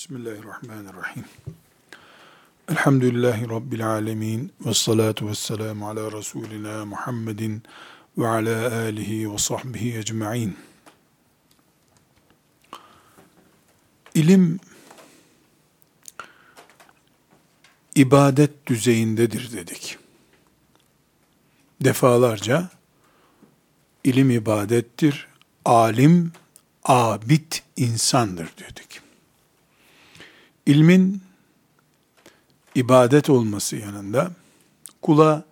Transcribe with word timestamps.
Bismillahirrahmanirrahim. 0.00 1.24
Elhamdülillahi 2.68 3.48
Rabbil 3.48 3.86
alemin. 3.86 4.52
Ve 4.66 4.74
salatu 4.74 5.28
ve 5.28 5.34
selamu 5.34 5.88
ala 5.88 6.12
Resulina 6.12 6.84
Muhammedin 6.84 7.62
ve 8.18 8.28
ala 8.28 8.74
alihi 8.74 9.32
ve 9.32 9.38
sahbihi 9.38 9.98
ecma'in. 9.98 10.56
İlim 14.14 14.60
ibadet 17.94 18.66
düzeyindedir 18.66 19.52
dedik. 19.52 19.98
Defalarca 21.80 22.70
ilim 24.04 24.30
ibadettir, 24.30 25.28
alim 25.64 26.32
abid 26.84 27.52
insandır 27.76 28.48
dedik. 28.58 28.99
İlmin 30.66 31.22
ibadet 32.74 33.30
olması 33.30 33.76
yanında 33.76 34.30
kula 35.02 35.44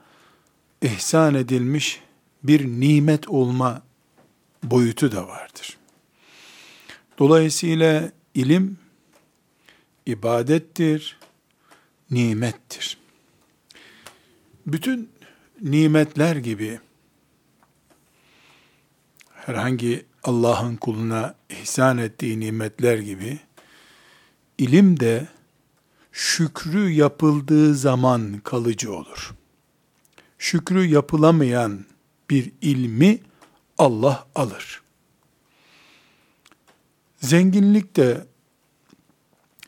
ihsan 0.83 1.35
edilmiş 1.35 2.01
bir 2.43 2.67
nimet 2.67 3.29
olma 3.29 3.83
boyutu 4.63 5.13
da 5.13 5.29
vardır. 5.29 5.79
Dolayısıyla 7.19 8.13
ilim 8.35 8.79
ibadettir, 10.07 11.19
nimettir. 12.11 12.99
Bütün 14.67 15.11
nimetler 15.61 16.37
gibi 16.37 16.81
herhangi 19.35 20.07
Allah'ın 20.23 20.77
kuluna 20.77 21.35
ihsan 21.49 21.99
ettiği 21.99 22.41
nimetler 22.41 22.99
gibi 22.99 23.39
ilim 24.59 25.01
de 25.01 25.29
şükrü 26.13 26.91
yapıldığı 26.91 27.75
zaman 27.75 28.41
kalıcı 28.45 28.93
olur. 28.93 29.35
Şükrü 30.39 30.85
yapılamayan 30.85 31.85
bir 32.31 32.53
ilmi 32.61 33.21
Allah 33.79 34.27
alır. 34.35 34.83
Zenginlik 37.21 37.97
de 37.97 38.27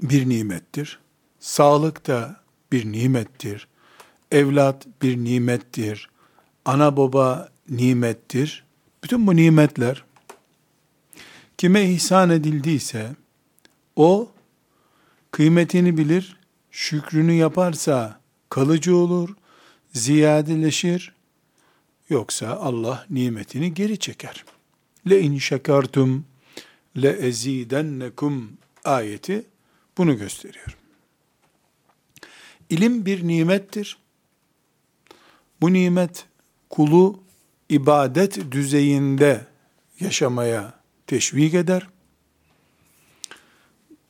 bir 0.03 0.29
nimettir. 0.29 0.98
Sağlık 1.41 2.07
da 2.07 2.41
bir 2.73 2.92
nimettir. 2.92 3.69
Evlat 4.33 4.86
bir 5.03 5.17
nimettir. 5.17 6.11
Ana 6.64 6.97
baba 6.97 7.48
nimettir. 7.69 8.64
Bütün 9.05 9.27
bu 9.27 9.36
nimetler 9.36 10.05
kime 11.59 11.91
ihsan 11.91 12.31
edildiyse 12.31 13.17
o 13.97 14.33
kıymetini 15.31 15.97
bilir, 15.97 16.36
şükrünü 16.70 17.33
yaparsa 17.33 18.20
kalıcı 18.48 18.97
olur, 18.97 19.36
ziyadeleşir, 19.92 21.14
yoksa 22.09 22.48
Allah 22.48 23.06
nimetini 23.11 23.75
geri 23.75 23.98
çeker. 23.98 24.45
Le 25.11 25.20
in 25.20 25.39
şekertum 25.39 26.25
le 26.97 27.08
ezidennekum 27.08 28.53
ayeti 28.84 29.45
bunu 29.98 30.19
gösteriyor. 30.19 30.77
İlim 32.70 33.06
bir 33.06 33.28
nimettir. 33.28 33.98
Bu 35.61 35.73
nimet 35.73 36.27
kulu 36.70 37.23
ibadet 37.69 38.53
düzeyinde 38.53 39.47
yaşamaya 40.01 40.75
teşvik 41.06 41.55
eder. 41.55 41.89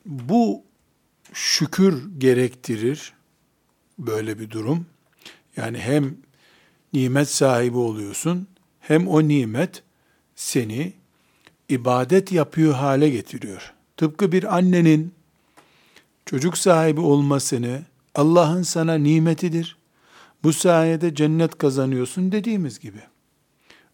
Bu 0.05 0.63
şükür 1.33 2.19
gerektirir 2.19 3.13
böyle 3.99 4.39
bir 4.39 4.49
durum. 4.49 4.85
Yani 5.57 5.77
hem 5.77 6.15
nimet 6.93 7.29
sahibi 7.29 7.77
oluyorsun 7.77 8.47
hem 8.79 9.07
o 9.07 9.27
nimet 9.27 9.83
seni 10.35 10.93
ibadet 11.69 12.31
yapıyor 12.31 12.73
hale 12.73 13.09
getiriyor. 13.09 13.73
Tıpkı 13.97 14.31
bir 14.31 14.57
annenin 14.57 15.13
çocuk 16.25 16.57
sahibi 16.57 16.99
olmasını 16.99 17.81
Allah'ın 18.15 18.63
sana 18.63 18.93
nimetidir. 18.93 19.77
Bu 20.43 20.53
sayede 20.53 21.15
cennet 21.15 21.57
kazanıyorsun 21.57 22.31
dediğimiz 22.31 22.79
gibi. 22.79 23.01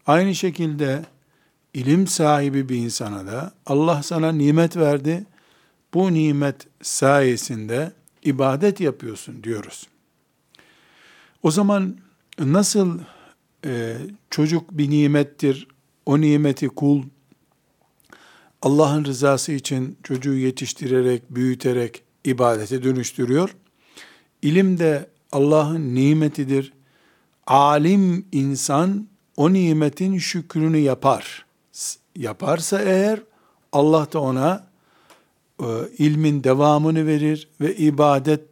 Aynı 0.08 0.36
şekilde 0.36 1.06
ilim 1.74 2.08
sahibi 2.08 2.70
bir 2.70 2.76
insana 2.76 3.28
da 3.28 3.54
Allah 3.66 4.04
sana 4.04 4.32
nimet 4.32 4.78
verdi. 4.78 5.26
Bu 5.94 6.14
nimet 6.14 6.68
sayesinde 6.82 7.92
ibadet 8.24 8.80
yapıyorsun 8.80 9.44
diyoruz. 9.44 9.88
O 11.44 11.52
zaman 11.52 11.98
nasıl 12.40 13.00
e, 13.66 13.98
çocuk 14.30 14.72
bir 14.72 14.90
nimettir, 14.90 15.68
o 16.06 16.22
nimeti 16.22 16.68
kul 16.68 17.04
Allah'ın 18.62 19.06
rızası 19.06 19.52
için 19.52 19.98
çocuğu 20.04 20.34
yetiştirerek, 20.34 21.30
büyüterek 21.30 22.04
ibadete 22.24 22.84
dönüştürüyor. 22.84 23.56
İlim 24.42 24.80
de 24.80 25.10
Allah'ın 25.32 25.96
nimetidir. 25.96 26.74
Alim 27.48 28.26
insan 28.32 29.08
o 29.38 29.54
nimetin 29.54 30.18
şükrünü 30.18 30.78
yapar. 30.78 31.46
Yaparsa 32.16 32.82
eğer 32.82 33.20
Allah 33.72 34.08
da 34.14 34.22
ona 34.22 34.67
e, 35.62 35.66
ilmin 35.98 36.44
devamını 36.44 37.08
verir 37.08 37.50
ve 37.62 37.76
ibadet 37.76 38.44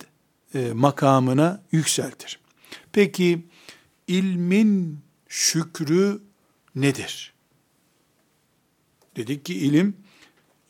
e, 0.53 0.73
makamına 0.73 1.63
yükseltir. 1.71 2.39
Peki 2.91 3.45
ilmin 4.07 4.99
şükrü 5.27 6.21
nedir? 6.75 7.33
Dedik 9.15 9.45
ki 9.45 9.53
ilim 9.53 9.97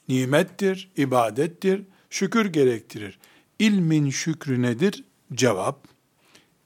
nimettir, 0.08 0.92
ibadettir, 0.98 1.82
şükür 2.10 2.46
gerektirir. 2.46 3.20
İlmin 3.60 4.10
şükrü 4.10 4.62
nedir? 4.62 5.04
Cevap, 5.34 5.88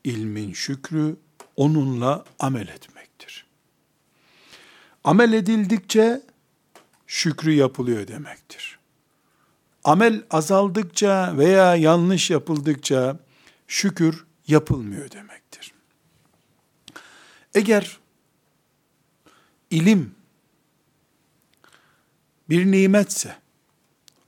ilmin 0.04 0.54
şükrü 0.54 1.16
onunla 1.56 2.26
amel 2.40 2.68
etmektir. 2.68 3.46
Amel 5.04 5.34
edildikçe 5.34 6.22
şükrü 7.08 7.52
yapılıyor 7.52 8.08
demektir. 8.08 8.79
Amel 9.84 10.24
azaldıkça 10.30 11.38
veya 11.38 11.76
yanlış 11.76 12.30
yapıldıkça 12.30 13.20
şükür 13.68 14.26
yapılmıyor 14.48 15.12
demektir. 15.12 15.74
Eğer 17.54 17.98
ilim 19.72 20.16
bir 22.50 22.72
nimetse, 22.72 23.36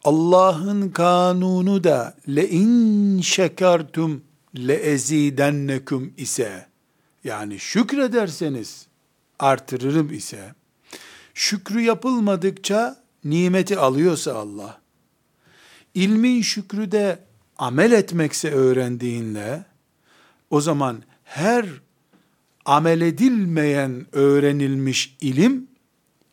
Allah'ın 0.04 0.90
kanunu 0.90 1.84
da 1.84 2.16
le 2.30 2.50
in 2.50 3.22
şekertum 3.22 4.24
le 4.58 4.74
ezidennekum 4.74 6.14
ise 6.18 6.68
yani 7.24 7.60
şükrederseniz 7.60 8.88
artırırım 9.40 10.14
ise 10.14 10.54
şükrü 11.34 11.82
yapılmadıkça 11.82 13.04
nimeti 13.24 13.78
alıyorsa 13.78 14.34
Allah 14.34 14.82
ilmin 15.94 16.42
şükrü 16.42 16.92
de 16.92 17.20
amel 17.58 17.92
etmekse 17.92 18.52
öğrendiğinle 18.52 19.66
o 20.50 20.62
zaman 20.62 21.04
her 21.24 21.66
amel 22.66 23.02
edilmeyen 23.02 24.06
öğrenilmiş 24.12 25.18
ilim 25.22 25.68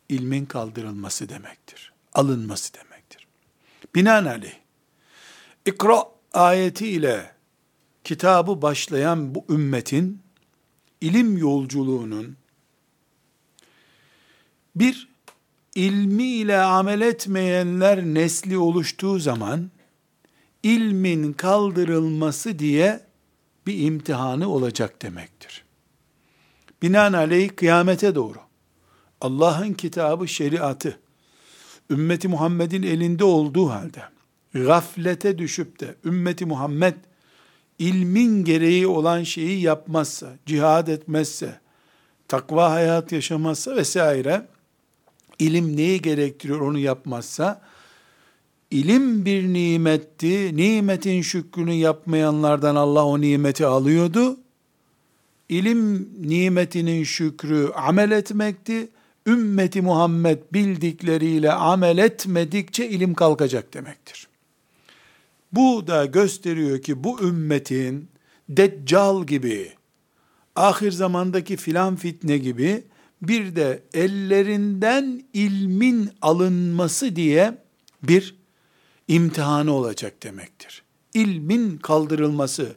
ilmin 0.09 0.45
kaldırılması 0.45 1.29
demektir. 1.29 1.93
Alınması 2.13 2.73
demektir. 2.73 3.27
Binaenaleyh 3.95 4.53
İkra 5.65 6.03
ayeti 6.33 6.87
ile 6.87 7.31
kitabı 8.03 8.61
başlayan 8.61 9.35
bu 9.35 9.45
ümmetin 9.49 10.21
ilim 11.01 11.37
yolculuğunun 11.37 12.37
bir 14.75 15.08
ilmi 15.79 16.23
ile 16.23 16.57
amel 16.57 17.01
etmeyenler 17.01 18.03
nesli 18.05 18.57
oluştuğu 18.57 19.19
zaman 19.19 19.71
ilmin 20.63 21.33
kaldırılması 21.33 22.59
diye 22.59 22.99
bir 23.67 23.83
imtihanı 23.83 24.49
olacak 24.49 25.01
demektir. 25.01 25.63
Binaenaleyh 26.81 27.55
kıyamete 27.55 28.15
doğru 28.15 28.37
Allah'ın 29.21 29.73
kitabı 29.73 30.27
şeriatı 30.27 30.99
ümmeti 31.89 32.27
Muhammed'in 32.27 32.83
elinde 32.83 33.23
olduğu 33.23 33.69
halde 33.69 34.03
gaflete 34.53 35.37
düşüp 35.37 35.79
de 35.79 35.95
ümmeti 36.05 36.45
Muhammed 36.45 36.95
ilmin 37.79 38.45
gereği 38.45 38.87
olan 38.87 39.23
şeyi 39.23 39.61
yapmazsa, 39.61 40.29
cihad 40.45 40.87
etmezse, 40.87 41.59
takva 42.27 42.71
hayat 42.71 43.11
yaşamazsa 43.11 43.75
vesaire, 43.75 44.47
ilim 45.39 45.77
neyi 45.77 46.01
gerektiriyor 46.01 46.61
onu 46.61 46.79
yapmazsa, 46.79 47.61
ilim 48.71 49.25
bir 49.25 49.43
nimetti. 49.43 50.57
Nimetin 50.57 51.21
şükrünü 51.21 51.73
yapmayanlardan 51.73 52.75
Allah 52.75 53.05
o 53.05 53.21
nimeti 53.21 53.65
alıyordu. 53.65 54.37
İlim 55.49 56.09
nimetinin 56.29 57.03
şükrü 57.03 57.69
amel 57.75 58.11
etmekti. 58.11 58.89
Ümmeti 59.27 59.81
Muhammed 59.81 60.39
bildikleriyle 60.53 61.51
amel 61.51 61.97
etmedikçe 61.97 62.89
ilim 62.89 63.13
kalkacak 63.13 63.73
demektir. 63.73 64.27
Bu 65.51 65.87
da 65.87 66.05
gösteriyor 66.05 66.81
ki 66.81 67.03
bu 67.03 67.21
ümmetin 67.21 68.09
deccal 68.49 69.25
gibi, 69.25 69.71
ahir 70.55 70.91
zamandaki 70.91 71.57
filan 71.57 71.95
fitne 71.95 72.37
gibi 72.37 72.83
bir 73.21 73.55
de 73.55 73.83
ellerinden 73.93 75.23
ilmin 75.33 76.09
alınması 76.21 77.15
diye 77.15 77.57
bir 78.03 78.35
imtihanı 79.07 79.73
olacak 79.73 80.23
demektir. 80.23 80.83
İlmin 81.13 81.77
kaldırılması, 81.77 82.75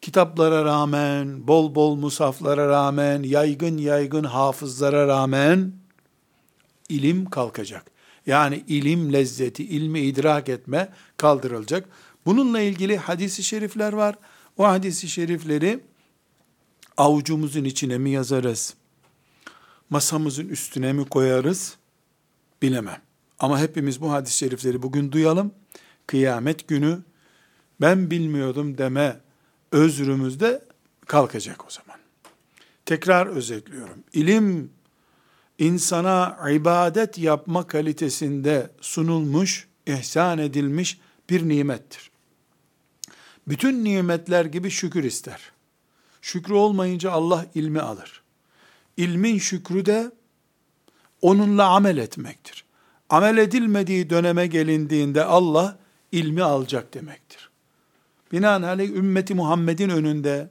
kitaplara 0.00 0.64
rağmen, 0.64 1.48
bol 1.48 1.74
bol 1.74 1.96
musaflara 1.96 2.68
rağmen, 2.68 3.22
yaygın 3.22 3.78
yaygın 3.78 4.24
hafızlara 4.24 5.06
rağmen 5.06 5.72
ilim 6.88 7.30
kalkacak. 7.30 7.90
Yani 8.26 8.64
ilim 8.68 9.12
lezzeti, 9.12 9.64
ilmi 9.64 10.00
idrak 10.00 10.48
etme 10.48 10.88
kaldırılacak. 11.16 11.88
Bununla 12.26 12.60
ilgili 12.60 12.96
hadisi 12.96 13.44
şerifler 13.44 13.92
var. 13.92 14.14
O 14.56 14.64
hadisi 14.64 15.08
şerifleri 15.08 15.80
avucumuzun 16.96 17.64
içine 17.64 17.98
mi 17.98 18.10
yazarız? 18.10 18.74
Masamızın 19.90 20.48
üstüne 20.48 20.92
mi 20.92 21.04
koyarız? 21.04 21.76
Bilemem. 22.62 23.02
Ama 23.38 23.60
hepimiz 23.60 24.00
bu 24.00 24.12
hadis-i 24.12 24.36
şerifleri 24.36 24.82
bugün 24.82 25.12
duyalım. 25.12 25.52
Kıyamet 26.06 26.68
günü 26.68 26.98
ben 27.80 28.10
bilmiyordum 28.10 28.78
deme 28.78 29.20
özrümüz 29.72 30.40
de 30.40 30.64
kalkacak 31.06 31.64
o 31.66 31.70
zaman. 31.70 32.00
Tekrar 32.86 33.26
özetliyorum. 33.26 34.04
İlim 34.12 34.70
insana 35.58 36.38
ibadet 36.50 37.18
yapma 37.18 37.66
kalitesinde 37.66 38.70
sunulmuş, 38.80 39.68
ihsan 39.86 40.38
edilmiş 40.38 41.00
bir 41.30 41.48
nimettir. 41.48 42.10
Bütün 43.48 43.84
nimetler 43.84 44.44
gibi 44.44 44.70
şükür 44.70 45.04
ister. 45.04 45.52
Şükrü 46.22 46.54
olmayınca 46.54 47.10
Allah 47.10 47.46
ilmi 47.54 47.80
alır. 47.80 48.22
İlmin 48.96 49.38
şükrü 49.38 49.86
de 49.86 50.10
onunla 51.22 51.66
amel 51.66 51.96
etmektir. 51.96 52.64
Amel 53.10 53.36
edilmediği 53.36 54.10
döneme 54.10 54.46
gelindiğinde 54.46 55.24
Allah 55.24 55.78
ilmi 56.12 56.42
alacak 56.42 56.94
demektir. 56.94 57.50
Binaenaleyh 58.32 58.90
ümmeti 58.90 59.34
Muhammed'in 59.34 59.88
önünde 59.88 60.50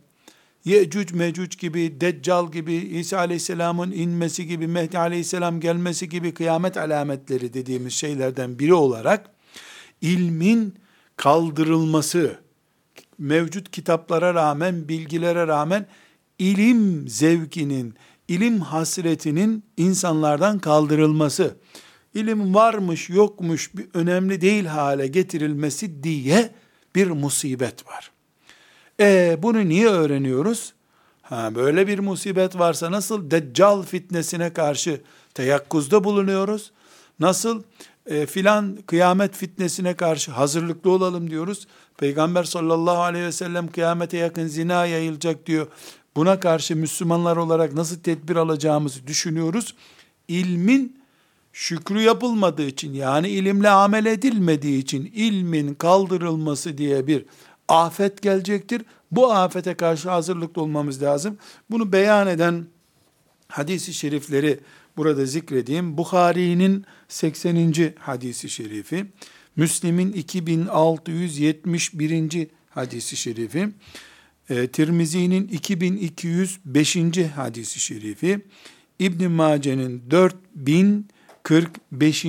Yecüc 0.65 1.15
Mecüc 1.15 1.57
gibi, 1.59 2.01
Deccal 2.01 2.51
gibi, 2.51 2.73
İsa 2.73 3.17
Aleyhisselam'ın 3.17 3.91
inmesi 3.91 4.47
gibi, 4.47 4.67
Mehdi 4.67 4.99
Aleyhisselam 4.99 5.59
gelmesi 5.59 6.09
gibi 6.09 6.33
kıyamet 6.33 6.77
alametleri 6.77 7.53
dediğimiz 7.53 7.93
şeylerden 7.93 8.59
biri 8.59 8.73
olarak 8.73 9.29
ilmin 10.01 10.75
kaldırılması, 11.15 12.39
mevcut 13.17 13.71
kitaplara 13.71 14.33
rağmen, 14.33 14.87
bilgilere 14.87 15.47
rağmen 15.47 15.87
ilim 16.39 17.07
zevkinin, 17.07 17.95
ilim 18.27 18.59
hasretinin 18.59 19.63
insanlardan 19.77 20.59
kaldırılması, 20.59 21.55
ilim 22.13 22.55
varmış 22.55 23.09
yokmuş 23.09 23.75
bir 23.75 23.87
önemli 23.93 24.41
değil 24.41 24.65
hale 24.65 25.07
getirilmesi 25.07 26.03
diye 26.03 26.51
bir 26.95 27.07
musibet 27.07 27.87
var. 27.87 28.11
E 28.99 29.37
bunu 29.41 29.69
niye 29.69 29.87
öğreniyoruz? 29.87 30.73
Ha 31.21 31.55
böyle 31.55 31.87
bir 31.87 31.99
musibet 31.99 32.59
varsa 32.59 32.91
nasıl 32.91 33.31
deccal 33.31 33.83
fitnesine 33.83 34.53
karşı 34.53 35.01
teyakkuzda 35.33 36.03
bulunuyoruz? 36.03 36.71
Nasıl 37.19 37.63
e, 38.05 38.25
filan 38.25 38.77
kıyamet 38.87 39.35
fitnesine 39.35 39.93
karşı 39.93 40.31
hazırlıklı 40.31 40.91
olalım 40.91 41.29
diyoruz. 41.29 41.67
Peygamber 41.97 42.43
sallallahu 42.43 43.01
aleyhi 43.01 43.25
ve 43.25 43.31
sellem 43.31 43.67
kıyamete 43.67 44.17
yakın 44.17 44.47
zina 44.47 44.85
yayılacak 44.85 45.45
diyor. 45.45 45.67
Buna 46.15 46.39
karşı 46.39 46.75
Müslümanlar 46.75 47.37
olarak 47.37 47.73
nasıl 47.73 47.99
tedbir 47.99 48.35
alacağımızı 48.35 49.07
düşünüyoruz. 49.07 49.75
İlmin 50.27 50.99
şükrü 51.53 52.01
yapılmadığı 52.01 52.67
için 52.67 52.93
yani 52.93 53.29
ilimle 53.29 53.69
amel 53.69 54.05
edilmediği 54.05 54.79
için 54.79 55.11
ilmin 55.15 55.73
kaldırılması 55.73 56.77
diye 56.77 57.07
bir 57.07 57.25
afet 57.67 58.21
gelecektir. 58.21 58.81
Bu 59.11 59.33
afete 59.33 59.73
karşı 59.73 60.09
hazırlıklı 60.09 60.61
olmamız 60.61 61.03
lazım. 61.03 61.37
Bunu 61.71 61.91
beyan 61.91 62.27
eden 62.27 62.65
hadisi 63.47 63.93
şerifleri 63.93 64.59
burada 64.97 65.25
zikredeyim. 65.25 65.97
Bukhari'nin 65.97 66.85
80. 67.07 67.93
hadisi 67.99 68.49
şerifi, 68.49 69.05
Müslim'in 69.55 70.13
2671. 70.13 72.47
hadisi 72.69 73.17
şerifi, 73.17 73.69
e, 74.49 74.67
Tirmizi'nin 74.67 75.47
2205. 75.47 76.97
hadisi 77.35 77.79
şerifi, 77.79 78.41
İbn 78.99 79.31
Mace'nin 79.31 80.03
4045. 80.11 82.25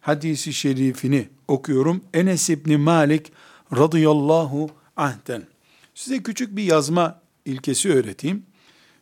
hadisi 0.00 0.52
şerifini 0.52 1.28
okuyorum. 1.48 2.04
Enes 2.14 2.50
İbn 2.50 2.80
Malik 2.80 3.32
radıyallahu 3.76 4.70
anh'ten. 4.96 5.42
Size 5.94 6.22
küçük 6.22 6.56
bir 6.56 6.62
yazma 6.62 7.20
ilkesi 7.44 7.92
öğreteyim. 7.92 8.42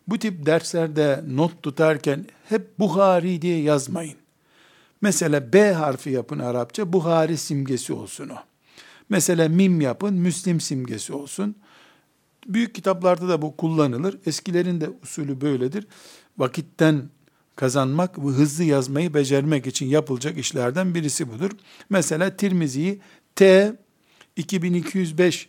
Bu 0.08 0.18
tip 0.18 0.46
derslerde 0.46 1.24
not 1.28 1.62
tutarken 1.62 2.26
hep 2.48 2.78
Buhari 2.78 3.42
diye 3.42 3.62
yazmayın. 3.62 4.16
Mesela 5.00 5.52
B 5.52 5.72
harfi 5.72 6.10
yapın 6.10 6.38
Arapça, 6.38 6.92
Buhari 6.92 7.36
simgesi 7.36 7.92
olsun 7.92 8.28
o. 8.28 8.36
Mesela 9.08 9.48
mim 9.48 9.80
yapın, 9.80 10.14
Müslim 10.14 10.60
simgesi 10.60 11.12
olsun. 11.12 11.56
Büyük 12.46 12.74
kitaplarda 12.74 13.28
da 13.28 13.42
bu 13.42 13.56
kullanılır. 13.56 14.18
Eskilerin 14.26 14.80
de 14.80 14.90
usulü 15.02 15.40
böyledir. 15.40 15.86
Vakitten 16.38 17.10
kazanmak 17.56 18.18
ve 18.18 18.28
hızlı 18.28 18.64
yazmayı 18.64 19.14
becermek 19.14 19.66
için 19.66 19.86
yapılacak 19.86 20.38
işlerden 20.38 20.94
birisi 20.94 21.32
budur. 21.32 21.50
Mesela 21.90 22.36
Tirmizi'yi 22.36 23.00
T 23.36 23.72
2205 24.36 25.48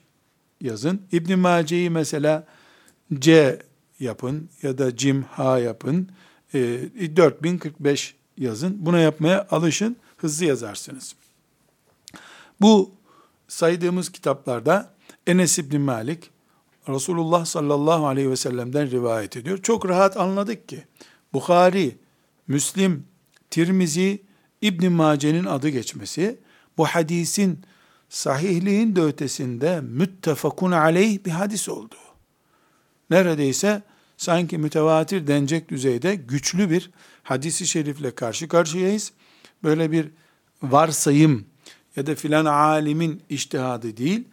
yazın. 0.62 1.02
İbn 1.12 1.40
Mace'yi 1.40 1.90
mesela 1.90 2.48
C 3.14 3.60
yapın 4.00 4.50
ya 4.64 4.78
da 4.78 4.98
Cim 4.98 5.24
Ha 5.24 5.60
yapın. 5.60 6.10
E, 6.54 6.60
4045 7.16 8.16
yazın. 8.38 8.86
Buna 8.86 9.00
yapmaya 9.00 9.48
alışın. 9.52 9.98
Hızlı 10.18 10.46
yazarsınız. 10.46 11.16
Bu 12.62 12.92
saydığımız 13.48 14.10
kitaplarda 14.10 14.94
Enes 15.28 15.60
İbni 15.60 15.80
Malik 15.80 16.30
Resulullah 16.94 17.46
sallallahu 17.46 18.08
aleyhi 18.08 18.30
ve 18.30 18.36
sellem'den 18.36 18.92
rivayet 18.92 19.38
ediyor. 19.38 19.58
Çok 19.58 19.90
rahat 19.90 20.18
anladık 20.18 20.70
ki 20.70 20.84
Bukhari, 21.34 21.98
Müslim, 22.48 23.06
Tirmizi, 23.50 24.22
İbn 24.62 24.92
Mace'nin 24.92 25.46
adı 25.46 25.70
geçmesi 25.70 26.40
bu 26.78 26.86
hadisin 26.86 27.60
sahihliğin 28.10 28.96
de 28.96 29.02
ötesinde 29.02 29.82
müttefakun 29.82 30.72
aleyh 30.72 31.26
bir 31.26 31.32
hadis 31.32 31.70
oldu. 31.70 31.96
Neredeyse 33.10 33.82
sanki 34.18 34.58
mütevatir 34.58 35.28
denecek 35.28 35.70
düzeyde 35.70 36.16
güçlü 36.16 36.70
bir 36.70 36.92
hadisi 37.24 37.68
şerifle 37.68 38.16
karşı 38.16 38.48
karşıyayız. 38.48 39.12
Böyle 39.64 39.92
bir 39.92 40.10
varsayım 40.64 41.46
ya 41.96 42.08
da 42.08 42.16
filan 42.16 42.46
alimin 42.46 43.22
iştihadı 43.30 43.98
değil, 43.98 44.28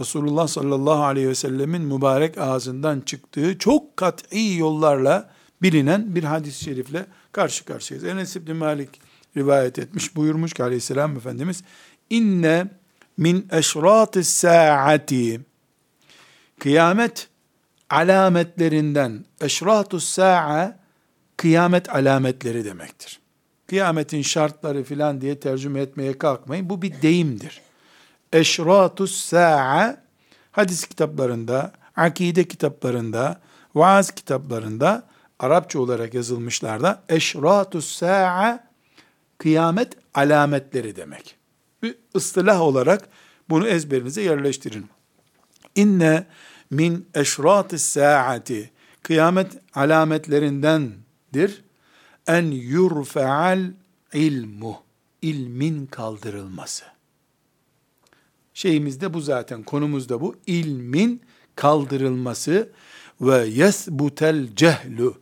Resulullah 0.00 0.48
sallallahu 0.48 1.04
aleyhi 1.04 1.28
ve 1.28 1.34
sellemin 1.34 1.82
mübarek 1.82 2.38
ağzından 2.38 3.00
çıktığı 3.00 3.58
çok 3.58 3.96
kat'i 3.96 4.56
yollarla 4.56 5.30
bilinen 5.62 6.14
bir 6.14 6.24
hadis-i 6.24 6.64
şerifle 6.64 7.06
karşı 7.32 7.64
karşıyayız. 7.64 8.04
Enes 8.04 8.36
İbni 8.36 8.54
Malik 8.54 9.00
rivayet 9.36 9.78
etmiş, 9.78 10.16
buyurmuş 10.16 10.52
ki 10.52 10.62
aleyhisselam 10.62 11.16
Efendimiz, 11.16 11.62
inne 12.10 12.66
min 13.16 13.48
eşratı 13.50 14.24
saati 14.24 15.40
kıyamet 16.58 17.28
alametlerinden 17.90 19.24
eşratu 19.40 20.00
sa'a 20.00 20.78
kıyamet 21.36 21.94
alametleri 21.94 22.64
demektir. 22.64 23.20
Kıyametin 23.66 24.22
şartları 24.22 24.84
filan 24.84 25.20
diye 25.20 25.40
tercüme 25.40 25.80
etmeye 25.80 26.18
kalkmayın. 26.18 26.70
Bu 26.70 26.82
bir 26.82 27.02
deyimdir. 27.02 27.65
Eşratu 28.32 29.06
sa'a 29.06 30.02
hadis 30.52 30.86
kitaplarında, 30.86 31.72
akide 31.96 32.48
kitaplarında, 32.48 33.40
vaaz 33.74 34.10
kitaplarında 34.10 35.06
Arapça 35.38 35.80
olarak 35.80 36.14
yazılmışlarda 36.14 37.02
eşratu 37.08 37.82
sa'a 37.82 38.66
kıyamet 39.38 39.92
alametleri 40.14 40.96
demek. 40.96 41.36
Bir 41.82 41.94
ıstılah 42.16 42.60
olarak 42.60 43.08
bunu 43.48 43.68
ezberinize 43.68 44.22
yerleştirin. 44.22 44.86
İnne 45.74 46.26
min 46.70 47.08
eşratis 47.14 47.82
saati 47.82 48.70
kıyamet 49.02 49.52
alametlerindendir. 49.74 51.64
En 52.26 52.44
yurfeal 52.50 53.60
ilmu 54.12 54.82
ilmin 55.22 55.86
kaldırılması. 55.86 56.95
Şeyimizde 58.56 59.14
bu 59.14 59.20
zaten 59.20 59.62
konumuzda 59.62 60.20
bu 60.20 60.36
ilmin 60.46 61.22
kaldırılması 61.56 62.68
ve 63.20 63.46
yesbutel 63.46 64.54
cehlu 64.56 65.14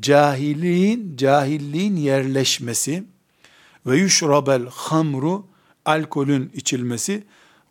cahilliğin 0.00 1.16
cahilliğin 1.16 1.96
yerleşmesi 1.96 3.04
ve 3.86 3.96
yuşrabel 3.96 4.66
hamru 4.66 5.46
alkolün 5.84 6.50
içilmesi 6.54 7.24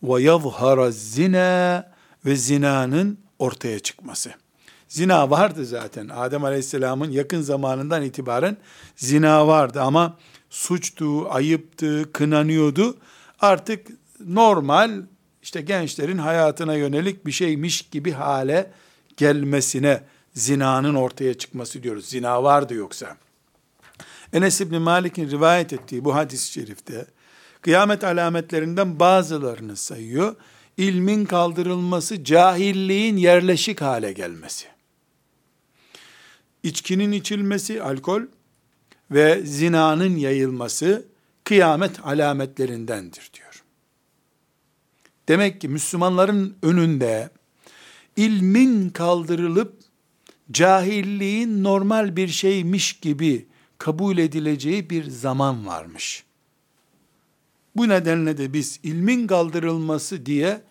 ve 0.04 0.22
yazhara 0.22 0.92
zina 0.92 1.92
ve 2.26 2.36
zinanın 2.36 3.18
ortaya 3.40 3.80
çıkması. 3.80 4.34
Zina 4.88 5.30
vardı 5.30 5.66
zaten. 5.66 6.10
Adem 6.10 6.44
Aleyhisselam'ın 6.44 7.12
yakın 7.12 7.42
zamanından 7.42 8.04
itibaren 8.04 8.58
zina 8.96 9.48
vardı 9.48 9.82
ama 9.82 10.18
suçtu, 10.50 11.30
ayıptı, 11.30 12.12
kınanıyordu. 12.12 12.98
Artık 13.40 13.88
normal 14.20 15.02
işte 15.42 15.62
gençlerin 15.62 16.18
hayatına 16.18 16.76
yönelik 16.76 17.26
bir 17.26 17.32
şeymiş 17.32 17.82
gibi 17.82 18.12
hale 18.12 18.72
gelmesine 19.18 20.04
zinanın 20.34 20.96
ortaya 20.96 21.34
çıkması 21.34 21.84
diyoruz. 21.84 22.06
Zina 22.06 22.44
vardı 22.44 22.74
yoksa. 22.74 23.18
Enes 24.34 24.62
İbni 24.62 24.80
Malik'in 24.80 25.32
rivayet 25.32 25.74
ettiği 25.74 26.06
bu 26.06 26.16
hadis-i 26.16 26.52
şerifte 26.52 27.06
kıyamet 27.62 28.04
alametlerinden 28.04 29.00
bazılarını 29.00 29.76
sayıyor. 29.76 30.36
İlmin 30.78 31.26
kaldırılması, 31.26 32.24
cahilliğin 32.24 33.18
yerleşik 33.18 33.82
hale 33.82 34.14
gelmesi. 34.14 34.68
İçkinin 36.64 37.12
içilmesi, 37.12 37.84
alkol 37.84 38.22
ve 39.12 39.42
zinanın 39.46 40.16
yayılması 40.16 41.06
kıyamet 41.44 42.06
alametlerindendir 42.06 43.32
diyor. 43.34 43.45
Demek 45.28 45.62
ki 45.62 45.68
Müslümanların 45.68 46.58
önünde 46.62 47.30
ilmin 48.16 48.90
kaldırılıp 48.90 49.80
cahilliğin 50.52 51.64
normal 51.64 52.16
bir 52.16 52.28
şeymiş 52.28 52.94
gibi 52.94 53.48
kabul 53.78 54.18
edileceği 54.18 54.90
bir 54.90 55.10
zaman 55.10 55.68
varmış. 55.68 56.24
Bu 57.76 57.90
nedenle 57.90 58.38
de 58.38 58.54
biz 58.54 58.80
ilmin 58.84 59.28
kaldırılması 59.28 60.26
diye 60.26 60.62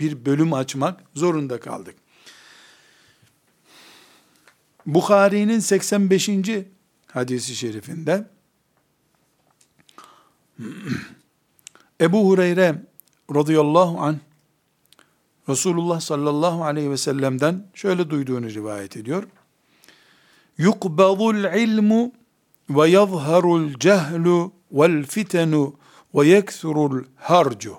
bir 0.00 0.24
bölüm 0.24 0.52
açmak 0.52 1.04
zorunda 1.14 1.60
kaldık. 1.60 1.94
Bukhari'nin 4.86 5.58
85. 5.58 6.30
hadisi 7.06 7.56
şerifinde 7.56 8.28
Ebu 12.00 12.28
Hureyre 12.28 12.82
radıyallahu 13.30 14.00
anh 14.00 14.16
Resulullah 15.48 16.00
sallallahu 16.00 16.64
aleyhi 16.64 16.90
ve 16.90 16.96
sellem'den 16.96 17.66
şöyle 17.74 18.10
duyduğunu 18.10 18.50
rivayet 18.50 18.96
ediyor. 18.96 19.24
Yukbadul 20.58 21.58
ilmu 21.58 22.12
ve 22.70 22.88
yazharul 22.88 23.74
cehlu 23.78 24.52
vel 24.72 25.04
fitenu 25.06 25.76
ve 26.14 26.26
yeksurul 26.26 27.04
harcu. 27.16 27.78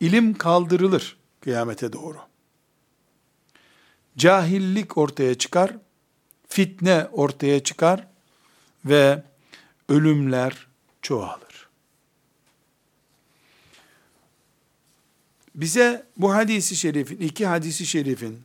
İlim 0.00 0.34
kaldırılır 0.34 1.16
kıyamete 1.40 1.92
doğru. 1.92 2.18
Cahillik 4.16 4.98
ortaya 4.98 5.34
çıkar, 5.34 5.76
fitne 6.48 7.08
ortaya 7.12 7.62
çıkar 7.62 8.08
ve 8.84 9.22
ölümler 9.88 10.66
çoğalır. 11.02 11.45
Bize 15.56 16.06
bu 16.16 16.34
hadisi 16.34 16.76
şerifin, 16.76 17.16
iki 17.18 17.46
hadisi 17.46 17.86
şerifin 17.86 18.42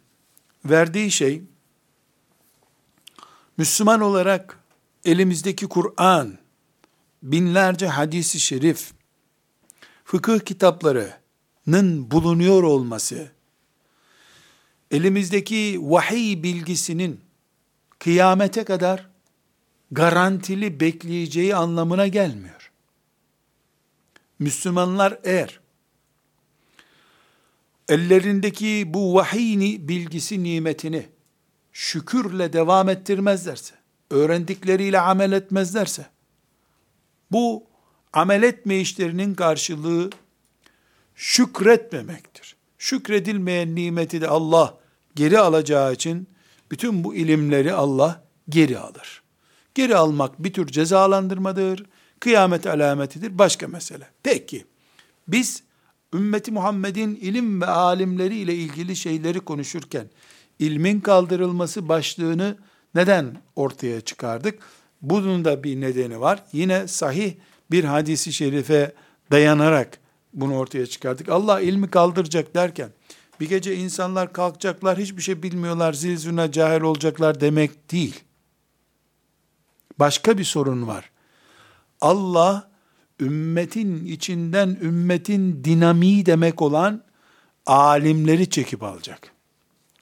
verdiği 0.65 1.11
şey, 1.11 1.41
Müslüman 3.57 4.01
olarak 4.01 4.59
elimizdeki 5.05 5.67
Kur'an, 5.67 6.37
binlerce 7.23 7.87
hadisi 7.87 8.39
şerif, 8.39 8.91
fıkıh 10.05 10.39
kitaplarının 10.39 12.11
bulunuyor 12.11 12.63
olması, 12.63 13.31
elimizdeki 14.91 15.79
vahiy 15.81 16.43
bilgisinin 16.43 17.21
kıyamete 17.99 18.63
kadar 18.63 19.09
garantili 19.91 20.79
bekleyeceği 20.79 21.55
anlamına 21.55 22.07
gelmiyor. 22.07 22.71
Müslümanlar 24.39 25.19
eğer 25.23 25.60
ellerindeki 27.89 28.83
bu 28.93 29.15
vahiy 29.15 29.87
bilgisi 29.87 30.43
nimetini 30.43 31.05
şükürle 31.71 32.53
devam 32.53 32.89
ettirmezlerse, 32.89 33.75
öğrendikleriyle 34.09 34.99
amel 34.99 35.31
etmezlerse, 35.31 36.05
bu 37.31 37.63
amel 38.13 38.43
etme 38.43 38.79
işlerinin 38.79 39.35
karşılığı 39.35 40.09
şükretmemektir. 41.15 42.55
Şükredilmeyen 42.77 43.75
nimeti 43.75 44.21
de 44.21 44.27
Allah 44.27 44.77
geri 45.15 45.39
alacağı 45.39 45.93
için 45.93 46.27
bütün 46.71 47.03
bu 47.03 47.15
ilimleri 47.15 47.73
Allah 47.73 48.23
geri 48.49 48.79
alır. 48.79 49.21
Geri 49.75 49.95
almak 49.95 50.43
bir 50.43 50.53
tür 50.53 50.67
cezalandırmadır, 50.67 51.85
kıyamet 52.19 52.67
alametidir, 52.67 53.37
başka 53.37 53.67
mesele. 53.67 54.07
Peki, 54.23 54.65
biz 55.27 55.63
ümmeti 56.13 56.51
Muhammed'in 56.51 57.15
ilim 57.15 57.61
ve 57.61 57.65
alimleri 57.65 58.37
ile 58.37 58.55
ilgili 58.55 58.95
şeyleri 58.95 59.39
konuşurken, 59.39 60.07
ilmin 60.59 60.99
kaldırılması 60.99 61.89
başlığını 61.89 62.57
neden 62.95 63.37
ortaya 63.55 64.01
çıkardık? 64.01 64.59
Bunun 65.01 65.45
da 65.45 65.63
bir 65.63 65.81
nedeni 65.81 66.19
var. 66.19 66.43
Yine 66.53 66.87
sahih 66.87 67.33
bir 67.71 67.83
hadisi 67.83 68.33
şerife 68.33 68.95
dayanarak 69.31 69.99
bunu 70.33 70.57
ortaya 70.57 70.85
çıkardık. 70.85 71.29
Allah 71.29 71.61
ilmi 71.61 71.89
kaldıracak 71.89 72.55
derken, 72.55 72.89
bir 73.39 73.49
gece 73.49 73.75
insanlar 73.75 74.33
kalkacaklar, 74.33 74.97
hiçbir 74.97 75.21
şey 75.21 75.43
bilmiyorlar, 75.43 75.93
zil 75.93 76.09
zilzuna 76.09 76.51
cahil 76.51 76.81
olacaklar 76.81 77.41
demek 77.41 77.91
değil. 77.91 78.19
Başka 79.99 80.37
bir 80.37 80.43
sorun 80.43 80.87
var. 80.87 81.11
Allah 82.01 82.70
ümmetin 83.21 84.05
içinden 84.05 84.77
ümmetin 84.81 85.63
dinamiği 85.63 86.25
demek 86.25 86.61
olan 86.61 87.03
alimleri 87.65 88.49
çekip 88.49 88.83
alacak. 88.83 89.31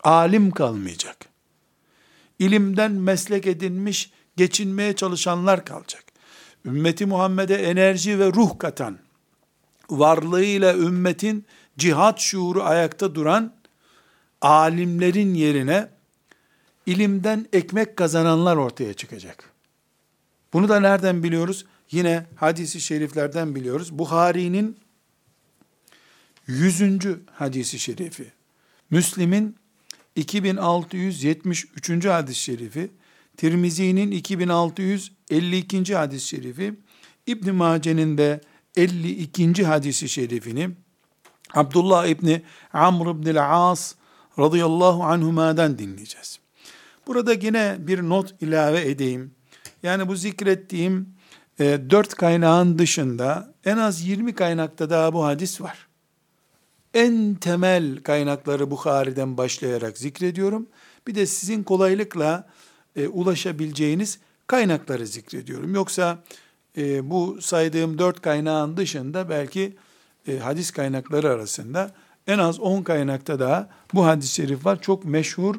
Alim 0.03 0.51
kalmayacak. 0.51 1.17
İlimden 2.39 2.91
meslek 2.91 3.47
edinmiş, 3.47 4.11
geçinmeye 4.38 4.95
çalışanlar 4.95 5.65
kalacak. 5.65 6.03
Ümmeti 6.65 7.05
Muhammed'e 7.05 7.55
enerji 7.55 8.19
ve 8.19 8.25
ruh 8.27 8.59
katan, 8.59 8.97
varlığıyla 9.89 10.73
ümmetin 10.73 11.45
cihat 11.77 12.19
şuuru 12.19 12.63
ayakta 12.63 13.15
duran 13.15 13.53
alimlerin 14.41 15.33
yerine 15.33 15.89
ilimden 16.85 17.45
ekmek 17.53 17.97
kazananlar 17.97 18.55
ortaya 18.57 18.93
çıkacak. 18.93 19.49
Bunu 20.53 20.69
da 20.69 20.79
nereden 20.79 21.23
biliyoruz? 21.23 21.65
Yine 21.91 22.25
hadisi 22.36 22.81
şeriflerden 22.81 23.55
biliyoruz. 23.55 24.00
Buhari'nin 24.00 24.77
100. 26.48 26.81
hadisi 27.31 27.79
şerifi, 27.79 28.31
Müslim'in 28.89 29.55
2673. 30.15 32.05
hadis-i 32.05 32.39
şerifi, 32.39 32.91
Tirmizi'nin 33.38 34.12
2652. 34.12 35.96
hadis-i 35.96 36.27
şerifi, 36.27 36.74
İbn 37.27 37.51
Mace'nin 37.51 38.17
de 38.17 38.41
52. 38.75 39.65
hadisi 39.65 40.10
şerifini 40.10 40.69
Abdullah 41.53 42.08
İbni 42.08 42.41
Amr 42.74 43.08
İbni 43.08 43.41
As 43.41 43.96
radıyallahu 44.39 45.03
anhuma'dan 45.03 45.79
dinleyeceğiz. 45.79 46.39
Burada 47.08 47.34
yine 47.34 47.77
bir 47.79 48.01
not 48.01 48.41
ilave 48.41 48.89
edeyim. 48.89 49.31
Yani 49.84 50.08
bu 50.08 50.15
zikrettiğim 50.15 51.10
e, 51.60 51.80
dört 51.89 52.13
kaynağın 52.13 52.80
dışında 52.80 53.54
en 53.66 53.78
az 53.78 54.01
20 54.01 54.36
kaynakta 54.36 54.89
daha 54.89 55.13
bu 55.13 55.25
hadis 55.25 55.62
var. 55.62 55.88
En 56.94 57.36
temel 57.36 58.04
kaynakları 58.04 58.72
Bukhari'den 58.72 59.38
başlayarak 59.38 59.98
zikrediyorum. 59.98 60.68
Bir 61.08 61.16
de 61.16 61.25
sizin 61.25 61.63
kolaylıkla 61.63 62.48
e, 62.96 63.08
ulaşabileceğiniz 63.08 64.20
kaynakları 64.48 65.08
zikrediyorum. 65.08 65.75
Yoksa 65.75 66.24
e, 66.78 67.10
bu 67.10 67.42
saydığım 67.42 68.00
dört 68.00 68.22
kaynağın 68.22 68.78
dışında 68.78 69.30
belki 69.30 69.78
e, 70.28 70.38
hadis 70.38 70.72
kaynakları 70.72 71.30
arasında 71.30 71.92
en 72.28 72.38
az 72.39 72.60
on 72.60 72.84
kaynakta 72.84 73.39
daha 73.39 73.70
bu 73.94 74.06
hadis-i 74.06 74.34
şerif 74.34 74.66
var. 74.66 74.82
Çok 74.82 75.06
meşhur 75.06 75.56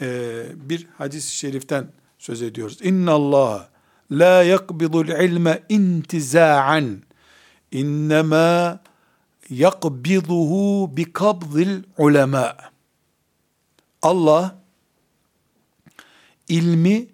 e, 0.00 0.42
bir 0.54 0.86
hadis-i 0.98 1.36
şeriften 1.36 1.88
söz 2.18 2.42
ediyoruz. 2.42 2.78
İnna 2.82 3.12
Allah 3.12 3.69
la 4.10 4.42
yakbidul 4.42 5.08
ilme 5.08 5.62
intiza'an 5.68 7.02
innema 7.72 8.80
yakbiduhu 9.50 10.96
bi 10.96 11.12
kabzil 11.12 11.82
ulema. 11.98 12.56
Allah 14.02 14.56
ilmi 16.48 17.06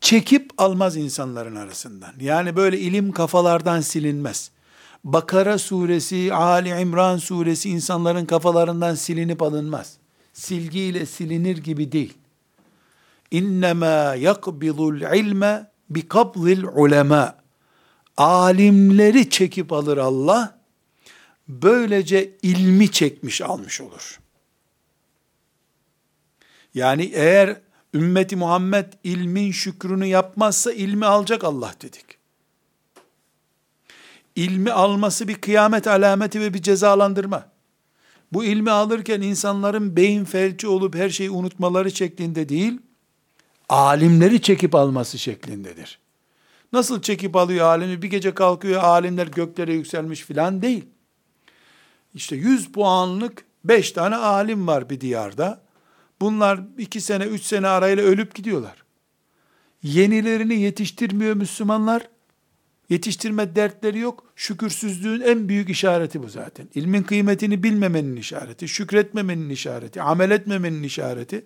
çekip 0.00 0.50
almaz 0.58 0.96
insanların 0.96 1.56
arasından. 1.56 2.12
Yani 2.20 2.56
böyle 2.56 2.78
ilim 2.78 3.12
kafalardan 3.12 3.80
silinmez. 3.80 4.50
Bakara 5.04 5.58
suresi, 5.58 6.34
Ali 6.34 6.68
İmran 6.68 7.16
suresi 7.16 7.70
insanların 7.70 8.26
kafalarından 8.26 8.94
silinip 8.94 9.42
alınmaz. 9.42 9.96
Silgiyle 10.32 11.06
silinir 11.06 11.56
gibi 11.56 11.92
değil. 11.92 12.14
İnnemâ 13.30 14.14
yakbidul 14.14 15.00
ilme 15.00 15.71
bi 15.94 16.08
kabzil 16.08 16.64
ulema. 16.64 17.36
Alimleri 18.16 19.30
çekip 19.30 19.72
alır 19.72 19.98
Allah. 19.98 20.58
Böylece 21.48 22.36
ilmi 22.42 22.90
çekmiş 22.90 23.42
almış 23.42 23.80
olur. 23.80 24.20
Yani 26.74 27.10
eğer 27.14 27.60
ümmeti 27.94 28.36
Muhammed 28.36 28.92
ilmin 29.04 29.52
şükrünü 29.52 30.06
yapmazsa 30.06 30.72
ilmi 30.72 31.06
alacak 31.06 31.44
Allah 31.44 31.74
dedik. 31.82 32.04
İlmi 34.36 34.72
alması 34.72 35.28
bir 35.28 35.34
kıyamet 35.34 35.86
alameti 35.86 36.40
ve 36.40 36.54
bir 36.54 36.62
cezalandırma. 36.62 37.48
Bu 38.32 38.44
ilmi 38.44 38.70
alırken 38.70 39.20
insanların 39.20 39.96
beyin 39.96 40.24
felci 40.24 40.68
olup 40.68 40.94
her 40.94 41.10
şeyi 41.10 41.30
unutmaları 41.30 41.90
şeklinde 41.90 42.48
değil, 42.48 42.80
alimleri 43.72 44.42
çekip 44.42 44.74
alması 44.74 45.18
şeklindedir. 45.18 45.98
Nasıl 46.72 47.02
çekip 47.02 47.36
alıyor 47.36 47.66
alimi? 47.66 48.02
Bir 48.02 48.10
gece 48.10 48.34
kalkıyor 48.34 48.82
alimler 48.82 49.26
göklere 49.26 49.74
yükselmiş 49.74 50.20
filan 50.20 50.62
değil. 50.62 50.84
İşte 52.14 52.36
100 52.36 52.72
puanlık 52.72 53.44
5 53.64 53.92
tane 53.92 54.16
alim 54.16 54.66
var 54.66 54.90
bir 54.90 55.00
diyarda. 55.00 55.62
Bunlar 56.20 56.60
2 56.78 57.00
sene 57.00 57.24
3 57.24 57.42
sene 57.42 57.68
arayla 57.68 58.04
ölüp 58.04 58.34
gidiyorlar. 58.34 58.84
Yenilerini 59.82 60.60
yetiştirmiyor 60.60 61.34
Müslümanlar. 61.34 62.08
Yetiştirme 62.92 63.56
dertleri 63.56 63.98
yok. 63.98 64.24
Şükürsüzlüğün 64.36 65.20
en 65.20 65.48
büyük 65.48 65.70
işareti 65.70 66.22
bu 66.22 66.28
zaten. 66.28 66.68
İlmin 66.74 67.02
kıymetini 67.02 67.62
bilmemenin 67.62 68.16
işareti, 68.16 68.68
şükretmemenin 68.68 69.50
işareti, 69.50 70.02
amel 70.02 70.30
etmemenin 70.30 70.82
işareti. 70.82 71.44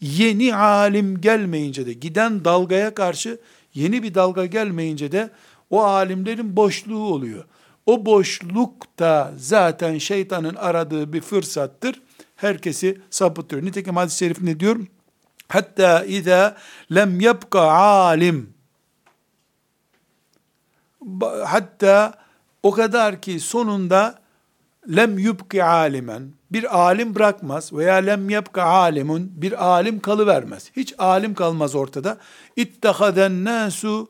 Yeni 0.00 0.56
alim 0.56 1.20
gelmeyince 1.20 1.86
de 1.86 1.92
giden 1.92 2.44
dalgaya 2.44 2.94
karşı 2.94 3.38
yeni 3.74 4.02
bir 4.02 4.14
dalga 4.14 4.46
gelmeyince 4.46 5.12
de 5.12 5.30
o 5.70 5.82
alimlerin 5.82 6.56
boşluğu 6.56 7.06
oluyor. 7.06 7.44
O 7.86 8.06
boşluk 8.06 8.98
da 8.98 9.34
zaten 9.36 9.98
şeytanın 9.98 10.54
aradığı 10.54 11.12
bir 11.12 11.20
fırsattır. 11.20 12.02
Herkesi 12.36 12.98
sapıtıyor. 13.10 13.64
Nitekim 13.64 13.96
hadis-i 13.96 14.18
şerif 14.18 14.42
ne 14.42 14.60
diyor? 14.60 14.76
Hatta 15.48 16.04
iza 16.04 16.56
lem 16.94 17.20
yabqa 17.20 17.60
alim 17.72 18.53
hatta 21.44 22.14
o 22.62 22.70
kadar 22.70 23.20
ki 23.20 23.40
sonunda 23.40 24.18
lem 24.96 25.18
yubki 25.18 25.64
alimen 25.64 26.32
bir 26.52 26.78
alim 26.78 27.14
bırakmaz 27.14 27.72
veya 27.72 27.94
lem 27.94 28.30
yebka 28.30 28.62
alimun 28.62 29.32
bir 29.34 29.64
alim 29.64 30.00
kalıvermez. 30.00 30.70
Hiç 30.76 30.94
alim 30.98 31.34
kalmaz 31.34 31.74
ortada. 31.74 32.18
İttehaden 32.56 33.44
nasu 33.44 34.08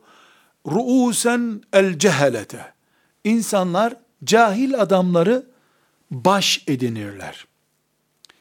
ruusen 0.67 1.61
el 1.73 1.99
cehelete. 1.99 2.73
İnsanlar 3.23 3.93
cahil 4.23 4.81
adamları 4.81 5.45
baş 6.11 6.63
edinirler. 6.67 7.45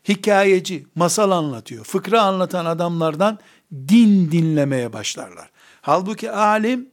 Hikayeci, 0.09 0.87
masal 0.95 1.31
anlatıyor, 1.31 1.85
fıkra 1.85 2.23
anlatan 2.23 2.65
adamlardan 2.67 3.39
din 3.73 4.31
dinlemeye 4.31 4.93
başlarlar. 4.93 5.51
Halbuki 5.81 6.31
alim 6.31 6.89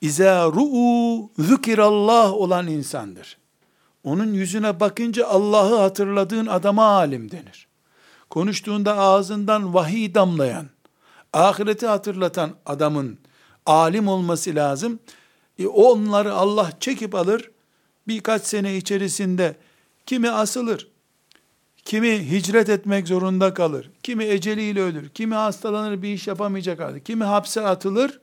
İza 0.00 0.46
ru'u 0.46 1.30
zükirallah 1.38 2.32
olan 2.32 2.66
insandır. 2.66 3.38
Onun 4.04 4.32
yüzüne 4.34 4.80
bakınca 4.80 5.26
Allah'ı 5.26 5.76
hatırladığın 5.76 6.46
adama 6.46 6.84
alim 6.84 7.30
denir. 7.30 7.68
Konuştuğunda 8.30 8.98
ağzından 8.98 9.74
vahiy 9.74 10.14
damlayan, 10.14 10.66
ahireti 11.32 11.86
hatırlatan 11.86 12.50
adamın 12.66 13.18
alim 13.66 14.08
olması 14.08 14.54
lazım. 14.54 14.98
E 15.58 15.66
onları 15.66 16.34
Allah 16.34 16.70
çekip 16.80 17.14
alır, 17.14 17.50
birkaç 18.08 18.42
sene 18.42 18.76
içerisinde 18.76 19.56
kimi 20.06 20.30
asılır, 20.30 20.88
kimi 21.84 22.30
hicret 22.30 22.68
etmek 22.68 23.08
zorunda 23.08 23.54
kalır, 23.54 23.90
kimi 24.02 24.24
eceliyle 24.24 24.80
ölür, 24.80 25.08
kimi 25.08 25.34
hastalanır 25.34 26.02
bir 26.02 26.08
iş 26.08 26.26
yapamayacak 26.26 26.80
halde, 26.80 27.00
kimi 27.00 27.24
hapse 27.24 27.60
atılır. 27.60 28.20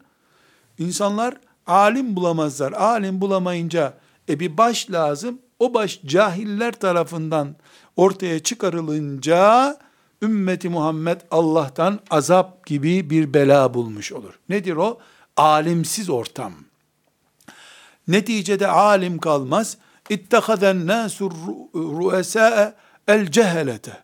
İnsanlar 0.77 1.37
alim 1.67 2.15
bulamazlar. 2.15 2.71
Alim 2.71 3.21
bulamayınca 3.21 3.93
e 4.29 4.39
bir 4.39 4.57
baş 4.57 4.91
lazım. 4.91 5.39
O 5.59 5.73
baş 5.73 6.01
cahiller 6.05 6.71
tarafından 6.71 7.55
ortaya 7.95 8.39
çıkarılınca 8.39 9.77
ümmeti 10.21 10.69
Muhammed 10.69 11.21
Allah'tan 11.31 11.99
azap 12.09 12.65
gibi 12.65 13.09
bir 13.09 13.33
bela 13.33 13.73
bulmuş 13.73 14.11
olur. 14.11 14.39
Nedir 14.49 14.75
o? 14.75 14.99
Alimsiz 15.37 16.09
ortam. 16.09 16.53
Neticede 18.07 18.67
alim 18.67 19.17
kalmaz. 19.17 19.77
İttehaden 20.09 20.87
nasur 20.87 21.31
ruesâe 21.75 22.73
el 23.07 23.31
cehelete. 23.31 24.03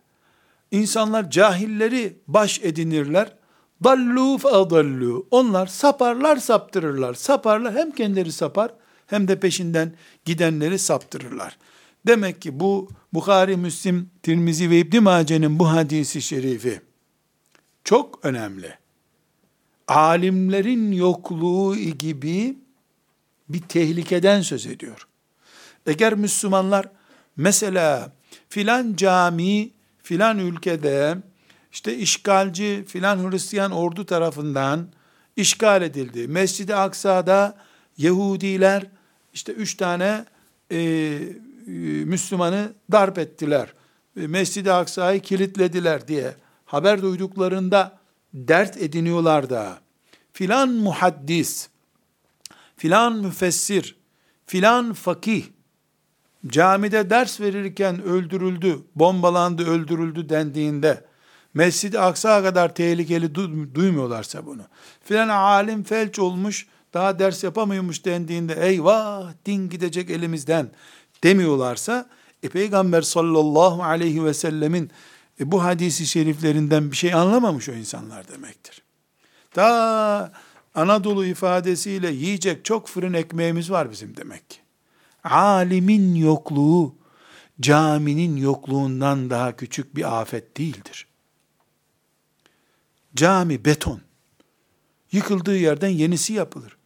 İnsanlar 0.70 1.30
cahilleri 1.30 2.18
baş 2.28 2.60
edinirler. 2.62 3.32
Dallu 3.84 4.38
fadallu. 4.38 5.26
Onlar 5.30 5.66
saparlar 5.66 6.36
saptırırlar. 6.36 7.14
Saparlar 7.14 7.74
hem 7.74 7.90
kendileri 7.90 8.32
sapar 8.32 8.74
hem 9.06 9.28
de 9.28 9.40
peşinden 9.40 9.92
gidenleri 10.24 10.78
saptırırlar. 10.78 11.58
Demek 12.06 12.42
ki 12.42 12.60
bu 12.60 12.88
Bukhari, 13.12 13.56
Müslim, 13.56 14.10
Tirmizi 14.22 14.70
ve 14.70 14.78
İbn 14.78 15.02
Mace'nin 15.02 15.58
bu 15.58 15.70
hadisi 15.70 16.22
şerifi 16.22 16.80
çok 17.84 18.24
önemli. 18.24 18.78
Alimlerin 19.88 20.92
yokluğu 20.92 21.76
gibi 21.76 22.58
bir 23.48 23.62
tehlikeden 23.62 24.42
söz 24.42 24.66
ediyor. 24.66 25.08
Eğer 25.86 26.14
Müslümanlar 26.14 26.86
mesela 27.36 28.12
filan 28.48 28.96
cami 28.96 29.70
filan 30.02 30.38
ülkede 30.38 31.18
işte 31.72 31.96
işgalci 31.96 32.84
filan 32.88 33.30
Hristiyan 33.30 33.72
ordu 33.72 34.06
tarafından 34.06 34.88
işgal 35.36 35.82
edildi. 35.82 36.28
Mescid-i 36.28 36.74
Aksa'da 36.74 37.56
Yahudiler 37.98 38.86
işte 39.32 39.52
üç 39.52 39.74
tane 39.74 40.24
e, 40.70 40.78
e, 40.78 41.70
Müslümanı 42.04 42.72
darp 42.92 43.18
ettiler. 43.18 43.74
E, 44.16 44.26
Mescid-i 44.26 44.72
Aksa'yı 44.72 45.20
kilitlediler 45.20 46.08
diye 46.08 46.34
haber 46.64 47.02
duyduklarında 47.02 47.98
dert 48.34 48.76
ediniyorlar 48.76 49.50
da 49.50 49.80
filan 50.32 50.68
muhaddis, 50.68 51.68
filan 52.76 53.16
müfessir, 53.16 53.96
filan 54.46 54.92
fakih 54.92 55.44
camide 56.46 57.10
ders 57.10 57.40
verirken 57.40 58.02
öldürüldü, 58.02 58.78
bombalandı, 58.94 59.66
öldürüldü 59.66 60.28
dendiğinde 60.28 61.09
Mescid-i 61.54 61.98
Aksa 61.98 62.42
kadar 62.42 62.74
tehlikeli 62.74 63.34
duymuyorlarsa 63.74 64.46
bunu. 64.46 64.62
Filan 65.04 65.28
alim 65.28 65.82
felç 65.82 66.18
olmuş, 66.18 66.66
daha 66.94 67.18
ders 67.18 67.44
yapamıyormuş 67.44 68.04
dendiğinde 68.04 68.54
eyvah 68.54 69.32
din 69.46 69.68
gidecek 69.68 70.10
elimizden 70.10 70.70
demiyorlarsa 71.24 72.08
e, 72.42 72.48
Peygamber 72.48 73.02
sallallahu 73.02 73.82
aleyhi 73.82 74.24
ve 74.24 74.34
sellemin 74.34 74.90
e, 75.40 75.52
bu 75.52 75.64
hadisi 75.64 76.06
şeriflerinden 76.06 76.90
bir 76.90 76.96
şey 76.96 77.14
anlamamış 77.14 77.68
o 77.68 77.72
insanlar 77.72 78.28
demektir. 78.28 78.82
Ta 79.50 80.32
Anadolu 80.74 81.26
ifadesiyle 81.26 82.10
yiyecek 82.10 82.64
çok 82.64 82.88
fırın 82.88 83.12
ekmeğimiz 83.12 83.70
var 83.70 83.90
bizim 83.90 84.16
demek 84.16 84.50
ki. 84.50 84.58
Alimin 85.24 86.14
yokluğu 86.14 86.94
caminin 87.60 88.36
yokluğundan 88.36 89.30
daha 89.30 89.56
küçük 89.56 89.96
bir 89.96 90.20
afet 90.20 90.56
değildir. 90.56 91.09
Cami 93.14 93.64
beton. 93.64 94.00
Yıkıldığı 95.12 95.56
yerden 95.56 95.88
yenisi 95.88 96.32
yapılır. 96.32 96.76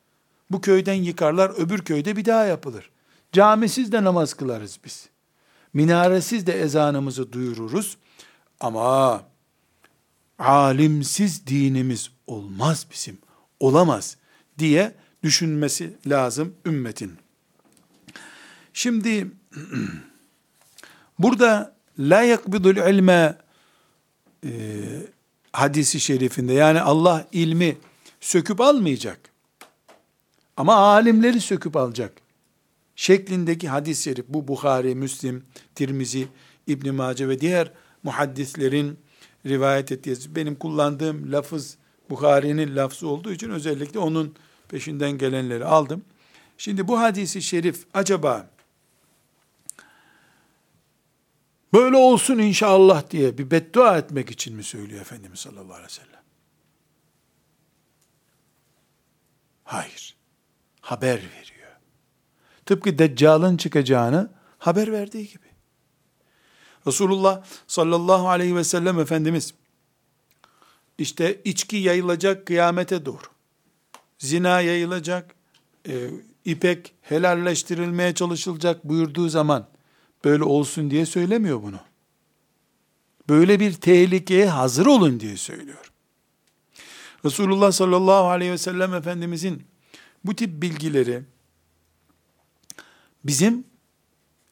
Bu 0.50 0.60
köyden 0.60 0.94
yıkarlar, 0.94 1.50
öbür 1.50 1.78
köyde 1.78 2.16
bir 2.16 2.24
daha 2.24 2.44
yapılır. 2.44 2.90
Camisiz 3.32 3.92
de 3.92 4.04
namaz 4.04 4.34
kılarız 4.34 4.78
biz. 4.84 5.08
Minaresiz 5.72 6.46
de 6.46 6.60
ezanımızı 6.60 7.32
duyururuz. 7.32 7.96
Ama 8.60 9.22
alimsiz 10.38 11.46
dinimiz 11.46 12.10
olmaz 12.26 12.86
bizim. 12.92 13.18
Olamaz 13.60 14.16
diye 14.58 14.94
düşünmesi 15.22 15.96
lazım 16.06 16.54
ümmetin. 16.66 17.12
Şimdi 18.72 19.30
burada 21.18 21.74
la 21.98 22.22
yakbidul 22.22 22.76
ilme 22.76 23.38
e, 24.44 24.50
hadisi 25.54 26.00
şerifinde 26.00 26.52
yani 26.52 26.80
Allah 26.80 27.28
ilmi 27.32 27.76
söküp 28.20 28.60
almayacak. 28.60 29.20
Ama 30.56 30.74
alimleri 30.74 31.40
söküp 31.40 31.76
alacak. 31.76 32.12
Şeklindeki 32.96 33.68
hadis-i 33.68 34.02
şerif 34.02 34.24
bu 34.28 34.48
Bukhari, 34.48 34.94
Müslim, 34.94 35.44
Tirmizi, 35.74 36.28
İbn 36.66 36.94
Mace 36.94 37.28
ve 37.28 37.40
diğer 37.40 37.72
muhaddislerin 38.02 38.98
rivayet 39.46 39.92
ettiği 39.92 40.16
benim 40.28 40.54
kullandığım 40.54 41.32
lafız 41.32 41.76
Bukhari'nin 42.10 42.76
lafzı 42.76 43.08
olduğu 43.08 43.32
için 43.32 43.50
özellikle 43.50 43.98
onun 43.98 44.34
peşinden 44.68 45.18
gelenleri 45.18 45.64
aldım. 45.64 46.04
Şimdi 46.58 46.88
bu 46.88 47.00
hadisi 47.00 47.42
şerif 47.42 47.84
acaba 47.94 48.50
böyle 51.74 51.96
olsun 51.96 52.38
inşallah 52.38 53.10
diye 53.10 53.38
bir 53.38 53.50
beddua 53.50 53.98
etmek 53.98 54.30
için 54.30 54.56
mi 54.56 54.64
söylüyor 54.64 55.00
Efendimiz 55.00 55.40
sallallahu 55.40 55.72
aleyhi 55.74 55.84
ve 55.84 55.94
sellem? 55.94 56.22
Hayır. 59.64 60.16
Haber 60.80 61.16
veriyor. 61.16 61.70
Tıpkı 62.66 62.98
Deccal'ın 62.98 63.56
çıkacağını 63.56 64.30
haber 64.58 64.92
verdiği 64.92 65.28
gibi. 65.28 65.46
Resulullah 66.86 67.44
sallallahu 67.66 68.28
aleyhi 68.28 68.56
ve 68.56 68.64
sellem 68.64 68.98
Efendimiz 68.98 69.54
işte 70.98 71.42
içki 71.44 71.76
yayılacak 71.76 72.46
kıyamete 72.46 73.06
doğru. 73.06 73.26
Zina 74.18 74.60
yayılacak, 74.60 75.34
e, 75.88 76.10
ipek 76.44 76.94
helalleştirilmeye 77.02 78.14
çalışılacak 78.14 78.84
buyurduğu 78.84 79.28
zaman 79.28 79.73
böyle 80.24 80.44
olsun 80.44 80.90
diye 80.90 81.06
söylemiyor 81.06 81.62
bunu. 81.62 81.80
Böyle 83.28 83.60
bir 83.60 83.72
tehlikeye 83.72 84.48
hazır 84.48 84.86
olun 84.86 85.20
diye 85.20 85.36
söylüyor. 85.36 85.92
Resulullah 87.24 87.72
sallallahu 87.72 88.28
aleyhi 88.28 88.52
ve 88.52 88.58
sellem 88.58 88.94
Efendimizin 88.94 89.62
bu 90.24 90.36
tip 90.36 90.62
bilgileri 90.62 91.22
bizim 93.24 93.64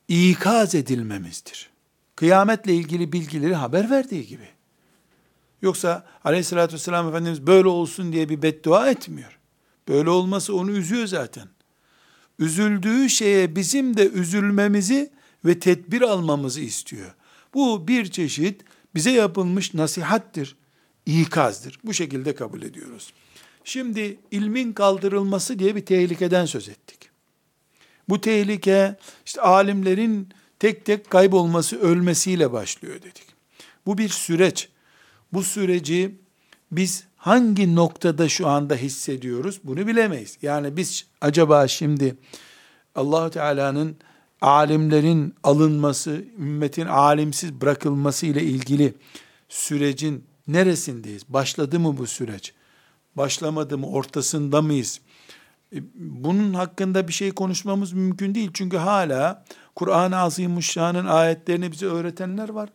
ikaz 0.08 0.74
edilmemizdir. 0.74 1.70
Kıyametle 2.16 2.74
ilgili 2.74 3.12
bilgileri 3.12 3.54
haber 3.54 3.90
verdiği 3.90 4.26
gibi. 4.26 4.48
Yoksa 5.62 6.06
aleyhissalatü 6.24 6.74
vesselam 6.74 7.08
Efendimiz 7.08 7.46
böyle 7.46 7.68
olsun 7.68 8.12
diye 8.12 8.28
bir 8.28 8.42
beddua 8.42 8.90
etmiyor. 8.90 9.38
Böyle 9.88 10.10
olması 10.10 10.56
onu 10.56 10.70
üzüyor 10.70 11.06
zaten. 11.06 11.48
Üzüldüğü 12.38 13.10
şeye 13.10 13.56
bizim 13.56 13.96
de 13.96 14.08
üzülmemizi 14.08 15.10
ve 15.44 15.58
tedbir 15.58 16.02
almamızı 16.02 16.60
istiyor. 16.60 17.14
Bu 17.54 17.88
bir 17.88 18.10
çeşit 18.10 18.60
bize 18.94 19.10
yapılmış 19.10 19.74
nasihattir, 19.74 20.56
ikazdır. 21.06 21.78
Bu 21.84 21.94
şekilde 21.94 22.34
kabul 22.34 22.62
ediyoruz. 22.62 23.12
Şimdi 23.64 24.18
ilmin 24.30 24.72
kaldırılması 24.72 25.58
diye 25.58 25.76
bir 25.76 25.86
tehlikeden 25.86 26.46
söz 26.46 26.68
ettik. 26.68 27.10
Bu 28.08 28.20
tehlike 28.20 28.96
işte 29.26 29.40
alimlerin 29.40 30.28
tek 30.58 30.84
tek 30.84 31.10
kaybolması, 31.10 31.80
ölmesiyle 31.80 32.52
başlıyor 32.52 32.94
dedik. 32.94 33.26
Bu 33.86 33.98
bir 33.98 34.08
süreç. 34.08 34.68
Bu 35.32 35.42
süreci 35.42 36.14
biz 36.72 37.04
hangi 37.16 37.74
noktada 37.74 38.28
şu 38.28 38.46
anda 38.48 38.74
hissediyoruz 38.74 39.60
bunu 39.64 39.86
bilemeyiz. 39.86 40.38
Yani 40.42 40.76
biz 40.76 41.06
acaba 41.20 41.68
şimdi 41.68 42.16
Allahu 42.94 43.30
Teala'nın 43.30 43.96
alimlerin 44.42 45.34
alınması, 45.42 46.24
ümmetin 46.38 46.86
alimsiz 46.86 47.60
bırakılması 47.60 48.26
ile 48.26 48.42
ilgili 48.42 48.94
sürecin 49.48 50.24
neresindeyiz? 50.48 51.28
Başladı 51.28 51.80
mı 51.80 51.98
bu 51.98 52.06
süreç? 52.06 52.54
Başlamadı 53.16 53.78
mı? 53.78 53.86
Ortasında 53.86 54.62
mıyız? 54.62 55.00
E, 55.72 55.76
bunun 55.94 56.54
hakkında 56.54 57.08
bir 57.08 57.12
şey 57.12 57.30
konuşmamız 57.30 57.92
mümkün 57.92 58.34
değil. 58.34 58.50
Çünkü 58.54 58.76
hala 58.76 59.44
Kur'an-ı 59.74 60.16
Azimuşşan'ın 60.16 61.06
ayetlerini 61.06 61.72
bize 61.72 61.86
öğretenler 61.86 62.48
var. 62.48 62.68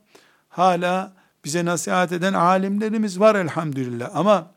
Hala 0.49 1.13
bize 1.45 1.65
nasihat 1.65 2.11
eden 2.11 2.33
alimlerimiz 2.33 3.19
var 3.19 3.35
elhamdülillah. 3.35 4.09
Ama 4.13 4.51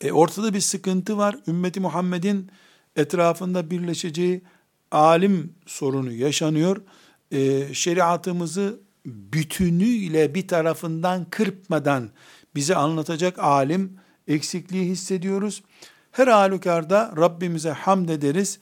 e, 0.00 0.12
ortada 0.12 0.54
bir 0.54 0.60
sıkıntı 0.60 1.18
var. 1.18 1.36
Ümmeti 1.48 1.80
Muhammed'in 1.80 2.50
etrafında 2.96 3.70
birleşeceği 3.70 4.42
alim 4.92 5.54
sorunu 5.66 6.12
yaşanıyor. 6.12 6.76
E, 7.30 7.74
şeriatımızı 7.74 8.80
bütünüyle 9.06 10.34
bir 10.34 10.48
tarafından 10.48 11.24
kırpmadan 11.30 12.10
bize 12.54 12.76
anlatacak 12.76 13.38
alim 13.38 13.98
eksikliği 14.28 14.84
hissediyoruz. 14.84 15.62
Her 16.12 16.28
halükarda 16.28 17.14
Rabbimize 17.16 17.70
hamd 17.70 18.08
ederiz. 18.08 18.58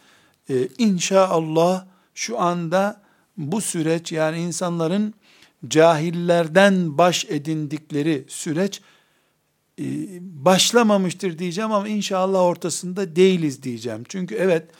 Ee, 0.50 0.68
inşallah 0.78 1.86
şu 2.14 2.40
anda 2.40 3.02
bu 3.36 3.60
süreç 3.60 4.12
yani 4.12 4.38
insanların 4.38 5.14
cahillerden 5.68 6.98
baş 6.98 7.24
edindikleri 7.24 8.24
süreç 8.28 8.80
e, 9.78 9.84
başlamamıştır 10.20 11.38
diyeceğim 11.38 11.72
ama 11.72 11.88
inşallah 11.88 12.40
ortasında 12.40 13.16
değiliz 13.16 13.62
diyeceğim. 13.62 14.04
Çünkü 14.08 14.34
evet 14.34 14.70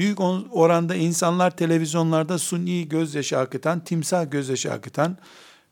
büyük 0.00 0.20
oranda 0.50 0.94
insanlar 0.94 1.56
televizyonlarda 1.56 2.38
suni 2.38 2.88
gözyaşı 2.88 3.38
akıtan, 3.38 3.80
timsah 3.80 4.30
gözyaşı 4.30 4.72
akıtan, 4.72 5.16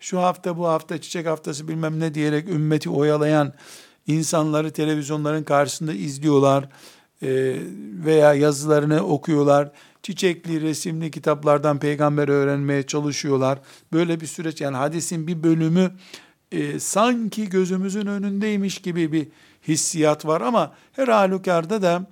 şu 0.00 0.18
hafta 0.18 0.58
bu 0.58 0.66
hafta 0.66 1.00
çiçek 1.00 1.26
haftası 1.26 1.68
bilmem 1.68 2.00
ne 2.00 2.14
diyerek 2.14 2.48
ümmeti 2.48 2.90
oyalayan 2.90 3.52
insanları 4.06 4.70
televizyonların 4.70 5.42
karşısında 5.42 5.92
izliyorlar 5.92 6.64
e, 7.22 7.56
veya 8.04 8.34
yazılarını 8.34 9.00
okuyorlar. 9.00 9.70
Çiçekli, 10.02 10.60
resimli 10.60 11.10
kitaplardan 11.10 11.78
peygamber 11.78 12.28
öğrenmeye 12.28 12.82
çalışıyorlar. 12.82 13.58
Böyle 13.92 14.20
bir 14.20 14.26
süreç 14.26 14.60
yani 14.60 14.76
hadisin 14.76 15.26
bir 15.26 15.42
bölümü 15.42 15.90
e, 16.52 16.80
sanki 16.80 17.48
gözümüzün 17.48 18.06
önündeymiş 18.06 18.78
gibi 18.78 19.12
bir 19.12 19.28
hissiyat 19.68 20.26
var 20.26 20.40
ama 20.40 20.72
her 20.92 21.08
halükarda 21.08 21.82
da 21.82 22.06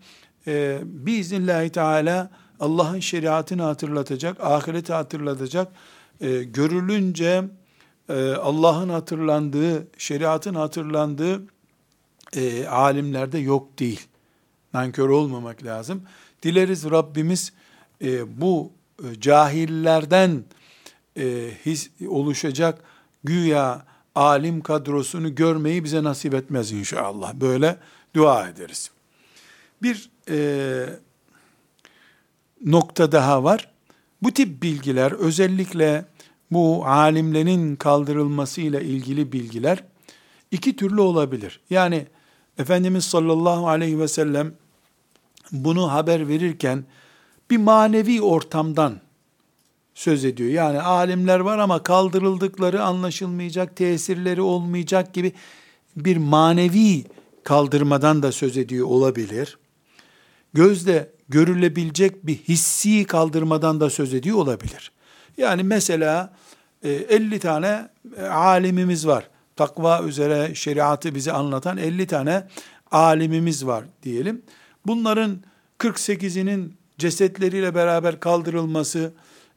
e, 0.47 0.81
biiznillahü 0.85 1.71
teala 1.71 2.31
Allah'ın 2.61 3.01
şeriatını 3.01 3.63
hatırlatacak, 3.63 4.41
ahireti 4.41 4.93
hatırlatacak, 4.93 5.73
e, 6.21 6.43
görülünce 6.43 7.45
e, 8.09 8.33
Allah'ın 8.33 8.89
hatırlandığı, 8.89 9.87
şeriatın 9.99 10.55
hatırlandığı 10.55 11.43
e, 12.37 12.67
alimlerde 12.67 13.39
yok 13.39 13.79
değil. 13.79 14.07
Nankör 14.75 15.09
olmamak 15.09 15.65
lazım. 15.65 16.03
Dileriz 16.43 16.91
Rabbimiz 16.91 17.53
e, 18.03 18.41
bu 18.41 18.73
e, 19.05 19.21
cahillerden 19.21 20.45
e, 21.19 21.51
his, 21.67 21.91
oluşacak 22.09 22.85
güya 23.25 23.85
alim 24.15 24.61
kadrosunu 24.61 25.35
görmeyi 25.35 25.85
bize 25.85 26.05
nasip 26.05 26.35
etmez 26.35 26.73
inşallah. 26.73 27.35
Böyle 27.35 27.79
dua 28.15 28.49
ederiz. 28.49 28.91
Bir 29.83 30.11
e, 30.31 30.87
nokta 32.65 33.13
daha 33.13 33.45
var. 33.45 33.71
Bu 34.23 34.31
tip 34.33 34.63
bilgiler 34.63 35.13
özellikle 35.13 36.05
bu 36.51 36.87
alimlerin 36.87 37.77
kaldırılmasıyla 37.77 38.81
ilgili 38.81 39.33
bilgiler 39.33 39.85
iki 40.51 40.77
türlü 40.77 41.01
olabilir. 41.01 41.61
Yani 41.71 42.07
Efendimiz 42.59 43.05
sallallahu 43.05 43.69
aleyhi 43.69 44.01
ve 44.01 44.09
sellem 44.09 44.55
bunu 45.53 45.93
haber 45.93 46.29
verirken 46.29 46.85
bir 47.51 47.57
manevi 47.57 48.23
ortamdan 48.23 49.01
söz 49.95 50.25
ediyor. 50.25 50.51
Yani 50.51 50.81
alimler 50.81 51.41
var 51.41 51.59
ama 51.59 51.83
kaldırıldıkları 51.83 52.83
anlaşılmayacak, 52.83 53.77
tesirleri 53.77 54.41
olmayacak 54.41 55.15
gibi 55.15 55.33
bir 55.97 56.17
manevi 56.17 57.05
kaldırmadan 57.45 58.23
da 58.23 58.33
söz 58.33 58.57
ediyor 58.57 58.87
olabilir. 58.87 59.59
Gözle 60.57 61.11
görülebilecek 61.29 62.27
bir 62.27 62.37
hissi 62.37 63.05
kaldırmadan 63.05 63.81
da 63.81 63.91
söz 63.91 64.15
ediyor 64.15 64.37
olabilir. 64.37 64.93
Yani 65.37 65.63
mesela 65.63 66.33
50 66.83 67.35
e, 67.35 67.39
tane 67.39 67.89
e, 68.17 68.23
alimimiz 68.23 69.07
var 69.07 69.29
takva 69.57 70.03
üzere 70.03 70.55
şeriatı 70.55 71.15
bize 71.15 71.33
anlatan 71.33 71.77
50 71.79 72.07
tane 72.07 72.47
alimimiz 72.91 73.67
var 73.67 73.85
diyelim. 74.03 74.43
Bunların 74.87 75.39
48'inin 75.79 76.75
cesetleriyle 76.99 77.75
beraber 77.75 78.21
kaldırılması, 78.21 79.13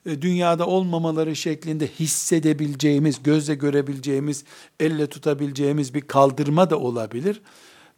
e, 0.05 0.21
dünyada 0.21 0.67
olmamaları 0.67 1.35
şeklinde 1.35 1.87
hissedebileceğimiz, 1.87 3.23
gözle 3.23 3.55
görebileceğimiz, 3.55 4.43
elle 4.79 5.07
tutabileceğimiz 5.07 5.93
bir 5.93 6.01
kaldırma 6.01 6.69
da 6.69 6.79
olabilir. 6.79 7.41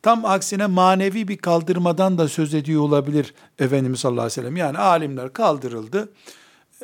Tam 0.01 0.25
aksine 0.25 0.65
manevi 0.65 1.27
bir 1.27 1.37
kaldırmadan 1.37 2.17
da 2.17 2.27
söz 2.27 2.53
ediyor 2.53 2.81
olabilir 2.81 3.33
Efendimiz 3.59 3.99
sallallahu 3.99 4.21
aleyhi 4.21 4.39
ve 4.39 4.41
sellem. 4.41 4.57
Yani 4.57 4.77
alimler 4.77 5.33
kaldırıldı. 5.33 6.13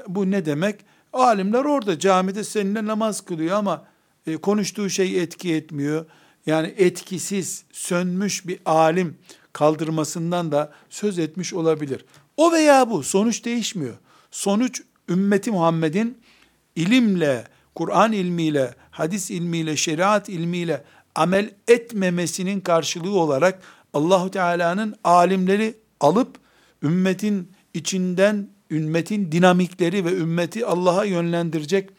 Bu 0.07 0.31
ne 0.31 0.45
demek? 0.45 0.79
Alimler 1.13 1.65
orada 1.65 1.99
camide 1.99 2.43
seninle 2.43 2.85
namaz 2.85 3.21
kılıyor 3.21 3.57
ama 3.57 3.85
e, 4.27 4.37
konuştuğu 4.37 4.89
şey 4.89 5.23
etki 5.23 5.55
etmiyor. 5.55 6.05
Yani 6.45 6.73
etkisiz, 6.77 7.63
sönmüş 7.71 8.47
bir 8.47 8.59
alim 8.65 9.17
kaldırmasından 9.53 10.51
da 10.51 10.71
söz 10.89 11.19
etmiş 11.19 11.53
olabilir. 11.53 12.05
O 12.37 12.51
veya 12.51 12.89
bu 12.89 13.03
sonuç 13.03 13.45
değişmiyor. 13.45 13.95
Sonuç 14.31 14.81
ümmeti 15.09 15.51
Muhammed'in 15.51 16.17
ilimle, 16.75 17.43
Kur'an 17.75 18.11
ilmiyle, 18.11 18.75
hadis 18.91 19.31
ilmiyle, 19.31 19.77
şeriat 19.77 20.29
ilmiyle 20.29 20.83
amel 21.17 21.51
etmemesinin 21.67 22.59
karşılığı 22.61 23.19
olarak 23.19 23.61
Allahu 23.93 24.31
Teala'nın 24.31 24.95
alimleri 25.03 25.77
alıp 25.99 26.37
ümmetin 26.83 27.51
içinden 27.73 28.47
ümmetin 28.71 29.31
dinamikleri 29.31 30.05
ve 30.05 30.13
ümmeti 30.13 30.65
Allah'a 30.65 31.05
yönlendirecek 31.05 31.89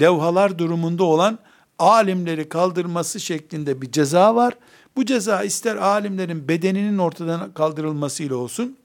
levhalar 0.00 0.58
durumunda 0.58 1.04
olan 1.04 1.38
alimleri 1.78 2.48
kaldırması 2.48 3.20
şeklinde 3.20 3.82
bir 3.82 3.92
ceza 3.92 4.34
var. 4.34 4.54
Bu 4.96 5.04
ceza 5.04 5.42
ister 5.42 5.76
alimlerin 5.76 6.48
bedeninin 6.48 6.98
ortadan 6.98 7.54
kaldırılmasıyla 7.54 8.36
olsun, 8.36 8.76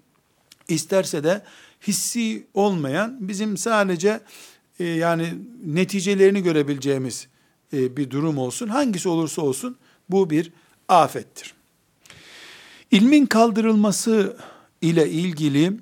isterse 0.67 1.23
de 1.23 1.41
hissi 1.87 2.47
olmayan, 2.53 3.17
bizim 3.19 3.57
sadece 3.57 4.19
e, 4.79 4.85
yani 4.85 5.33
neticelerini 5.65 6.43
görebileceğimiz 6.43 7.27
e, 7.73 7.97
bir 7.97 8.09
durum 8.09 8.37
olsun. 8.37 8.67
Hangisi 8.67 9.09
olursa 9.09 9.41
olsun 9.41 9.77
bu 10.09 10.29
bir 10.29 10.51
afettir. 10.87 11.53
İlmin 12.91 13.25
kaldırılması 13.25 14.37
ile 14.81 15.09
ilgili 15.09 15.79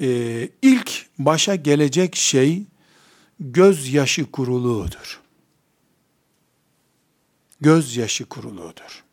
e, 0.00 0.48
ilk 0.62 1.06
başa 1.18 1.54
gelecek 1.54 2.16
şey 2.16 2.64
gözyaşı 3.40 4.30
kuruluğudur. 4.30 5.20
Gözyaşı 7.60 8.24
kuruluğudur. 8.24 9.04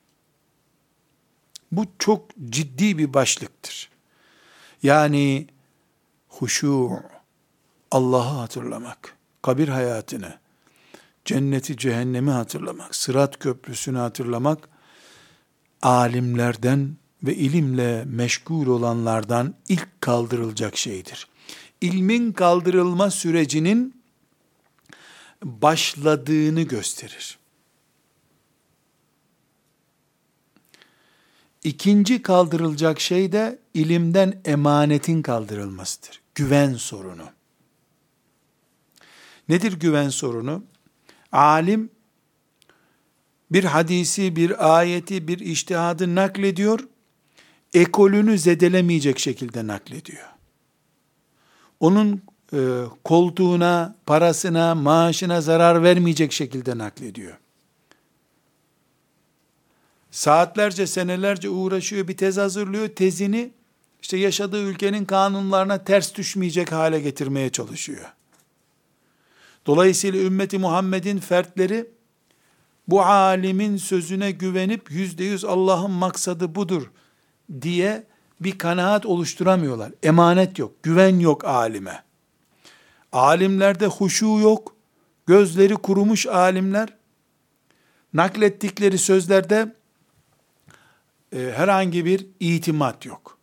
Bu 1.71 1.85
çok 1.99 2.29
ciddi 2.49 2.97
bir 2.97 3.13
başlıktır. 3.13 3.89
Yani 4.83 5.47
huşu, 6.27 6.91
Allah'ı 7.91 8.37
hatırlamak, 8.37 9.17
kabir 9.41 9.67
hayatını, 9.67 10.39
cenneti 11.27 11.77
cehennemi 11.77 12.31
hatırlamak, 12.31 12.95
sırat 12.95 13.39
köprüsünü 13.39 13.97
hatırlamak, 13.97 14.69
alimlerden 15.81 16.97
ve 17.23 17.35
ilimle 17.35 18.05
meşgul 18.05 18.67
olanlardan 18.67 19.55
ilk 19.69 20.01
kaldırılacak 20.01 20.77
şeydir. 20.77 21.27
İlmin 21.81 22.31
kaldırılma 22.31 23.11
sürecinin 23.11 24.01
başladığını 25.43 26.61
gösterir. 26.61 27.37
İkinci 31.63 32.21
kaldırılacak 32.21 32.99
şey 32.99 33.31
de 33.31 33.59
ilimden 33.73 34.41
emanetin 34.45 35.21
kaldırılmasıdır. 35.21 36.21
Güven 36.35 36.73
sorunu. 36.73 37.29
Nedir 39.49 39.73
güven 39.73 40.09
sorunu? 40.09 40.63
Alim 41.31 41.89
bir 43.51 43.63
hadisi, 43.63 44.35
bir 44.35 44.77
ayeti, 44.77 45.27
bir 45.27 45.39
iştihadı 45.39 46.15
naklediyor, 46.15 46.79
ekolünü 47.73 48.37
zedelemeyecek 48.37 49.19
şekilde 49.19 49.67
naklediyor. 49.67 50.25
Onun 51.79 52.21
e, 52.53 52.57
koltuğuna, 53.03 53.95
parasına, 54.05 54.75
maaşına 54.75 55.41
zarar 55.41 55.83
vermeyecek 55.83 56.31
şekilde 56.31 56.77
naklediyor. 56.77 57.37
Saatlerce, 60.11 60.87
senelerce 60.87 61.49
uğraşıyor, 61.49 62.07
bir 62.07 62.17
tez 62.17 62.37
hazırlıyor. 62.37 62.87
Tezini 62.87 63.51
işte 64.01 64.17
yaşadığı 64.17 64.63
ülkenin 64.63 65.05
kanunlarına 65.05 65.83
ters 65.83 66.15
düşmeyecek 66.15 66.71
hale 66.71 66.99
getirmeye 66.99 67.49
çalışıyor. 67.49 68.13
Dolayısıyla 69.67 70.21
ümmeti 70.21 70.57
Muhammed'in 70.57 71.19
fertleri 71.19 71.87
bu 72.87 73.01
alimin 73.01 73.77
sözüne 73.77 74.31
güvenip 74.31 74.91
yüzde 74.91 75.23
yüz 75.23 75.45
Allah'ın 75.45 75.91
maksadı 75.91 76.55
budur 76.55 76.91
diye 77.61 78.03
bir 78.41 78.57
kanaat 78.57 79.05
oluşturamıyorlar. 79.05 79.91
Emanet 80.03 80.59
yok, 80.59 80.83
güven 80.83 81.19
yok 81.19 81.45
alime. 81.45 82.03
Alimlerde 83.11 83.87
huşu 83.87 84.25
yok, 84.25 84.75
gözleri 85.25 85.75
kurumuş 85.75 86.27
alimler, 86.27 86.89
naklettikleri 88.13 88.97
sözlerde 88.97 89.75
e, 91.33 91.53
herhangi 91.55 92.05
bir 92.05 92.27
itimat 92.39 93.05
yok. 93.05 93.37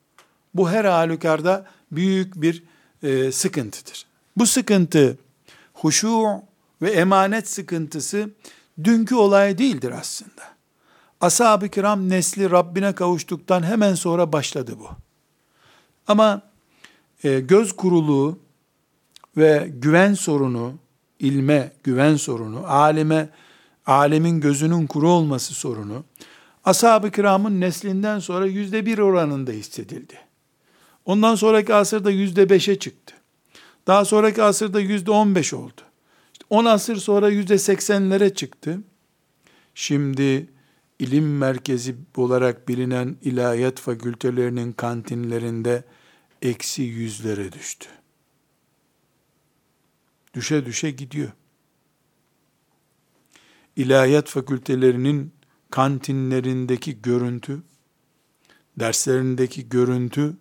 Bu 0.55 0.71
her 0.71 0.85
halükarda 0.85 1.67
büyük 1.93 2.43
bir 2.43 2.63
e, 3.03 3.33
sıkıntıdır. 3.33 4.07
Bu 4.37 4.47
sıkıntı, 4.47 5.19
huşu 5.85 6.42
ve 6.83 6.90
emanet 6.90 7.49
sıkıntısı 7.49 8.31
dünkü 8.85 9.14
olay 9.14 9.59
değildir 9.59 9.92
aslında. 10.01 10.42
Ashab-ı 11.20 11.68
kiram 11.68 12.09
nesli 12.09 12.51
Rabbine 12.51 12.94
kavuştuktan 12.94 13.62
hemen 13.62 13.94
sonra 13.94 14.33
başladı 14.33 14.77
bu. 14.81 14.88
Ama 16.09 16.42
e, 17.25 17.40
göz 17.40 17.73
kuruluğu 17.73 18.38
ve 19.37 19.70
güven 19.73 20.14
sorunu, 20.14 20.75
ilme 21.18 21.73
güven 21.83 22.16
sorunu, 22.16 22.66
alime, 22.66 23.29
alemin 23.87 24.40
gözünün 24.40 24.87
kuru 24.87 25.11
olması 25.11 25.55
sorunu, 25.55 26.05
ashab-ı 26.64 27.11
kiramın 27.11 27.61
neslinden 27.61 28.18
sonra 28.18 28.47
yüzde 28.47 28.87
bir 28.87 28.99
oranında 28.99 29.51
hissedildi. 29.51 30.18
Ondan 31.05 31.35
sonraki 31.35 31.75
asırda 31.75 32.11
yüzde 32.11 32.51
beşe 32.51 32.79
çıktı. 32.79 33.13
Daha 33.87 34.05
sonraki 34.05 34.42
asırda 34.42 34.81
yüzde 34.81 35.11
on 35.11 35.35
beş 35.35 35.55
oldu. 35.55 35.81
İşte 36.33 36.44
on 36.51 36.64
asır 36.64 36.97
sonra 36.97 37.29
yüzde 37.29 37.59
seksenlere 37.59 38.35
çıktı. 38.35 38.81
Şimdi 39.75 40.51
ilim 40.99 41.38
merkezi 41.38 41.97
olarak 42.16 42.68
bilinen 42.68 43.16
ilahiyat 43.23 43.81
fakültelerinin 43.81 44.73
kantinlerinde 44.73 45.85
eksi 46.42 46.83
yüzlere 46.83 47.53
düştü. 47.53 47.88
Düşe 50.35 50.66
düşe 50.66 50.90
gidiyor. 50.90 51.33
İlahiyat 53.77 54.29
fakültelerinin 54.29 55.33
kantinlerindeki 55.70 57.03
görüntü, 57.03 57.62
derslerindeki 58.79 59.68
görüntü 59.68 60.37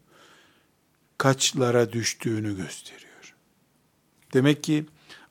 kaçlara 1.17 1.93
düştüğünü 1.93 2.57
gösteriyor. 2.57 3.02
Demek 4.33 4.63
ki 4.63 4.85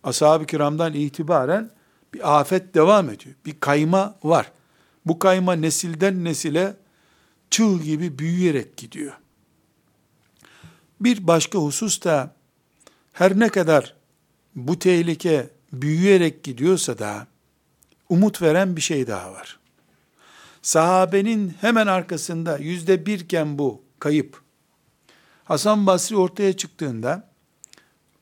ashab-ı 0.05 0.47
kiramdan 0.47 0.95
itibaren 0.95 1.71
bir 2.15 2.41
afet 2.41 2.75
devam 2.75 3.11
ediyor. 3.11 3.35
Bir 3.47 3.61
kayma 3.61 4.19
var. 4.23 4.53
Bu 5.07 5.19
kayma 5.19 5.53
nesilden 5.53 6.25
nesile 6.25 6.77
çığ 7.51 7.79
gibi 7.79 8.19
büyüyerek 8.19 8.77
gidiyor. 8.77 9.12
Bir 11.01 11.27
başka 11.27 11.59
husus 11.59 12.05
da 12.05 12.35
her 13.12 13.38
ne 13.38 13.49
kadar 13.49 13.95
bu 14.55 14.79
tehlike 14.79 15.51
büyüyerek 15.73 16.45
gidiyorsa 16.45 16.99
da 16.99 17.27
umut 18.09 18.43
veren 18.43 18.77
bir 18.77 18.81
şey 18.81 19.07
daha 19.07 19.33
var. 19.33 19.59
Sahabenin 20.62 21.55
hemen 21.61 21.87
arkasında 21.87 22.59
yüzde 22.59 23.07
birken 23.07 23.59
bu 23.59 23.83
kayıp. 23.99 24.43
Hasan 25.45 25.87
Basri 25.87 26.17
ortaya 26.17 26.57
çıktığında 26.57 27.32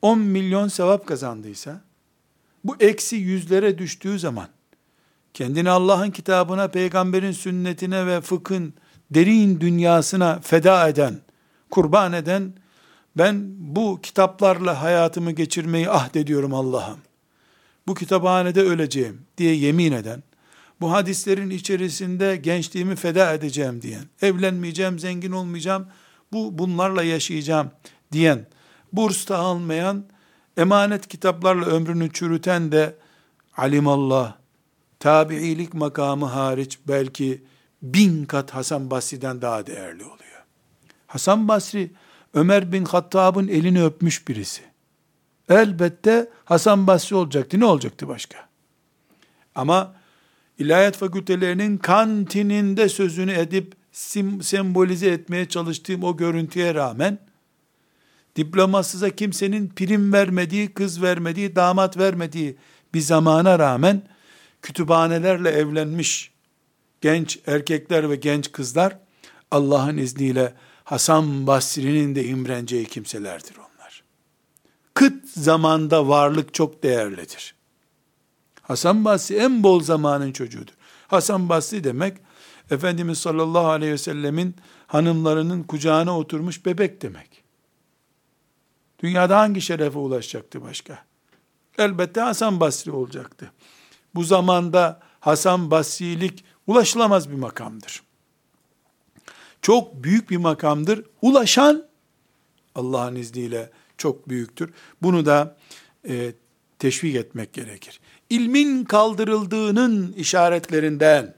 10 0.03 0.19
milyon 0.19 0.69
sevap 0.69 1.07
kazandıysa, 1.07 1.81
bu 2.65 2.77
eksi 2.81 3.17
yüzlere 3.17 3.79
düştüğü 3.79 4.19
zaman, 4.19 4.49
kendini 5.35 5.71
Allah'ın 5.71 6.11
kitabına, 6.11 6.69
peygamberin 6.69 7.33
sünnetine 7.33 8.07
ve 8.07 8.21
fıkhın 8.21 8.75
derin 9.11 9.61
dünyasına 9.61 10.41
feda 10.41 10.89
eden, 10.89 11.21
kurban 11.71 12.13
eden, 12.13 12.53
ben 13.17 13.45
bu 13.59 14.01
kitaplarla 14.03 14.83
hayatımı 14.83 15.33
geçirmeyi 15.33 15.91
ahdediyorum 15.91 16.55
Allah'ım. 16.55 16.99
Bu 17.87 17.95
kütüphanede 17.95 18.63
öleceğim 18.63 19.23
diye 19.39 19.55
yemin 19.55 19.93
eden, 19.93 20.23
bu 20.81 20.93
hadislerin 20.93 21.51
içerisinde 21.51 22.37
gençliğimi 22.37 22.97
feda 22.97 23.35
edeceğim 23.35 23.83
diyen, 23.83 24.05
evlenmeyeceğim, 24.23 24.99
zengin 24.99 25.33
olmayacağım, 25.33 25.87
bu 26.33 26.59
bunlarla 26.59 27.03
yaşayacağım 27.03 27.71
diyen, 28.13 28.47
burs 28.92 29.29
da 29.29 29.38
almayan, 29.38 30.05
emanet 30.57 31.09
kitaplarla 31.09 31.66
ömrünü 31.66 32.12
çürüten 32.12 32.72
de 32.72 32.96
alimallah, 33.57 34.37
tabiilik 34.98 35.74
makamı 35.74 36.26
hariç 36.26 36.79
belki 36.88 37.44
bin 37.83 38.24
kat 38.24 38.50
Hasan 38.50 38.90
Basri'den 38.90 39.42
daha 39.42 39.66
değerli 39.66 40.05
oluyor. 40.05 40.44
Hasan 41.07 41.48
Basri, 41.48 41.90
Ömer 42.35 42.72
bin 42.72 42.85
Hattab'ın 42.85 43.48
elini 43.48 43.85
öpmüş 43.85 44.29
birisi. 44.29 44.62
Elbette 45.48 46.29
Hasan 46.44 46.87
Basri 46.87 47.16
olacaktı. 47.16 47.61
Ne 47.61 47.64
olacaktı 47.64 48.09
başka? 48.09 48.48
Ama 49.55 49.94
ilahiyat 50.59 50.96
fakültelerinin 50.96 51.79
kantininde 51.79 52.88
sözünü 52.88 53.33
edip 53.33 53.74
sim, 53.92 54.42
sembolize 54.42 55.11
etmeye 55.11 55.48
çalıştığım 55.48 56.05
o 56.05 56.16
görüntüye 56.16 56.74
rağmen 56.74 57.18
diplomasıza 58.40 59.11
kimsenin 59.11 59.68
prim 59.68 60.12
vermediği, 60.12 60.74
kız 60.74 61.03
vermediği, 61.03 61.57
damat 61.57 61.98
vermediği 61.98 62.57
bir 62.94 63.00
zamana 63.00 63.59
rağmen 63.59 64.03
kütüphanelerle 64.62 65.50
evlenmiş 65.50 66.31
genç 67.00 67.38
erkekler 67.46 68.11
ve 68.11 68.16
genç 68.16 68.53
kızlar 68.53 68.98
Allah'ın 69.50 69.96
izniyle 69.96 70.55
Hasan 70.85 71.46
Basri'nin 71.46 72.14
de 72.14 72.24
imreneceği 72.24 72.87
kimselerdir 72.87 73.57
onlar. 73.57 74.03
Kıt 74.94 75.29
zamanda 75.29 76.09
varlık 76.09 76.55
çok 76.55 76.83
değerlidir. 76.83 77.55
Hasan 78.62 79.05
Basri 79.05 79.37
en 79.37 79.62
bol 79.62 79.81
zamanın 79.81 80.33
çocuğudur. 80.33 80.74
Hasan 81.09 81.48
Basri 81.48 81.85
demek, 81.85 82.16
Efendimiz 82.70 83.18
sallallahu 83.18 83.66
aleyhi 83.66 83.92
ve 83.92 83.98
sellemin 83.98 84.55
hanımlarının 84.87 85.62
kucağına 85.62 86.18
oturmuş 86.18 86.66
bebek 86.66 87.03
demek. 87.03 87.30
Dünyada 89.03 89.39
hangi 89.39 89.61
şerefe 89.61 89.99
ulaşacaktı 89.99 90.63
başka? 90.63 91.05
Elbette 91.79 92.21
Hasan 92.21 92.61
Basri 92.61 92.91
olacaktı. 92.91 93.53
Bu 94.15 94.25
zamanda 94.25 95.01
Hasan 95.21 95.71
Basrilik 95.71 96.45
ulaşılamaz 96.67 97.31
bir 97.31 97.35
makamdır. 97.35 98.03
Çok 99.63 100.05
büyük 100.05 100.31
bir 100.31 100.37
makamdır. 100.37 101.05
Ulaşan 101.23 101.87
Allah'ın 102.75 103.17
izniyle 103.17 103.71
çok 103.99 104.29
büyüktür. 104.29 104.73
Bunu 105.03 105.27
da 105.27 105.57
e, 106.09 106.33
teşvik 106.79 107.17
etmek 107.17 107.53
gerekir. 107.53 108.01
İlmin 108.31 108.85
kaldırıldığının 108.85 110.13
işaretlerinden, 110.13 111.35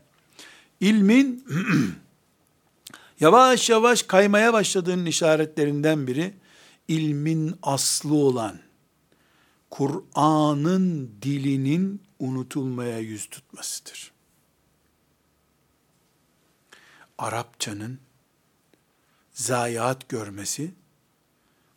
ilmin 0.81 1.47
yavaş 3.21 3.71
yavaş 3.71 4.03
kaymaya 4.03 4.53
başladığının 4.53 5.07
işaretlerinden 5.07 6.07
biri, 6.07 6.35
ilmin 6.93 7.55
aslı 7.63 8.15
olan, 8.15 8.59
Kur'an'ın 9.71 11.11
dilinin 11.23 12.03
unutulmaya 12.19 12.99
yüz 12.99 13.27
tutmasıdır. 13.27 14.13
Arapçanın 17.19 17.99
zayiat 19.33 20.09
görmesi, 20.09 20.75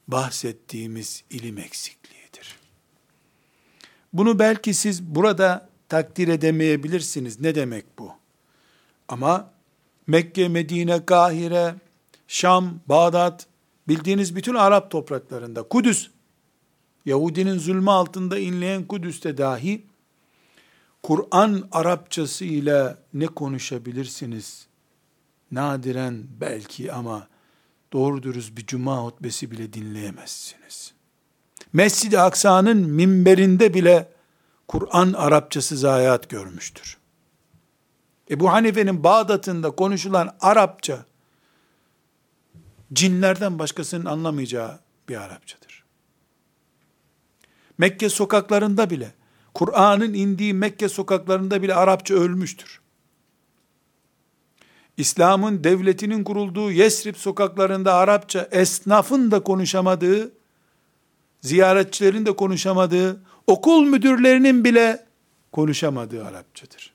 bahsettiğimiz 0.07 1.23
ilim 1.29 1.57
eksikliğidir. 1.57 2.59
Bunu 4.13 4.39
belki 4.39 4.73
siz 4.73 5.03
burada 5.03 5.69
takdir 5.89 6.27
edemeyebilirsiniz. 6.27 7.39
Ne 7.39 7.55
demek 7.55 7.99
bu? 7.99 8.11
Ama 9.07 9.51
Mekke, 10.07 10.47
Medine, 10.47 11.05
Kahire, 11.05 11.75
Şam, 12.27 12.79
Bağdat, 12.87 13.47
bildiğiniz 13.87 14.35
bütün 14.35 14.55
Arap 14.55 14.91
topraklarında, 14.91 15.63
Kudüs, 15.63 16.09
Yahudinin 17.05 17.57
zulmü 17.57 17.91
altında 17.91 18.39
inleyen 18.39 18.83
Kudüs'te 18.83 19.37
dahi, 19.37 19.85
Kur'an 21.03 21.67
Arapçası 21.71 22.45
ile 22.45 22.97
ne 23.13 23.27
konuşabilirsiniz? 23.27 24.67
Nadiren 25.51 26.23
belki 26.41 26.93
ama 26.93 27.27
doğru 27.93 28.23
dürüst 28.23 28.57
bir 28.57 28.65
cuma 28.65 29.03
hutbesi 29.03 29.51
bile 29.51 29.73
dinleyemezsiniz. 29.73 30.93
Mescid-i 31.73 32.19
Aksa'nın 32.19 32.77
minberinde 32.77 33.73
bile 33.73 34.11
Kur'an 34.67 35.13
Arapçası 35.13 35.77
zayiat 35.77 36.29
görmüştür. 36.29 36.97
Ebu 38.31 38.51
Hanife'nin 38.51 39.03
Bağdat'ında 39.03 39.71
konuşulan 39.71 40.35
Arapça, 40.39 41.05
cinlerden 42.95 43.59
başkasının 43.59 44.05
anlamayacağı 44.05 44.79
bir 45.09 45.21
Arapçadır. 45.21 45.83
Mekke 47.77 48.09
sokaklarında 48.09 48.89
bile, 48.89 49.13
Kur'an'ın 49.53 50.13
indiği 50.13 50.53
Mekke 50.53 50.89
sokaklarında 50.89 51.61
bile 51.61 51.75
Arapça 51.75 52.13
ölmüştür. 52.13 52.81
İslam'ın 54.97 55.63
devletinin 55.63 56.23
kurulduğu 56.23 56.71
Yesrib 56.71 57.15
sokaklarında 57.15 57.93
Arapça 57.93 58.49
esnafın 58.51 59.31
da 59.31 59.43
konuşamadığı, 59.43 60.31
ziyaretçilerin 61.41 62.25
de 62.25 62.35
konuşamadığı, 62.35 63.21
okul 63.47 63.85
müdürlerinin 63.85 64.63
bile 64.63 65.05
konuşamadığı 65.51 66.25
Arapçadır. 66.25 66.93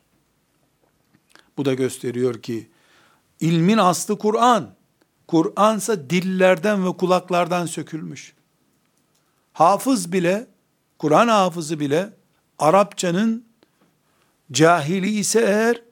Bu 1.57 1.65
da 1.65 1.75
gösteriyor 1.75 2.43
ki 2.43 2.69
ilmin 3.41 3.79
aslı 3.79 4.19
Kur'an. 4.19 4.80
Kur'ansa 5.31 6.11
dillerden 6.11 6.87
ve 6.87 6.97
kulaklardan 6.97 7.67
sökülmüş. 7.67 8.35
Hafız 9.53 10.13
bile, 10.13 10.47
Kur'an 10.99 11.29
hafızı 11.29 11.81
bile 11.81 12.13
Arapçanın 12.59 13.45
cahili 14.53 15.11
ise 15.11 15.41
eğer 15.41 15.83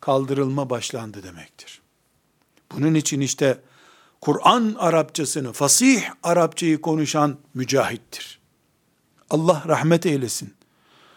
kaldırılma 0.00 0.70
başlandı 0.70 1.22
demektir. 1.22 1.82
Bunun 2.72 2.94
için 2.94 3.20
işte 3.20 3.60
Kur'an 4.20 4.76
Arapçasını, 4.78 5.52
fasih 5.52 6.02
Arapçayı 6.22 6.80
konuşan 6.80 7.38
mücahittir. 7.54 8.40
Allah 9.30 9.62
rahmet 9.68 10.06
eylesin. 10.06 10.54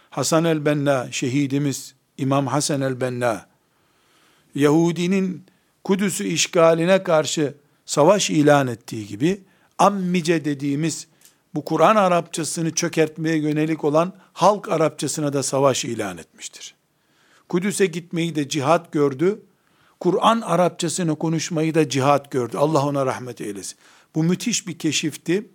Hasan 0.10 0.46
el-Benna 0.46 1.12
şehidimiz 1.12 1.96
İmam 2.18 2.48
Hasan 2.48 2.82
el-Benna 2.82 3.48
Yahudinin 4.56 5.46
Kudüs'ü 5.88 6.24
işgaline 6.24 7.04
karşı 7.04 7.54
savaş 7.86 8.30
ilan 8.30 8.68
ettiği 8.68 9.08
gibi 9.08 9.42
ammice 9.78 10.46
dediğimiz 10.46 11.08
bu 11.56 11.66
Kur'an 11.66 11.96
Arapçasını 11.96 12.72
çökertmeye 12.72 13.38
yönelik 13.38 13.84
olan 13.84 14.14
halk 14.34 14.70
Arapçasına 14.70 15.34
da 15.34 15.44
savaş 15.44 15.86
ilan 15.86 16.18
etmiştir. 16.18 16.76
Kudüs'e 17.50 17.86
gitmeyi 17.86 18.36
de 18.36 18.50
cihat 18.50 18.92
gördü. 18.92 19.42
Kur'an 20.00 20.42
Arapçasını 20.42 21.16
konuşmayı 21.16 21.76
da 21.76 21.90
cihat 21.90 22.32
gördü. 22.32 22.58
Allah 22.58 22.86
ona 22.86 23.06
rahmet 23.06 23.42
eylesin. 23.42 23.78
Bu 24.16 24.24
müthiş 24.24 24.68
bir 24.68 24.78
keşifti. 24.78 25.50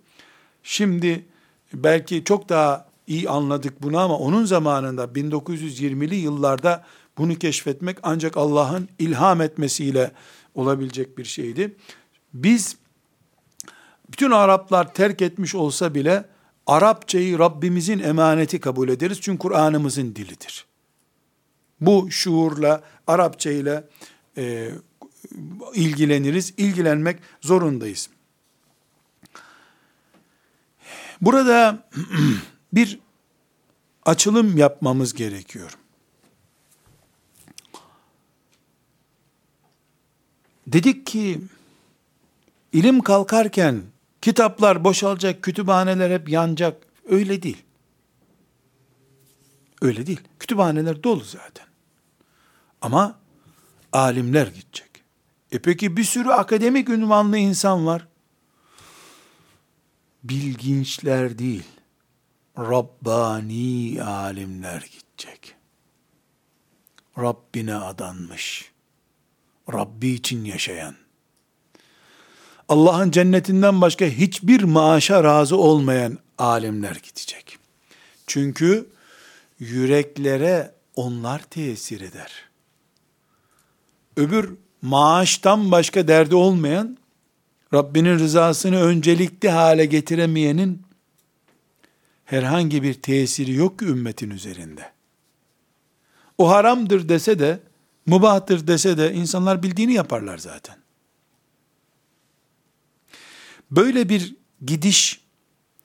Şimdi 0.63 1.25
belki 1.73 2.23
çok 2.23 2.49
daha 2.49 2.85
iyi 3.07 3.29
anladık 3.29 3.81
bunu 3.81 3.99
ama 3.99 4.17
onun 4.17 4.45
zamanında 4.45 5.03
1920'li 5.03 6.15
yıllarda 6.15 6.83
bunu 7.17 7.35
keşfetmek 7.35 7.97
ancak 8.03 8.37
Allah'ın 8.37 8.89
ilham 8.99 9.41
etmesiyle 9.41 10.11
olabilecek 10.55 11.17
bir 11.17 11.25
şeydi. 11.25 11.75
Biz 12.33 12.77
bütün 14.11 14.31
Araplar 14.31 14.93
terk 14.93 15.21
etmiş 15.21 15.55
olsa 15.55 15.95
bile 15.95 16.25
Arapçayı 16.67 17.39
Rabbimizin 17.39 17.99
emaneti 17.99 18.59
kabul 18.59 18.89
ederiz. 18.89 19.21
Çünkü 19.21 19.39
Kur'an'ımızın 19.39 20.15
dilidir. 20.15 20.65
Bu 21.81 22.11
şuurla, 22.11 22.83
Arapça 23.07 23.51
ile 23.51 23.83
e, 24.37 24.69
ilgileniriz. 25.73 26.53
İlgilenmek 26.57 27.19
zorundayız. 27.41 28.09
Burada 31.21 31.87
bir 32.73 32.99
açılım 34.05 34.57
yapmamız 34.57 35.13
gerekiyor. 35.13 35.77
Dedik 40.67 41.05
ki 41.05 41.41
ilim 42.73 43.01
kalkarken 43.01 43.81
kitaplar 44.21 44.83
boşalacak, 44.83 45.43
kütüphaneler 45.43 46.11
hep 46.11 46.29
yanacak. 46.29 46.87
Öyle 47.09 47.43
değil. 47.43 47.63
Öyle 49.81 50.07
değil. 50.07 50.21
Kütüphaneler 50.39 51.03
dolu 51.03 51.23
zaten. 51.23 51.65
Ama 52.81 53.19
alimler 53.93 54.47
gidecek. 54.47 55.03
E 55.51 55.59
peki 55.59 55.97
bir 55.97 56.03
sürü 56.03 56.29
akademik 56.29 56.89
ünvanlı 56.89 57.37
insan 57.37 57.85
var. 57.85 58.07
Bilginçler 60.23 61.37
değil. 61.37 61.67
Rabbani 62.57 64.03
alimler 64.03 64.81
gidecek. 64.81 65.55
Rabbine 67.17 67.75
adanmış. 67.75 68.72
Rabbi 69.73 70.09
için 70.09 70.45
yaşayan. 70.45 70.95
Allah'ın 72.69 73.11
cennetinden 73.11 73.81
başka 73.81 74.05
hiçbir 74.05 74.63
maaşa 74.63 75.23
razı 75.23 75.57
olmayan 75.57 76.17
alimler 76.37 76.95
gidecek. 76.95 77.57
Çünkü 78.27 78.89
yüreklere 79.59 80.71
onlar 80.95 81.39
tesir 81.39 82.01
eder. 82.01 82.31
Öbür 84.17 84.53
maaştan 84.81 85.71
başka 85.71 86.07
derdi 86.07 86.35
olmayan, 86.35 86.97
Rabbinin 87.73 88.19
rızasını 88.19 88.81
öncelikli 88.81 89.49
hale 89.49 89.85
getiremeyenin 89.85 90.81
herhangi 92.25 92.83
bir 92.83 92.93
tesiri 92.93 93.53
yok 93.53 93.81
ümmetin 93.81 94.29
üzerinde. 94.29 94.91
O 96.37 96.49
haramdır 96.49 97.09
dese 97.09 97.39
de, 97.39 97.59
mubahtır 98.05 98.67
dese 98.67 98.97
de 98.97 99.13
insanlar 99.13 99.63
bildiğini 99.63 99.93
yaparlar 99.93 100.37
zaten. 100.37 100.75
Böyle 103.71 104.09
bir 104.09 104.35
gidiş 104.65 105.21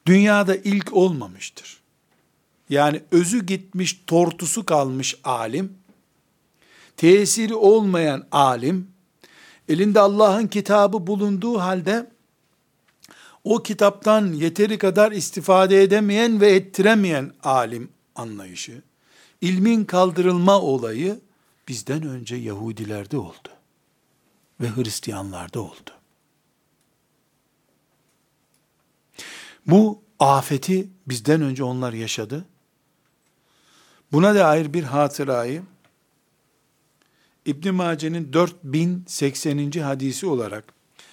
dünyada 0.07 0.57
ilk 0.57 0.93
olmamıştır. 0.93 1.81
Yani 2.71 3.03
özü 3.11 3.47
gitmiş, 3.47 4.03
tortusu 4.07 4.67
kalmış 4.67 5.17
alim, 5.25 5.73
tesiri 6.97 7.55
olmayan 7.55 8.27
alim, 8.33 8.91
elinde 9.69 10.01
Allah'ın 10.01 10.47
kitabı 10.47 11.07
bulunduğu 11.07 11.59
halde, 11.59 12.11
o 13.45 13.63
kitaptan 13.63 14.33
yeteri 14.33 14.79
kadar 14.79 15.13
istifade 15.13 15.83
edemeyen 15.83 16.41
ve 16.41 16.55
ettiremeyen 16.55 17.33
alim 17.43 17.89
anlayışı, 18.15 18.83
ilmin 19.41 19.85
kaldırılma 19.85 20.61
olayı 20.61 21.21
bizden 21.69 22.03
önce 22.03 22.37
Yahudilerde 22.37 23.19
oldu 23.19 23.49
ve 24.61 24.77
Hristiyanlarda 24.77 25.61
oldu. 25.61 25.91
Bu 29.67 30.03
afeti 30.19 30.89
bizden 31.07 31.43
önce 31.43 31.65
onlar 31.65 31.93
yaşadı. 31.93 32.45
Buna 34.13 34.35
dair 34.35 34.75
bir 34.75 34.83
hatırayı 34.83 35.63
İbn 37.45 37.75
Mace'nin 37.75 38.33
4080. 38.33 39.71
hadisi 39.71 40.27
olarak 40.27 40.65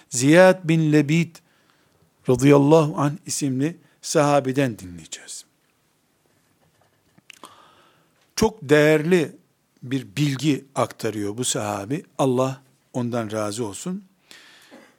Ziyad 0.08 0.68
bin 0.68 0.92
Lebit 0.92 1.42
radıyallahu 2.28 2.94
anh 2.96 3.12
isimli 3.26 3.76
sahabeden 4.02 4.78
dinleyeceğiz. 4.78 5.44
Çok 8.36 8.58
değerli 8.62 9.36
bir 9.82 10.16
bilgi 10.16 10.64
aktarıyor 10.74 11.36
bu 11.36 11.44
sahabi. 11.44 12.04
Allah 12.18 12.62
ondan 12.92 13.32
razı 13.32 13.66
olsun. 13.66 14.04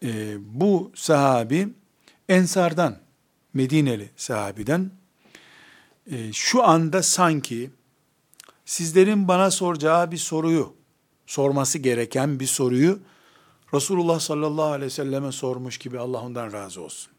Ee, 0.03 0.35
bu 0.39 0.91
sahabi 0.95 1.69
Ensardan, 2.29 2.97
Medineli 3.53 4.09
sahabiden 4.17 4.91
e, 6.11 6.33
şu 6.33 6.63
anda 6.63 7.03
sanki 7.03 7.71
sizlerin 8.65 9.27
bana 9.27 9.51
soracağı 9.51 10.11
bir 10.11 10.17
soruyu, 10.17 10.73
sorması 11.27 11.77
gereken 11.77 12.39
bir 12.39 12.47
soruyu 12.47 12.99
Resulullah 13.73 14.19
sallallahu 14.19 14.65
aleyhi 14.65 14.85
ve 14.85 14.89
selleme 14.89 15.31
sormuş 15.31 15.77
gibi 15.77 15.99
Allah 15.99 16.21
ondan 16.21 16.53
razı 16.53 16.81
olsun. 16.81 17.13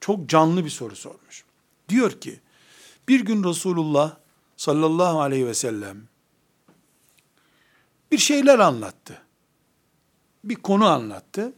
Çok 0.00 0.28
canlı 0.28 0.64
bir 0.64 0.70
soru 0.70 0.96
sormuş. 0.96 1.44
Diyor 1.88 2.10
ki, 2.10 2.40
bir 3.08 3.20
gün 3.20 3.44
Resulullah 3.44 4.16
sallallahu 4.56 5.20
aleyhi 5.20 5.46
ve 5.46 5.54
sellem 5.54 6.02
bir 8.12 8.18
şeyler 8.18 8.58
anlattı. 8.58 9.22
Bir 10.44 10.54
konu 10.54 10.86
anlattı. 10.86 11.52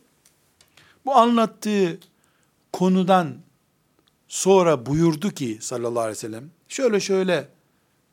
Bu 1.05 1.15
anlattığı 1.15 2.01
konudan 2.73 3.37
sonra 4.29 4.87
buyurdu 4.87 5.31
ki 5.31 5.59
sallallahu 5.61 6.01
aleyhi 6.01 6.17
ve 6.17 6.21
sellem, 6.21 6.51
şöyle 6.69 7.01
şöyle 7.01 7.49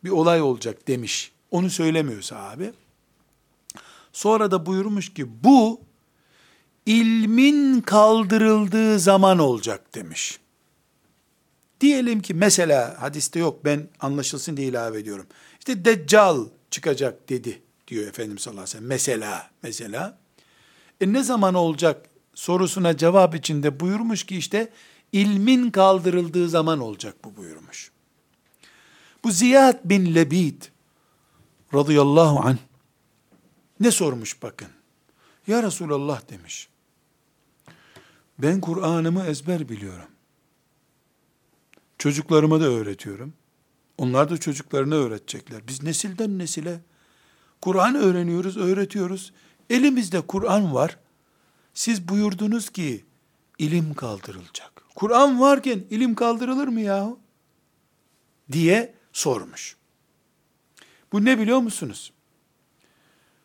bir 0.03 0.09
olay 0.09 0.41
olacak 0.41 0.87
demiş. 0.87 1.31
Onu 1.51 1.69
söylemiyor 1.69 2.21
sahabe. 2.21 2.73
Sonra 4.13 4.51
da 4.51 4.65
buyurmuş 4.65 5.13
ki 5.13 5.43
bu 5.43 5.81
ilmin 6.85 7.81
kaldırıldığı 7.81 8.99
zaman 8.99 9.39
olacak 9.39 9.95
demiş. 9.95 10.39
Diyelim 11.81 12.21
ki 12.21 12.33
mesela 12.33 13.01
hadiste 13.01 13.39
yok 13.39 13.65
ben 13.65 13.87
anlaşılsın 13.99 14.57
diye 14.57 14.67
ilave 14.67 14.99
ediyorum. 14.99 15.27
İşte 15.59 15.85
Deccal 15.85 16.45
çıkacak 16.71 17.29
dedi 17.29 17.61
diyor 17.89 18.07
Efendimiz 18.07 18.41
sallallahu 18.43 18.63
aleyhi 18.63 18.75
ve 18.75 18.77
sellem. 18.77 18.87
Mesela, 18.87 19.49
mesela. 19.63 20.17
E 21.01 21.13
ne 21.13 21.23
zaman 21.23 21.53
olacak 21.53 22.09
sorusuna 22.33 22.97
cevap 22.97 23.35
içinde 23.35 23.79
buyurmuş 23.79 24.23
ki 24.23 24.37
işte 24.37 24.73
ilmin 25.11 25.71
kaldırıldığı 25.71 26.49
zaman 26.49 26.79
olacak 26.79 27.15
bu 27.23 27.37
buyurmuş. 27.37 27.91
Bu 29.23 29.31
Ziyad 29.31 29.79
bin 29.85 30.15
Lebid 30.15 30.63
radıyallahu 31.73 32.39
anh 32.39 32.57
ne 33.79 33.91
sormuş 33.91 34.43
bakın. 34.43 34.67
Ya 35.47 35.63
Resulallah 35.63 36.29
demiş. 36.29 36.69
Ben 38.39 38.61
Kur'an'ımı 38.61 39.25
ezber 39.25 39.69
biliyorum. 39.69 40.09
Çocuklarıma 41.97 42.61
da 42.61 42.65
öğretiyorum. 42.65 43.33
Onlar 43.97 44.29
da 44.29 44.37
çocuklarına 44.37 44.95
öğretecekler. 44.95 45.67
Biz 45.67 45.83
nesilden 45.83 46.39
nesile 46.39 46.79
Kur'an 47.61 47.95
öğreniyoruz, 47.95 48.57
öğretiyoruz. 48.57 49.33
Elimizde 49.69 50.21
Kur'an 50.21 50.73
var. 50.73 50.97
Siz 51.73 52.07
buyurdunuz 52.07 52.69
ki 52.69 53.05
ilim 53.59 53.93
kaldırılacak. 53.93 54.83
Kur'an 54.95 55.39
varken 55.39 55.83
ilim 55.89 56.15
kaldırılır 56.15 56.67
mı 56.67 56.81
yahu? 56.81 57.19
Diye 58.51 58.95
sormuş. 59.13 59.77
Bu 61.11 61.25
ne 61.25 61.39
biliyor 61.39 61.59
musunuz? 61.59 62.13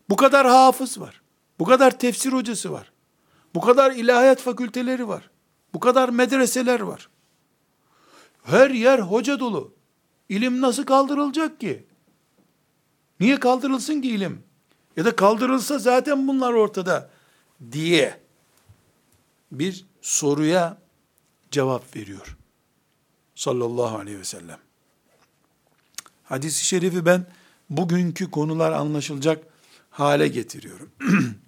Bu 0.08 0.16
kadar 0.16 0.46
hafız 0.46 1.00
var. 1.00 1.22
Bu 1.58 1.64
kadar 1.64 1.98
tefsir 1.98 2.32
hocası 2.32 2.72
var. 2.72 2.92
Bu 3.54 3.60
kadar 3.60 3.92
ilahiyat 3.92 4.40
fakülteleri 4.40 5.08
var. 5.08 5.30
Bu 5.74 5.80
kadar 5.80 6.08
medreseler 6.08 6.80
var. 6.80 7.08
Her 8.42 8.70
yer 8.70 8.98
hoca 8.98 9.40
dolu. 9.40 9.74
İlim 10.28 10.60
nasıl 10.60 10.84
kaldırılacak 10.84 11.60
ki? 11.60 11.86
Niye 13.20 13.40
kaldırılsın 13.40 14.00
ki 14.00 14.08
ilim? 14.08 14.42
Ya 14.96 15.04
da 15.04 15.16
kaldırılsa 15.16 15.78
zaten 15.78 16.28
bunlar 16.28 16.52
ortada 16.52 17.10
diye 17.72 18.20
bir 19.52 19.84
soruya 20.02 20.78
cevap 21.50 21.96
veriyor. 21.96 22.36
Sallallahu 23.34 23.98
aleyhi 23.98 24.18
ve 24.18 24.24
sellem. 24.24 24.58
Hadis-i 26.24 26.66
şerifi 26.66 27.06
ben 27.06 27.26
bugünkü 27.70 28.30
konular 28.30 28.72
anlaşılacak 28.72 29.44
hale 29.90 30.28
getiriyorum. 30.28 30.90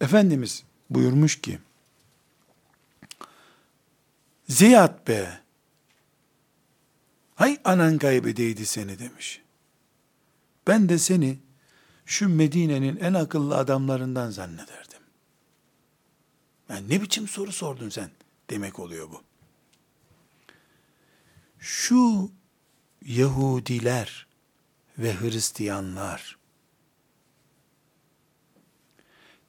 Efendimiz 0.00 0.64
buyurmuş 0.90 1.40
ki, 1.40 1.58
Ziyad 4.48 5.08
be, 5.08 5.40
hay 7.34 7.60
anan 7.64 7.98
kaybedeydi 7.98 8.66
seni 8.66 8.98
demiş. 8.98 9.43
Ben 10.66 10.88
de 10.88 10.98
seni 10.98 11.38
şu 12.06 12.28
Medine'nin 12.28 12.96
en 12.96 13.14
akıllı 13.14 13.56
adamlarından 13.56 14.30
zannederdim. 14.30 15.00
Yani 16.68 16.88
ne 16.88 17.02
biçim 17.02 17.28
soru 17.28 17.52
sordun 17.52 17.88
sen 17.88 18.10
demek 18.50 18.78
oluyor 18.78 19.10
bu. 19.10 19.22
Şu 21.58 22.30
Yahudiler 23.04 24.26
ve 24.98 25.20
Hristiyanlar 25.20 26.38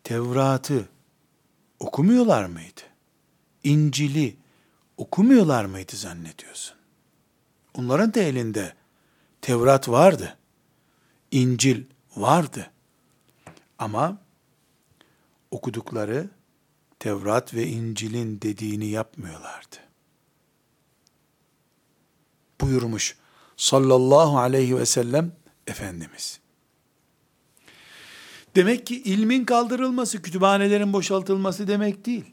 Tevrat'ı 0.03 0.89
okumuyorlar 1.79 2.45
mıydı? 2.45 2.81
İncil'i 3.63 4.37
okumuyorlar 4.97 5.65
mıydı 5.65 5.95
zannediyorsun? 5.95 6.75
Onların 7.73 8.13
da 8.13 8.19
elinde 8.19 8.73
Tevrat 9.41 9.89
vardı. 9.89 10.37
İncil 11.35 11.83
vardı. 12.15 12.71
Ama 13.79 14.17
okudukları 15.51 16.29
Tevrat 16.99 17.53
ve 17.53 17.67
İncil'in 17.67 18.41
dediğini 18.41 18.85
yapmıyorlardı. 18.85 19.75
Buyurmuş 22.61 23.17
sallallahu 23.57 24.39
aleyhi 24.39 24.77
ve 24.77 24.85
sellem 24.85 25.31
Efendimiz. 25.67 26.39
Demek 28.55 28.87
ki 28.87 29.01
ilmin 29.03 29.45
kaldırılması, 29.45 30.21
kütüphanelerin 30.21 30.93
boşaltılması 30.93 31.67
demek 31.67 32.05
değil. 32.05 32.25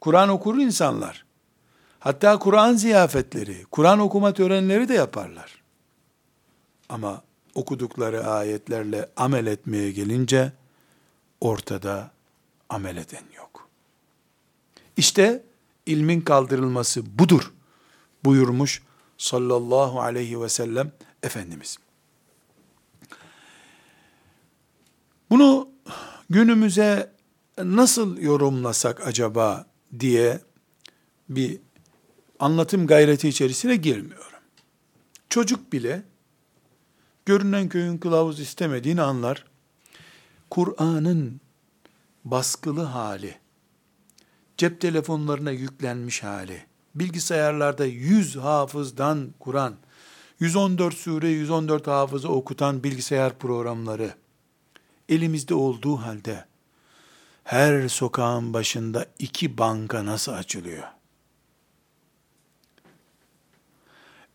Kur'an 0.00 0.28
okur 0.28 0.58
insanlar. 0.58 1.24
Hatta 1.98 2.38
Kur'an 2.38 2.74
ziyafetleri, 2.74 3.64
Kur'an 3.70 3.98
okuma 3.98 4.32
törenleri 4.32 4.88
de 4.88 4.94
yaparlar. 4.94 5.62
Ama 6.88 7.22
okudukları 7.54 8.26
ayetlerle 8.26 9.08
amel 9.16 9.46
etmeye 9.46 9.92
gelince 9.92 10.52
ortada 11.40 12.10
amel 12.68 12.96
eden 12.96 13.24
yok. 13.36 13.68
İşte 14.96 15.44
ilmin 15.86 16.20
kaldırılması 16.20 17.18
budur 17.18 17.52
buyurmuş 18.24 18.82
sallallahu 19.18 20.00
aleyhi 20.00 20.40
ve 20.40 20.48
sellem 20.48 20.92
Efendimiz. 21.22 21.78
Bunu 25.30 25.68
günümüze 26.30 27.12
nasıl 27.58 28.18
yorumlasak 28.18 29.06
acaba 29.06 29.66
diye 30.00 30.40
bir 31.28 31.58
anlatım 32.38 32.86
gayreti 32.86 33.28
içerisine 33.28 33.76
girmiyorum. 33.76 34.40
Çocuk 35.28 35.72
bile 35.72 36.02
görünen 37.30 37.68
köyün 37.68 37.98
kılavuz 37.98 38.40
istemediğini 38.40 39.02
anlar. 39.02 39.44
Kur'an'ın 40.50 41.40
baskılı 42.24 42.82
hali, 42.82 43.34
cep 44.56 44.80
telefonlarına 44.80 45.50
yüklenmiş 45.50 46.22
hali, 46.22 46.62
bilgisayarlarda 46.94 47.84
100 47.84 48.36
hafızdan 48.36 49.34
Kur'an, 49.40 49.74
114 50.40 50.94
sure, 50.94 51.28
114 51.28 51.86
hafızı 51.86 52.28
okutan 52.28 52.84
bilgisayar 52.84 53.38
programları 53.38 54.14
elimizde 55.08 55.54
olduğu 55.54 55.96
halde 55.96 56.44
her 57.44 57.88
sokağın 57.88 58.54
başında 58.54 59.06
iki 59.18 59.58
banka 59.58 60.04
nasıl 60.06 60.32
açılıyor? 60.32 60.84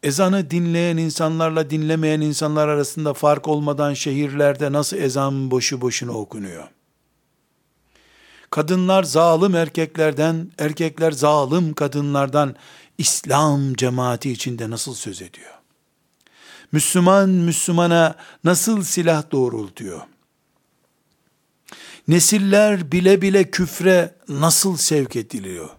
Ezanı 0.06 0.52
dinleyen 0.52 0.98
insanlarla 0.98 1.70
dinlemeyen 1.70 2.22
insanlar 2.22 2.68
arasında 2.68 3.14
fark 3.14 3.48
olmadan 3.48 3.94
şehirlerde 3.94 4.72
nasıl 4.72 4.98
ezan 4.98 5.52
boşu 5.52 5.82
boşuna 5.82 6.12
okunuyor? 6.12 6.68
Kadınlar 8.50 9.04
zalim 9.04 9.56
erkeklerden, 9.56 10.52
erkekler 10.58 11.12
zalim 11.12 11.74
kadınlardan 11.74 12.56
İslam 12.98 13.74
cemaati 13.74 14.32
içinde 14.32 14.70
nasıl 14.70 14.94
söz 14.94 15.22
ediyor? 15.22 15.54
Müslüman 16.72 17.30
Müslümana 17.30 18.16
nasıl 18.44 18.84
silah 18.84 19.32
doğrultuyor? 19.32 20.02
Nesiller 22.08 22.92
bile 22.92 23.22
bile 23.22 23.52
küfre 23.52 24.16
nasıl 24.30 24.78
sevk 24.78 25.16
ediliyor? 25.16 25.70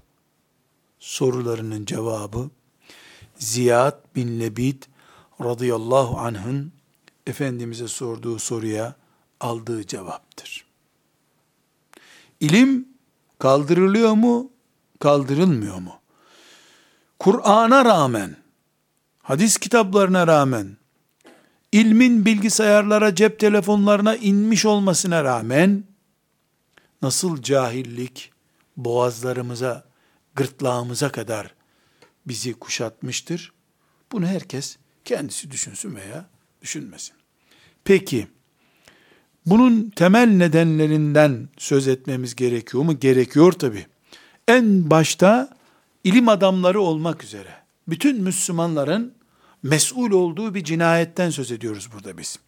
Sorularının 0.99 1.85
cevabı 1.85 2.51
Ziyad 3.39 3.99
bin 4.17 4.41
Lebid 4.41 4.83
radıyallahu 5.41 6.19
anh'ın 6.19 6.73
Efendimiz'e 7.27 7.89
sorduğu 7.89 8.39
soruya 8.39 8.95
aldığı 9.41 9.87
cevaptır. 9.87 10.67
İlim 12.41 12.89
kaldırılıyor 13.39 14.13
mu, 14.13 14.51
kaldırılmıyor 15.01 15.79
mu? 15.79 15.93
Kur'an'a 17.19 17.85
rağmen, 17.85 18.37
hadis 19.23 19.59
kitaplarına 19.59 20.27
rağmen, 20.27 20.77
ilmin 21.73 22.25
bilgisayarlara, 22.25 23.15
cep 23.15 23.41
telefonlarına 23.41 24.17
inmiş 24.17 24.65
olmasına 24.67 25.25
rağmen, 25.25 25.85
nasıl 27.03 27.43
cahillik 27.43 28.33
boğazlarımıza, 28.77 29.85
gırtlağımıza 30.35 31.13
kadar 31.13 31.56
bizi 32.29 32.55
kuşatmıştır. 32.55 33.53
Bunu 34.13 34.27
herkes 34.27 34.77
kendisi 35.05 35.51
düşünsün 35.51 35.97
veya 35.97 36.27
düşünmesin. 36.63 37.15
Peki, 37.85 38.27
bunun 39.47 39.91
temel 39.91 40.29
nedenlerinden 40.29 41.49
söz 41.59 41.89
etmemiz 41.89 42.37
gerekiyor 42.37 42.85
mu? 42.85 43.01
Gerekiyor 43.01 43.53
tabi. 43.53 43.87
En 44.49 44.91
başta 44.91 45.57
ilim 46.05 46.29
adamları 46.29 46.81
olmak 46.81 47.25
üzere 47.25 47.55
bütün 47.89 48.23
Müslümanların 48.23 49.15
mesul 49.63 50.11
olduğu 50.11 50.55
bir 50.55 50.65
cinayetten 50.65 51.31
söz 51.31 51.53
ediyoruz 51.53 51.89
burada 51.95 52.19
biz. 52.19 52.39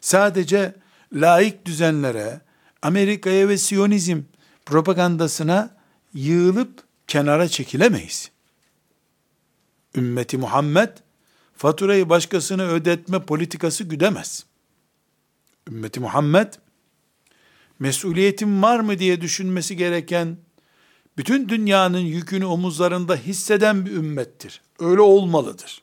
Sadece 0.00 0.74
laik 1.12 1.66
düzenlere, 1.66 2.40
Amerika'ya 2.82 3.48
ve 3.48 3.58
Siyonizm 3.58 4.22
propagandasına 4.66 5.76
yığılıp 6.14 6.85
kenara 7.08 7.48
çekilemeyiz. 7.48 8.30
Ümmeti 9.96 10.38
Muhammed 10.38 10.88
faturayı 11.56 12.08
başkasına 12.08 12.62
ödetme 12.62 13.22
politikası 13.22 13.84
güdemez. 13.84 14.46
Ümmeti 15.68 16.00
Muhammed 16.00 16.54
mesuliyetim 17.78 18.62
var 18.62 18.80
mı 18.80 18.98
diye 18.98 19.20
düşünmesi 19.20 19.76
gereken 19.76 20.36
bütün 21.16 21.48
dünyanın 21.48 21.98
yükünü 21.98 22.44
omuzlarında 22.44 23.16
hisseden 23.16 23.86
bir 23.86 23.90
ümmettir. 23.90 24.62
Öyle 24.78 25.00
olmalıdır. 25.00 25.82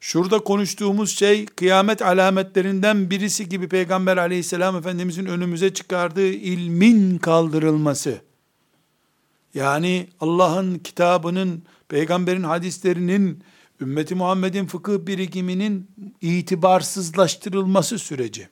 Şurada 0.00 0.38
konuştuğumuz 0.38 1.18
şey 1.18 1.46
kıyamet 1.46 2.02
alametlerinden 2.02 3.10
birisi 3.10 3.48
gibi 3.48 3.68
Peygamber 3.68 4.16
aleyhisselam 4.16 4.76
efendimizin 4.76 5.26
önümüze 5.26 5.74
çıkardığı 5.74 6.28
ilmin 6.28 7.18
kaldırılması. 7.18 8.27
Yani 9.58 10.08
Allah'ın 10.20 10.78
kitabının, 10.78 11.62
peygamberin 11.88 12.42
hadislerinin, 12.42 13.42
ümmeti 13.80 14.14
Muhammed'in 14.14 14.66
fıkıh 14.66 15.06
birikiminin 15.06 15.90
itibarsızlaştırılması 16.20 17.98
süreci. 17.98 18.48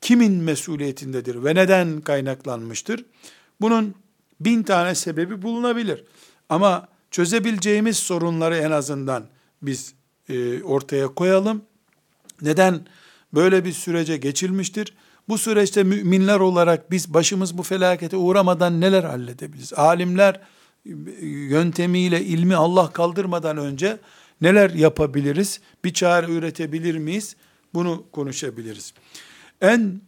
Kimin 0.00 0.32
mesuliyetindedir 0.32 1.44
ve 1.44 1.54
neden 1.54 2.00
kaynaklanmıştır? 2.00 3.04
Bunun 3.60 3.94
bin 4.40 4.62
tane 4.62 4.94
sebebi 4.94 5.42
bulunabilir. 5.42 6.04
Ama 6.48 6.88
çözebileceğimiz 7.10 7.96
sorunları 7.96 8.56
en 8.56 8.70
azından 8.70 9.26
biz 9.62 9.94
e, 10.28 10.62
ortaya 10.62 11.08
koyalım. 11.08 11.62
Neden 12.42 12.86
böyle 13.34 13.64
bir 13.64 13.72
sürece 13.72 14.16
geçilmiştir? 14.16 14.94
Bu 15.28 15.38
süreçte 15.38 15.84
müminler 15.84 16.40
olarak 16.40 16.90
biz 16.90 17.14
başımız 17.14 17.58
bu 17.58 17.62
felakete 17.62 18.16
uğramadan 18.16 18.80
neler 18.80 19.04
halledebiliriz? 19.04 19.72
Alimler 19.72 20.40
yöntemiyle 21.22 22.24
ilmi 22.24 22.56
Allah 22.56 22.92
kaldırmadan 22.92 23.56
önce 23.56 23.98
neler 24.40 24.70
yapabiliriz? 24.70 25.60
Bir 25.84 25.92
çare 25.92 26.32
üretebilir 26.32 26.98
miyiz? 26.98 27.36
Bunu 27.74 28.04
konuşabiliriz. 28.12 28.94
En 29.60 30.00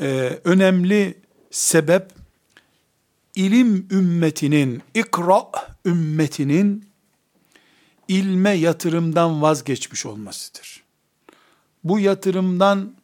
e, 0.00 0.38
önemli 0.44 1.14
sebep 1.50 2.10
ilim 3.34 3.88
ümmetinin, 3.90 4.82
ikra 4.94 5.42
ümmetinin 5.86 6.88
ilme 8.08 8.50
yatırımdan 8.50 9.42
vazgeçmiş 9.42 10.06
olmasıdır. 10.06 10.82
Bu 11.84 11.98
yatırımdan 11.98 12.94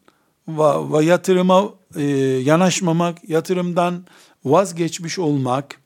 ve 0.48 1.04
yatırıma 1.04 1.74
e, 1.96 2.02
yanaşmamak, 2.44 3.28
yatırımdan 3.28 4.04
vazgeçmiş 4.44 5.18
olmak, 5.18 5.80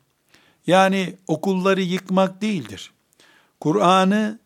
yani 0.67 1.17
okulları 1.27 1.83
yıkmak 1.83 2.43
değildir. 2.43 2.93
Kur'an'ı, 3.61 4.39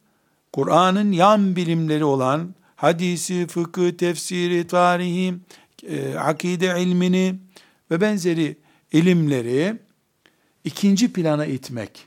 Kur'an'ın 0.52 1.12
yan 1.12 1.56
bilimleri 1.56 2.04
olan 2.04 2.54
hadisi, 2.76 3.46
fıkı, 3.46 3.96
tefsiri, 3.96 4.66
tarihi, 4.66 5.34
e, 5.86 6.14
akide 6.14 6.82
ilmini 6.82 7.34
ve 7.90 8.00
benzeri 8.00 8.56
ilimleri 8.92 9.76
ikinci 10.64 11.12
plana 11.12 11.46
itmek. 11.46 12.06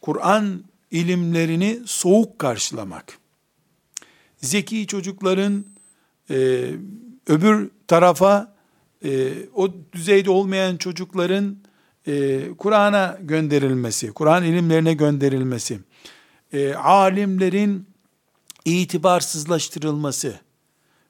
Kur'an 0.00 0.64
ilimlerini 0.90 1.80
soğuk 1.86 2.38
karşılamak. 2.38 3.18
Zeki 4.36 4.86
çocukların 4.86 5.73
e, 6.30 6.70
öbür 7.26 7.70
tarafa 7.88 8.54
e, 9.04 9.32
o 9.54 9.68
düzeyde 9.92 10.30
olmayan 10.30 10.76
çocukların 10.76 11.56
e, 12.06 12.42
Kur'an'a 12.58 13.18
gönderilmesi, 13.20 14.12
Kur'an 14.12 14.44
ilimlerine 14.44 14.94
gönderilmesi, 14.94 15.80
e, 16.52 16.74
alimlerin 16.74 17.86
itibarsızlaştırılması, 18.64 20.40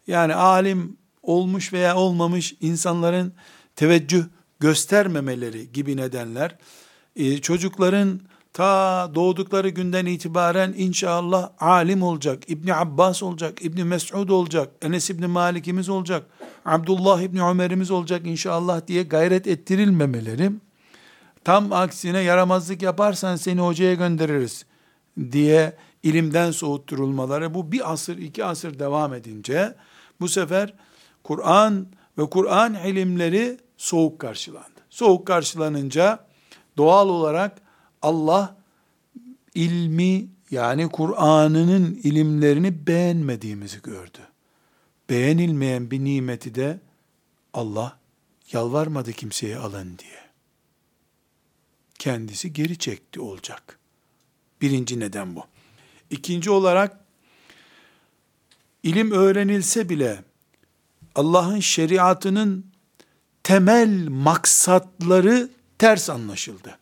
yani 0.07 0.35
alim 0.35 0.97
olmuş 1.23 1.73
veya 1.73 1.97
olmamış 1.97 2.55
insanların 2.61 3.33
teveccüh 3.77 4.25
göstermemeleri 4.61 5.73
gibi 5.73 5.97
nedenler, 5.97 6.57
e, 7.17 7.39
çocukların 7.39 8.21
ta 8.55 9.11
doğdukları 9.15 9.69
günden 9.69 10.07
itibaren 10.07 10.75
inşallah 10.77 11.51
alim 11.61 12.03
olacak, 12.03 12.51
İbni 12.51 12.75
Abbas 12.75 13.23
olacak, 13.23 13.65
İbni 13.65 13.85
Mes'ud 13.85 14.29
olacak, 14.29 14.71
Enes 14.83 15.11
İbni 15.11 15.27
Malik'imiz 15.27 15.89
olacak, 15.89 16.27
Abdullah 16.65 17.21
İbni 17.21 17.43
Ömer'imiz 17.43 17.91
olacak 17.91 18.27
inşallah 18.27 18.87
diye 18.87 19.03
gayret 19.03 19.47
ettirilmemeleri, 19.47 20.51
tam 21.45 21.73
aksine 21.73 22.21
yaramazlık 22.21 22.83
yaparsan 22.83 23.37
seni 23.37 23.61
hocaya 23.61 23.95
göndeririz 23.95 24.67
diye 25.33 25.77
ilimden 26.03 26.51
soğutturulmaları 26.51 27.55
bu 27.55 27.73
bir 27.73 27.93
asır 27.93 28.19
iki 28.19 28.45
asır 28.45 28.79
devam 28.79 29.15
edince 29.15 29.75
bu 30.21 30.29
sefer 30.29 30.75
Kur'an 31.25 31.87
ve 32.19 32.31
Kur'an 32.31 32.75
ilimleri 32.75 33.59
soğuk 33.77 34.19
karşılandı. 34.19 34.81
Soğuk 34.91 35.27
karşılanınca 35.27 36.27
doğal 36.77 37.09
olarak 37.09 37.64
Allah 38.05 38.57
ilmi 39.55 40.27
yani 40.51 40.89
Kur'an'ının 40.89 42.01
ilimlerini 42.03 42.87
beğenmediğimizi 42.87 43.83
gördü. 43.83 44.19
Beğenilmeyen 45.11 45.91
bir 45.91 46.05
nimeti 46.05 46.55
de 46.55 46.81
Allah 47.55 47.99
yalvarmadı 48.53 49.13
kimseye 49.13 49.59
alın 49.59 49.99
diye. 49.99 50.21
Kendisi 51.99 52.53
geri 52.53 52.79
çekti 52.79 53.21
olacak. 53.21 53.79
Birinci 54.61 55.01
neden 55.01 55.37
bu. 55.37 55.45
İkinci 56.11 56.51
olarak 56.51 57.01
ilim 58.83 59.13
öğrenilse 59.13 59.89
bile 59.89 60.25
Allah'ın 61.15 61.61
şeriatının 61.61 62.67
temel 63.43 64.09
maksatları 64.09 65.51
ters 65.79 66.11
anlaşıldı. 66.11 66.79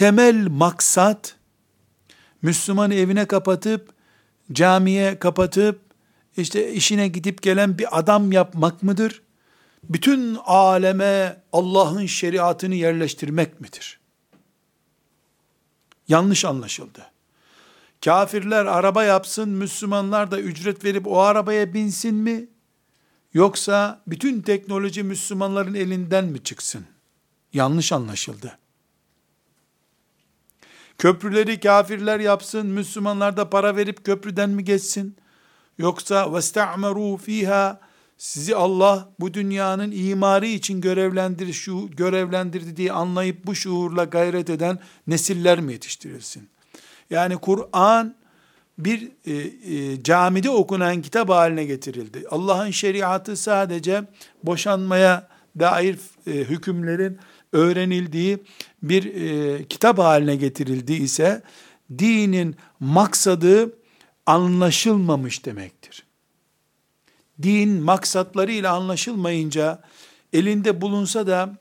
Temel 0.00 0.46
maksat 0.46 1.36
Müslümanı 2.42 2.94
evine 2.94 3.24
kapatıp 3.24 3.94
camiye 4.52 5.18
kapatıp 5.18 5.80
işte 6.36 6.72
işine 6.72 7.08
gidip 7.08 7.42
gelen 7.42 7.78
bir 7.78 7.98
adam 7.98 8.32
yapmak 8.32 8.82
mıdır? 8.82 9.22
Bütün 9.84 10.38
aleme 10.44 11.42
Allah'ın 11.52 12.06
şeriatını 12.06 12.74
yerleştirmek 12.74 13.60
midir? 13.60 14.00
Yanlış 16.08 16.44
anlaşıldı. 16.44 17.10
Kafirler 18.04 18.66
araba 18.66 19.04
yapsın, 19.04 19.48
Müslümanlar 19.48 20.30
da 20.30 20.40
ücret 20.40 20.84
verip 20.84 21.06
o 21.06 21.20
arabaya 21.20 21.74
binsin 21.74 22.14
mi? 22.14 22.48
Yoksa 23.34 24.02
bütün 24.06 24.42
teknoloji 24.42 25.02
Müslümanların 25.02 25.74
elinden 25.74 26.24
mi 26.24 26.44
çıksın? 26.44 26.86
Yanlış 27.52 27.92
anlaşıldı. 27.92 28.60
Köprüleri 30.99 31.59
kafirler 31.59 32.19
yapsın, 32.19 32.67
Müslümanlar 32.67 33.37
da 33.37 33.49
para 33.49 33.75
verip 33.75 34.05
köprüden 34.05 34.49
mi 34.49 34.63
geçsin? 34.63 35.15
Yoksa 35.77 36.15
وَاسْتَعْمَرُوا 36.15 37.17
fiha 37.17 37.79
sizi 38.17 38.55
Allah 38.55 39.09
bu 39.19 39.33
dünyanın 39.33 39.91
imarı 39.91 40.45
için 40.45 40.81
görevlendir, 40.81 41.53
şu 41.53 41.89
görevlendirdi 41.91 42.77
diye 42.77 42.91
anlayıp 42.91 43.45
bu 43.45 43.55
şuurla 43.55 44.03
gayret 44.03 44.49
eden 44.49 44.79
nesiller 45.07 45.61
mi 45.61 45.73
yetiştirilsin? 45.73 46.49
Yani 47.09 47.37
Kur'an 47.37 48.15
bir 48.77 49.11
e, 49.25 49.33
e, 49.33 50.03
camide 50.03 50.49
okunan 50.49 51.01
kitap 51.01 51.29
haline 51.29 51.65
getirildi. 51.65 52.25
Allah'ın 52.29 52.71
şeriatı 52.71 53.37
sadece 53.37 54.03
boşanmaya 54.43 55.27
dair 55.59 55.99
e, 56.27 56.31
hükümlerin 56.31 57.19
öğrenildiği 57.52 58.38
bir 58.82 59.14
e, 59.14 59.64
kitap 59.64 59.98
haline 59.98 60.36
getirildi 60.36 60.92
ise 60.92 61.42
dinin 61.98 62.56
maksadı 62.80 63.72
anlaşılmamış 64.26 65.44
demektir. 65.44 66.06
Din 67.42 67.82
maksatlarıyla 67.82 68.74
anlaşılmayınca 68.74 69.82
elinde 70.32 70.80
bulunsa 70.80 71.26
da 71.26 71.58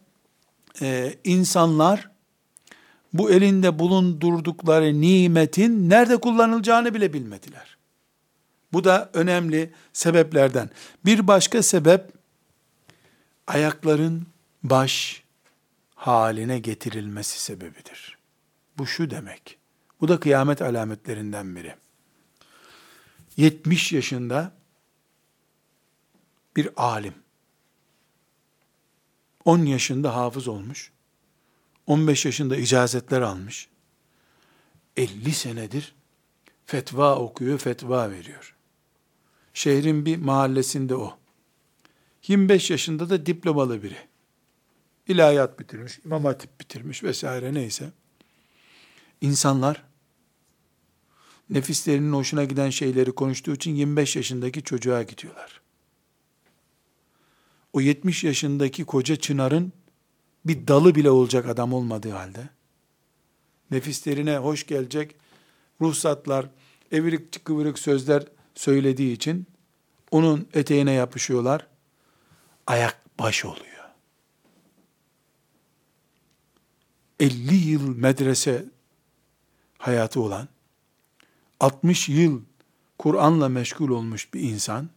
e, 0.81 1.15
insanlar 1.23 2.09
bu 3.13 3.31
elinde 3.31 3.79
bulundurdukları 3.79 5.01
nimetin 5.01 5.89
nerede 5.89 6.17
kullanılacağını 6.17 6.93
bile 6.93 7.13
bilmediler. 7.13 7.77
Bu 8.73 8.83
da 8.83 9.09
önemli 9.13 9.73
sebeplerden. 9.93 10.69
Bir 11.05 11.27
başka 11.27 11.63
sebep 11.63 12.11
ayakların 13.47 14.27
baş 14.63 15.23
haline 15.99 16.59
getirilmesi 16.59 17.39
sebebidir. 17.39 18.17
Bu 18.77 18.87
şu 18.87 19.09
demek. 19.09 19.57
Bu 20.01 20.07
da 20.07 20.19
kıyamet 20.19 20.61
alametlerinden 20.61 21.55
biri. 21.55 21.75
70 23.37 23.93
yaşında 23.93 24.53
bir 26.55 26.69
alim. 26.75 27.13
10 29.45 29.59
yaşında 29.65 30.15
hafız 30.15 30.47
olmuş. 30.47 30.91
15 31.87 32.25
yaşında 32.25 32.57
icazetler 32.57 33.21
almış. 33.21 33.69
50 34.97 35.31
senedir 35.31 35.95
fetva 36.65 37.15
okuyor, 37.15 37.59
fetva 37.59 38.11
veriyor. 38.11 38.55
Şehrin 39.53 40.05
bir 40.05 40.17
mahallesinde 40.17 40.95
o. 40.95 41.17
25 42.27 42.71
yaşında 42.71 43.09
da 43.09 43.25
diplomalı 43.25 43.83
biri. 43.83 44.08
İlahiyat 45.09 45.59
bitirmiş, 45.59 45.99
imam 46.05 46.25
hatip 46.25 46.59
bitirmiş 46.59 47.03
vesaire 47.03 47.53
neyse. 47.53 47.91
İnsanlar 49.21 49.83
nefislerinin 51.49 52.13
hoşuna 52.13 52.43
giden 52.43 52.69
şeyleri 52.69 53.11
konuştuğu 53.11 53.53
için 53.53 53.75
25 53.75 54.15
yaşındaki 54.15 54.63
çocuğa 54.63 55.03
gidiyorlar. 55.03 55.61
O 57.73 57.81
70 57.81 58.23
yaşındaki 58.23 58.85
koca 58.85 59.15
çınarın 59.15 59.73
bir 60.45 60.67
dalı 60.67 60.95
bile 60.95 61.09
olacak 61.09 61.49
adam 61.49 61.73
olmadığı 61.73 62.11
halde, 62.11 62.49
nefislerine 63.71 64.37
hoş 64.37 64.67
gelecek 64.67 65.15
ruhsatlar, 65.81 66.49
evirik 66.91 67.45
kıvırık 67.45 67.79
sözler 67.79 68.23
söylediği 68.55 69.13
için, 69.15 69.47
onun 70.11 70.47
eteğine 70.53 70.91
yapışıyorlar, 70.91 71.67
ayak 72.67 73.19
baş 73.19 73.45
oluyor. 73.45 73.68
50 77.19 77.55
yıl 77.55 77.95
medrese 77.95 78.65
hayatı 79.77 80.21
olan, 80.21 80.47
60 81.59 82.09
yıl 82.09 82.41
Kur'an'la 82.97 83.49
meşgul 83.49 83.89
olmuş 83.89 84.33
bir 84.33 84.39
insan, 84.41 84.89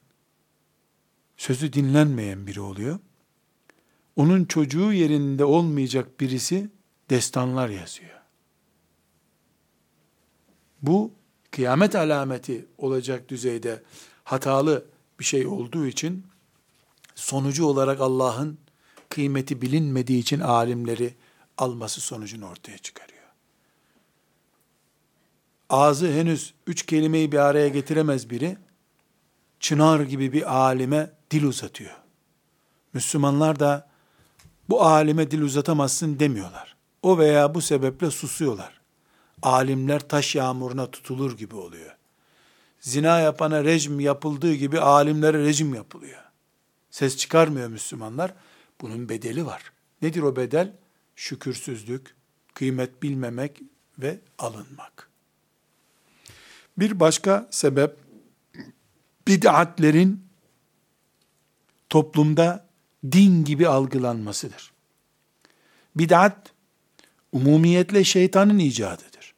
sözü 1.36 1.72
dinlenmeyen 1.72 2.46
biri 2.46 2.60
oluyor 2.60 2.98
onun 4.16 4.44
çocuğu 4.44 4.92
yerinde 4.92 5.44
olmayacak 5.44 6.20
birisi 6.20 6.70
destanlar 7.10 7.68
yazıyor. 7.68 8.20
Bu 10.82 11.12
kıyamet 11.50 11.94
alameti 11.94 12.66
olacak 12.78 13.28
düzeyde 13.28 13.82
hatalı 14.24 14.84
bir 15.20 15.24
şey 15.24 15.46
olduğu 15.46 15.86
için 15.86 16.26
sonucu 17.14 17.66
olarak 17.66 18.00
Allah'ın 18.00 18.58
kıymeti 19.08 19.62
bilinmediği 19.62 20.18
için 20.18 20.40
alimleri 20.40 21.14
alması 21.58 22.00
sonucunu 22.00 22.48
ortaya 22.48 22.78
çıkarıyor. 22.78 23.22
Ağzı 25.70 26.12
henüz 26.12 26.54
üç 26.66 26.86
kelimeyi 26.86 27.32
bir 27.32 27.38
araya 27.38 27.68
getiremez 27.68 28.30
biri, 28.30 28.56
çınar 29.60 30.00
gibi 30.00 30.32
bir 30.32 30.54
alime 30.56 31.10
dil 31.30 31.44
uzatıyor. 31.44 31.96
Müslümanlar 32.92 33.60
da 33.60 33.88
bu 34.68 34.82
alime 34.82 35.30
dil 35.30 35.42
uzatamazsın 35.42 36.18
demiyorlar. 36.18 36.76
O 37.02 37.18
veya 37.18 37.54
bu 37.54 37.60
sebeple 37.60 38.10
susuyorlar. 38.10 38.80
Alimler 39.42 40.08
taş 40.08 40.34
yağmuruna 40.34 40.90
tutulur 40.90 41.36
gibi 41.36 41.56
oluyor. 41.56 41.96
Zina 42.80 43.20
yapana 43.20 43.64
rejim 43.64 44.00
yapıldığı 44.00 44.54
gibi 44.54 44.80
alimlere 44.80 45.38
rejim 45.38 45.74
yapılıyor. 45.74 46.22
Ses 46.90 47.16
çıkarmıyor 47.16 47.68
Müslümanlar. 47.68 48.34
Bunun 48.80 49.08
bedeli 49.08 49.46
var. 49.46 49.72
Nedir 50.02 50.22
o 50.22 50.36
bedel? 50.36 50.72
Şükürsüzlük, 51.16 52.14
kıymet 52.54 53.02
bilmemek 53.02 53.62
ve 53.98 54.20
alınmak. 54.38 55.08
Bir 56.78 57.00
başka 57.00 57.48
sebep 57.50 57.96
bid'atlerin 59.28 60.24
toplumda 61.90 62.66
din 63.12 63.44
gibi 63.44 63.68
algılanmasıdır. 63.68 64.72
Bid'at, 65.96 66.52
umumiyetle 67.32 68.04
şeytanın 68.04 68.58
icadıdır. 68.58 69.34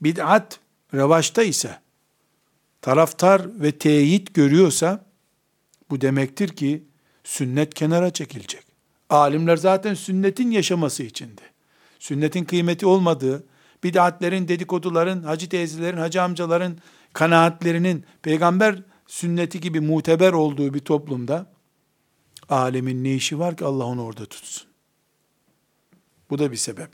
Bid'at, 0.00 0.60
revaçta 0.94 1.42
ise, 1.42 1.80
taraftar 2.82 3.60
ve 3.60 3.78
teyit 3.78 4.34
görüyorsa, 4.34 5.04
bu 5.90 6.00
demektir 6.00 6.48
ki, 6.48 6.84
sünnet 7.24 7.74
kenara 7.74 8.12
çekilecek. 8.12 8.63
Alimler 9.10 9.56
zaten 9.56 9.94
sünnetin 9.94 10.50
yaşaması 10.50 11.02
içindi. 11.02 11.42
Sünnetin 11.98 12.44
kıymeti 12.44 12.86
olmadığı, 12.86 13.44
bid'atlerin, 13.84 14.48
dedikoduların, 14.48 15.22
hacı 15.22 15.48
teyzelerin, 15.48 15.96
hacı 15.96 16.22
amcaların 16.22 16.78
kanaatlerinin 17.12 18.04
peygamber 18.22 18.82
sünneti 19.06 19.60
gibi 19.60 19.80
muteber 19.80 20.32
olduğu 20.32 20.74
bir 20.74 20.78
toplumda 20.78 21.46
alemin 22.48 23.04
ne 23.04 23.14
işi 23.14 23.38
var 23.38 23.56
ki 23.56 23.64
Allah 23.64 23.84
onu 23.84 24.04
orada 24.04 24.26
tutsun? 24.26 24.68
Bu 26.30 26.38
da 26.38 26.52
bir 26.52 26.56
sebep. 26.56 26.88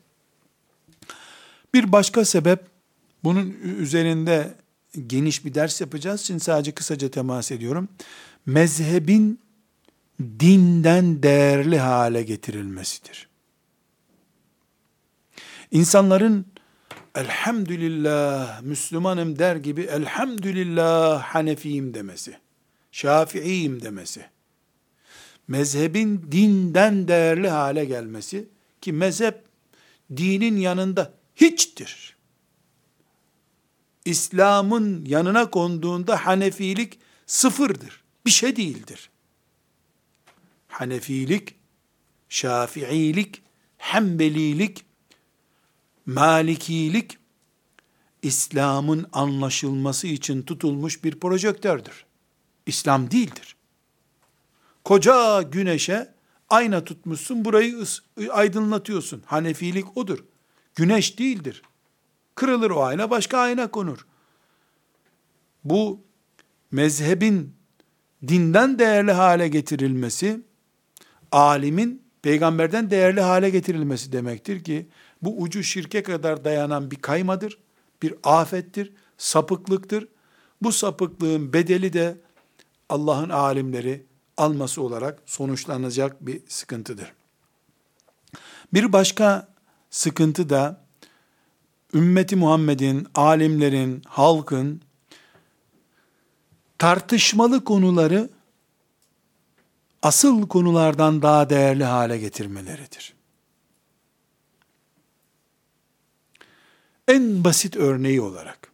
Bir 1.74 1.92
başka 1.92 2.24
sebep, 2.24 2.61
bunun 3.24 3.56
üzerinde 3.78 4.54
geniş 5.06 5.44
bir 5.44 5.54
ders 5.54 5.80
yapacağız. 5.80 6.20
Şimdi 6.20 6.40
sadece 6.40 6.72
kısaca 6.72 7.11
temas 7.11 7.50
ediyorum. 7.50 7.88
Mezhebin 8.46 9.40
dinden 10.20 11.22
değerli 11.22 11.78
hale 11.78 12.22
getirilmesidir. 12.22 13.28
İnsanların 15.70 16.46
elhamdülillah 17.14 18.62
Müslümanım 18.62 19.38
der 19.38 19.56
gibi 19.56 19.82
elhamdülillah 19.82 21.22
Hanefiyim 21.22 21.94
demesi, 21.94 22.38
Şafiiyim 22.92 23.82
demesi, 23.82 24.26
mezhebin 25.48 26.28
dinden 26.32 27.08
değerli 27.08 27.48
hale 27.48 27.84
gelmesi 27.84 28.48
ki 28.80 28.92
mezhep 28.92 29.44
dinin 30.16 30.56
yanında 30.56 31.14
hiçtir. 31.36 32.16
İslam'ın 34.04 35.04
yanına 35.04 35.50
konduğunda 35.50 36.26
Hanefilik 36.26 36.98
sıfırdır. 37.26 38.04
Bir 38.26 38.30
şey 38.30 38.56
değildir. 38.56 39.10
Hanefilik, 40.70 41.54
Şafiilik, 42.28 43.42
Hanbelilik, 43.78 44.84
Malikilik, 46.06 47.18
İslam'ın 48.22 49.06
anlaşılması 49.12 50.06
için 50.06 50.42
tutulmuş 50.42 51.04
bir 51.04 51.20
projektördür. 51.20 52.04
İslam 52.66 53.10
değildir. 53.10 53.56
Koca 54.84 55.42
güneşe 55.42 56.14
ayna 56.48 56.84
tutmuşsun, 56.84 57.44
burayı 57.44 57.84
aydınlatıyorsun. 58.30 59.22
Hanefilik 59.26 59.96
odur. 59.96 60.24
Güneş 60.74 61.18
değildir. 61.18 61.62
Kırılır 62.34 62.70
o 62.70 62.82
ayna, 62.82 63.10
başka 63.10 63.38
ayna 63.38 63.70
konur. 63.70 64.06
Bu 65.64 66.00
mezhebin 66.70 67.54
dinden 68.28 68.78
değerli 68.78 69.12
hale 69.12 69.48
getirilmesi, 69.48 70.40
alimin 71.33 72.03
peygamberden 72.22 72.91
değerli 72.91 73.20
hale 73.20 73.51
getirilmesi 73.51 74.12
demektir 74.12 74.64
ki, 74.64 74.87
bu 75.22 75.43
ucu 75.43 75.62
şirke 75.62 76.03
kadar 76.03 76.45
dayanan 76.45 76.91
bir 76.91 76.97
kaymadır, 76.97 77.59
bir 78.03 78.14
afettir, 78.24 78.93
sapıklıktır. 79.18 80.09
Bu 80.62 80.72
sapıklığın 80.72 81.53
bedeli 81.53 81.93
de 81.93 82.16
Allah'ın 82.89 83.28
alimleri 83.28 84.05
alması 84.37 84.83
olarak 84.83 85.22
sonuçlanacak 85.26 86.26
bir 86.26 86.41
sıkıntıdır. 86.49 87.12
Bir 88.72 88.93
başka 88.93 89.49
sıkıntı 89.91 90.51
da 90.51 90.85
ümmeti 91.95 92.37
Muhammed'in, 92.37 93.07
alimlerin, 93.14 94.03
halkın 94.07 94.83
tartışmalı 96.78 97.64
konuları 97.64 98.31
asıl 100.03 100.48
konulardan 100.48 101.22
daha 101.22 101.51
değerli 101.51 101.84
hale 101.84 102.18
getirmeleridir. 102.18 103.14
En 107.09 107.44
basit 107.44 107.76
örneği 107.76 108.20
olarak, 108.20 108.72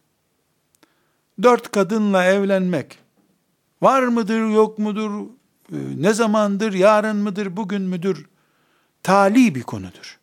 dört 1.43 1.71
kadınla 1.71 2.25
evlenmek, 2.25 2.99
var 3.81 4.03
mıdır, 4.03 4.49
yok 4.49 4.79
mudur, 4.79 5.25
e, 5.71 5.77
ne 5.95 6.13
zamandır, 6.13 6.73
yarın 6.73 7.17
mıdır, 7.17 7.57
bugün 7.57 7.81
müdür, 7.81 8.25
tali 9.03 9.55
bir 9.55 9.63
konudur. 9.63 10.19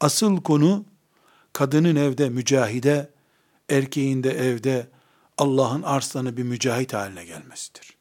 Asıl 0.00 0.42
konu, 0.42 0.84
kadının 1.52 1.96
evde 1.96 2.28
mücahide, 2.28 3.10
erkeğin 3.70 4.22
de 4.22 4.30
evde 4.30 4.86
Allah'ın 5.38 5.82
arslanı 5.82 6.36
bir 6.36 6.42
mücahit 6.42 6.92
haline 6.94 7.24
gelmesidir. 7.24 7.96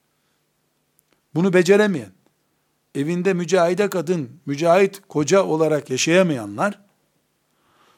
Bunu 1.36 1.54
beceremeyen, 1.54 2.12
evinde 2.96 3.34
mücahide 3.34 3.90
kadın, 3.90 4.30
mücahit 4.46 5.02
koca 5.08 5.44
olarak 5.44 5.90
yaşayamayanlar, 5.90 6.80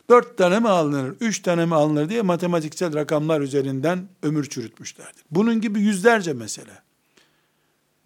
dört 0.09 0.37
tane 0.37 0.59
mi 0.59 0.69
alınır, 0.69 1.15
üç 1.19 1.41
tane 1.41 1.65
mi 1.65 1.75
alınır 1.75 2.09
diye 2.09 2.21
matematiksel 2.21 2.93
rakamlar 2.95 3.41
üzerinden 3.41 4.07
ömür 4.23 4.49
çürütmüşlerdir. 4.49 5.23
Bunun 5.31 5.61
gibi 5.61 5.79
yüzlerce 5.81 6.33
mesele. 6.33 6.81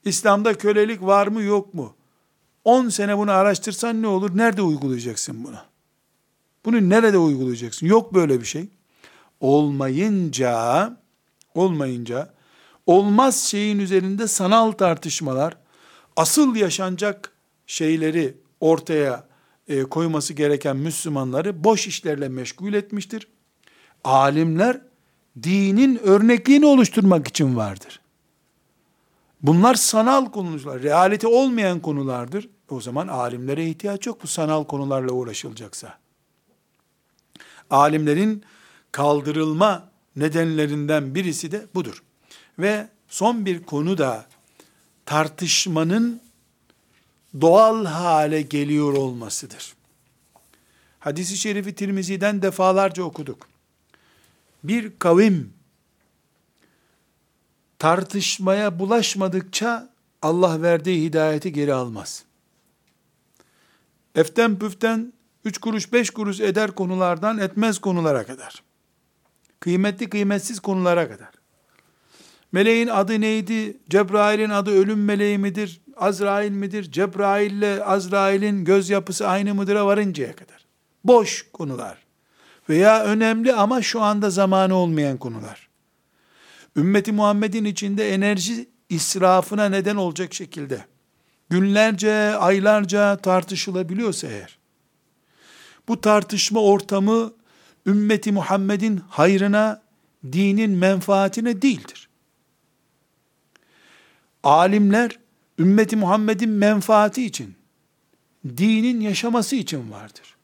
İslam'da 0.05 0.57
kölelik 0.57 1.01
var 1.01 1.27
mı 1.27 1.41
yok 1.41 1.73
mu? 1.73 1.95
10 2.63 2.89
sene 2.89 3.17
bunu 3.17 3.31
araştırsan 3.31 4.01
ne 4.01 4.07
olur? 4.07 4.37
Nerede 4.37 4.61
uygulayacaksın 4.61 5.43
bunu? 5.43 5.57
Bunu 6.65 6.89
nerede 6.89 7.17
uygulayacaksın? 7.17 7.87
Yok 7.87 8.13
böyle 8.13 8.39
bir 8.41 8.45
şey. 8.45 8.69
Olmayınca, 9.39 10.97
olmayınca, 11.55 12.33
olmaz 12.85 13.43
şeyin 13.43 13.79
üzerinde 13.79 14.27
sanal 14.27 14.71
tartışmalar, 14.71 15.57
asıl 16.19 16.55
yaşanacak 16.55 17.31
şeyleri 17.67 18.37
ortaya 18.59 19.27
e, 19.67 19.83
koyması 19.83 20.33
gereken 20.33 20.77
Müslümanları 20.77 21.63
boş 21.63 21.87
işlerle 21.87 22.29
meşgul 22.29 22.73
etmiştir. 22.73 23.27
Alimler 24.03 24.81
dinin 25.43 25.99
örnekliğini 26.03 26.65
oluşturmak 26.65 27.27
için 27.27 27.55
vardır. 27.55 28.01
Bunlar 29.41 29.75
sanal 29.75 30.25
konular, 30.25 30.83
realite 30.83 31.27
olmayan 31.27 31.79
konulardır. 31.79 32.49
O 32.69 32.81
zaman 32.81 33.07
alimlere 33.07 33.65
ihtiyaç 33.65 34.05
yok 34.07 34.23
bu 34.23 34.27
sanal 34.27 34.63
konularla 34.63 35.11
uğraşılacaksa. 35.11 35.97
Alimlerin 37.69 38.43
kaldırılma 38.91 39.91
nedenlerinden 40.15 41.15
birisi 41.15 41.51
de 41.51 41.67
budur. 41.75 42.03
Ve 42.59 42.89
son 43.07 43.45
bir 43.45 43.63
konu 43.63 43.97
da 43.97 44.25
tartışmanın 45.09 46.21
doğal 47.41 47.85
hale 47.85 48.41
geliyor 48.41 48.93
olmasıdır. 48.93 49.73
Hadis-i 50.99 51.37
şerifi 51.37 51.75
Tirmizi'den 51.75 52.41
defalarca 52.41 53.03
okuduk. 53.03 53.47
Bir 54.63 54.99
kavim 54.99 55.53
tartışmaya 57.79 58.79
bulaşmadıkça 58.79 59.89
Allah 60.21 60.61
verdiği 60.61 61.03
hidayeti 61.03 61.53
geri 61.53 61.73
almaz. 61.73 62.23
Eften 64.15 64.59
püften 64.59 65.13
üç 65.45 65.57
kuruş 65.57 65.93
beş 65.93 66.09
kuruş 66.09 66.39
eder 66.39 66.71
konulardan 66.71 67.37
etmez 67.37 67.79
konulara 67.79 68.25
kadar. 68.25 68.63
Kıymetli 69.59 70.09
kıymetsiz 70.09 70.59
konulara 70.59 71.09
kadar. 71.09 71.38
Meleğin 72.51 72.87
adı 72.87 73.21
neydi? 73.21 73.77
Cebrail'in 73.89 74.49
adı 74.49 74.71
ölüm 74.71 75.05
meleği 75.05 75.37
midir? 75.37 75.81
Azrail 75.97 76.51
midir? 76.51 76.91
Cebrail 76.91 77.51
ile 77.51 77.83
Azrail'in 77.83 78.65
göz 78.65 78.89
yapısı 78.89 79.27
aynı 79.27 79.55
mıdır'a 79.55 79.85
varıncaya 79.85 80.35
kadar. 80.35 80.65
Boş 81.03 81.45
konular. 81.53 81.97
Veya 82.69 83.03
önemli 83.03 83.53
ama 83.53 83.81
şu 83.81 84.01
anda 84.01 84.29
zamanı 84.29 84.75
olmayan 84.75 85.17
konular. 85.17 85.69
Ümmeti 86.75 87.11
Muhammed'in 87.11 87.65
içinde 87.65 88.13
enerji 88.13 88.69
israfına 88.89 89.69
neden 89.69 89.95
olacak 89.95 90.33
şekilde 90.33 90.85
günlerce, 91.49 92.35
aylarca 92.35 93.17
tartışılabiliyorsa 93.17 94.27
eğer, 94.27 94.59
bu 95.87 96.01
tartışma 96.01 96.61
ortamı 96.61 97.33
ümmeti 97.85 98.31
Muhammed'in 98.31 99.01
hayrına, 99.09 99.81
dinin 100.31 100.71
menfaatine 100.71 101.61
değildir. 101.61 102.08
Alimler, 104.49 105.19
ümmeti 105.59 105.95
Muhammed'in 105.95 106.49
menfaati 106.49 107.25
için, 107.25 107.55
dinin 108.57 108.99
yaşaması 108.99 109.55
için 109.55 109.91
vardır. 109.91 110.35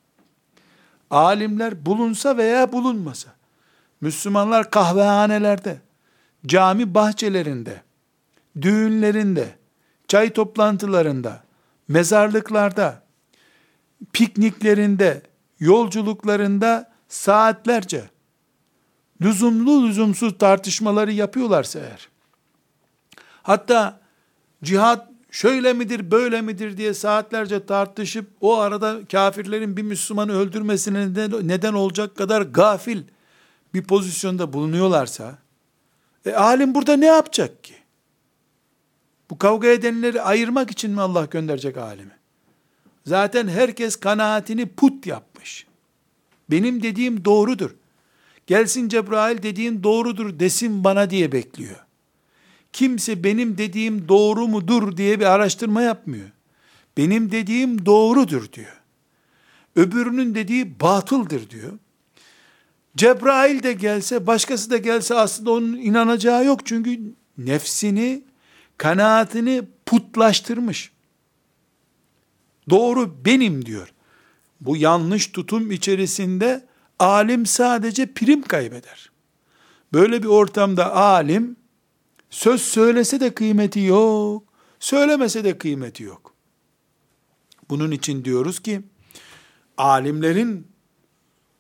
Alimler 1.10 1.86
bulunsa 1.86 2.38
veya 2.38 2.72
bulunmasa, 2.72 3.36
Müslümanlar 4.02 4.72
kahvehanelerde, 4.72 5.78
cami 6.46 6.94
bahçelerinde, 6.94 7.82
düğünlerinde, 8.62 9.56
çay 10.08 10.30
toplantılarında, 10.30 11.44
mezarlıklarda, 11.88 13.04
pikniklerinde, 14.14 15.22
yolculuklarında 15.60 16.92
saatlerce 17.08 18.10
lüzumlu 19.22 19.88
lüzumsuz 19.88 20.38
tartışmaları 20.38 21.12
yapıyorlarsa 21.12 21.80
eğer, 21.80 22.15
hatta 23.46 24.00
cihat 24.64 25.10
şöyle 25.32 25.74
midir 25.74 26.12
böyle 26.12 26.42
midir 26.42 26.78
diye 26.78 26.94
saatlerce 26.94 27.66
tartışıp 27.66 28.30
o 28.42 28.58
arada 28.58 29.00
kafirlerin 29.12 29.78
bir 29.78 29.82
Müslümanı 29.82 30.34
öldürmesine 30.34 31.30
neden 31.44 31.74
olacak 31.74 32.16
kadar 32.16 32.42
gafil 32.42 33.04
bir 33.74 33.84
pozisyonda 33.84 34.54
bulunuyorlarsa, 34.54 35.38
e 36.26 36.32
alim 36.32 36.76
burada 36.76 36.98
ne 36.98 37.06
yapacak 37.06 37.64
ki? 37.64 37.76
Bu 39.30 39.38
kavga 39.38 39.68
edenleri 39.68 40.22
ayırmak 40.22 40.72
için 40.72 40.92
mi 40.92 41.02
Allah 41.02 41.26
gönderecek 41.26 41.78
alimi? 41.78 42.18
Zaten 43.06 43.48
herkes 43.48 43.96
kanaatini 43.96 44.66
put 44.66 45.08
yapmış. 45.08 45.68
Benim 46.52 46.84
dediğim 46.84 47.26
doğrudur. 47.26 47.76
Gelsin 48.48 48.90
Cebrail 48.90 49.44
dediğin 49.44 49.84
doğrudur 49.84 50.40
desin 50.40 50.84
bana 50.84 51.10
diye 51.10 51.32
bekliyor. 51.32 51.85
Kimse 52.76 53.24
benim 53.24 53.58
dediğim 53.58 54.08
doğru 54.08 54.48
mudur 54.48 54.98
diye 54.98 55.20
bir 55.20 55.26
araştırma 55.26 55.82
yapmıyor. 55.82 56.30
Benim 56.98 57.32
dediğim 57.32 57.86
doğrudur 57.86 58.52
diyor. 58.52 58.82
Öbürünün 59.76 60.36
dediği 60.36 60.80
batıldır 60.80 61.50
diyor. 61.50 61.72
Cebrail 62.98 63.64
de 63.64 63.74
gelse, 63.74 64.28
başkası 64.28 64.70
da 64.70 64.78
gelse 64.78 65.16
aslında 65.16 65.52
onun 65.52 65.78
inanacağı 65.78 66.46
yok. 66.46 66.66
Çünkü 66.66 67.00
nefsini, 67.38 68.24
kanaatini 68.78 69.64
putlaştırmış. 69.86 70.92
Doğru 72.70 73.26
benim 73.26 73.66
diyor. 73.66 73.94
Bu 74.62 74.78
yanlış 74.78 75.28
tutum 75.28 75.72
içerisinde 75.72 76.66
alim 77.00 77.46
sadece 77.46 78.14
prim 78.14 78.42
kaybeder. 78.42 79.12
Böyle 79.94 80.24
bir 80.24 80.28
ortamda 80.28 80.96
alim 80.96 81.58
söz 82.30 82.62
söylese 82.62 83.20
de 83.20 83.34
kıymeti 83.34 83.80
yok, 83.80 84.44
söylemese 84.80 85.44
de 85.44 85.58
kıymeti 85.58 86.04
yok. 86.04 86.34
Bunun 87.70 87.92
için 87.92 88.26
diyoruz 88.26 88.60
ki 88.60 88.82
alimlerin 89.78 90.68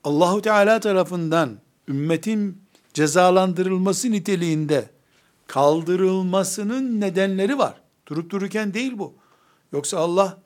Allahu 0.03 0.41
Teala 0.41 0.79
tarafından 0.79 1.59
ümmetin 1.87 2.61
cezalandırılması 2.93 4.11
niteliğinde 4.11 4.89
kaldırılmasının 5.47 7.01
nedenleri 7.01 7.57
var. 7.57 7.81
Durup 8.07 8.29
dururken 8.29 8.73
değil 8.73 8.97
bu. 8.97 9.13
Yoksa 9.73 9.97
Allah 9.97 10.41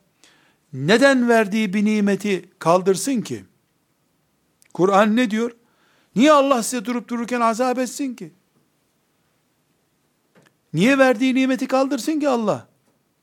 neden 0.73 1.29
verdiği 1.29 1.73
bir 1.73 1.85
nimeti 1.85 2.49
kaldırsın 2.59 3.21
ki? 3.21 3.45
Kur'an 4.73 5.15
ne 5.15 5.31
diyor? 5.31 5.51
Niye 6.15 6.31
Allah 6.31 6.63
size 6.63 6.85
durup 6.85 7.07
dururken 7.07 7.41
azap 7.41 7.79
etsin 7.79 8.13
ki? 8.13 8.31
Niye 10.73 10.97
verdiği 10.97 11.35
nimeti 11.35 11.67
kaldırsın 11.67 12.19
ki 12.19 12.29
Allah? 12.29 12.67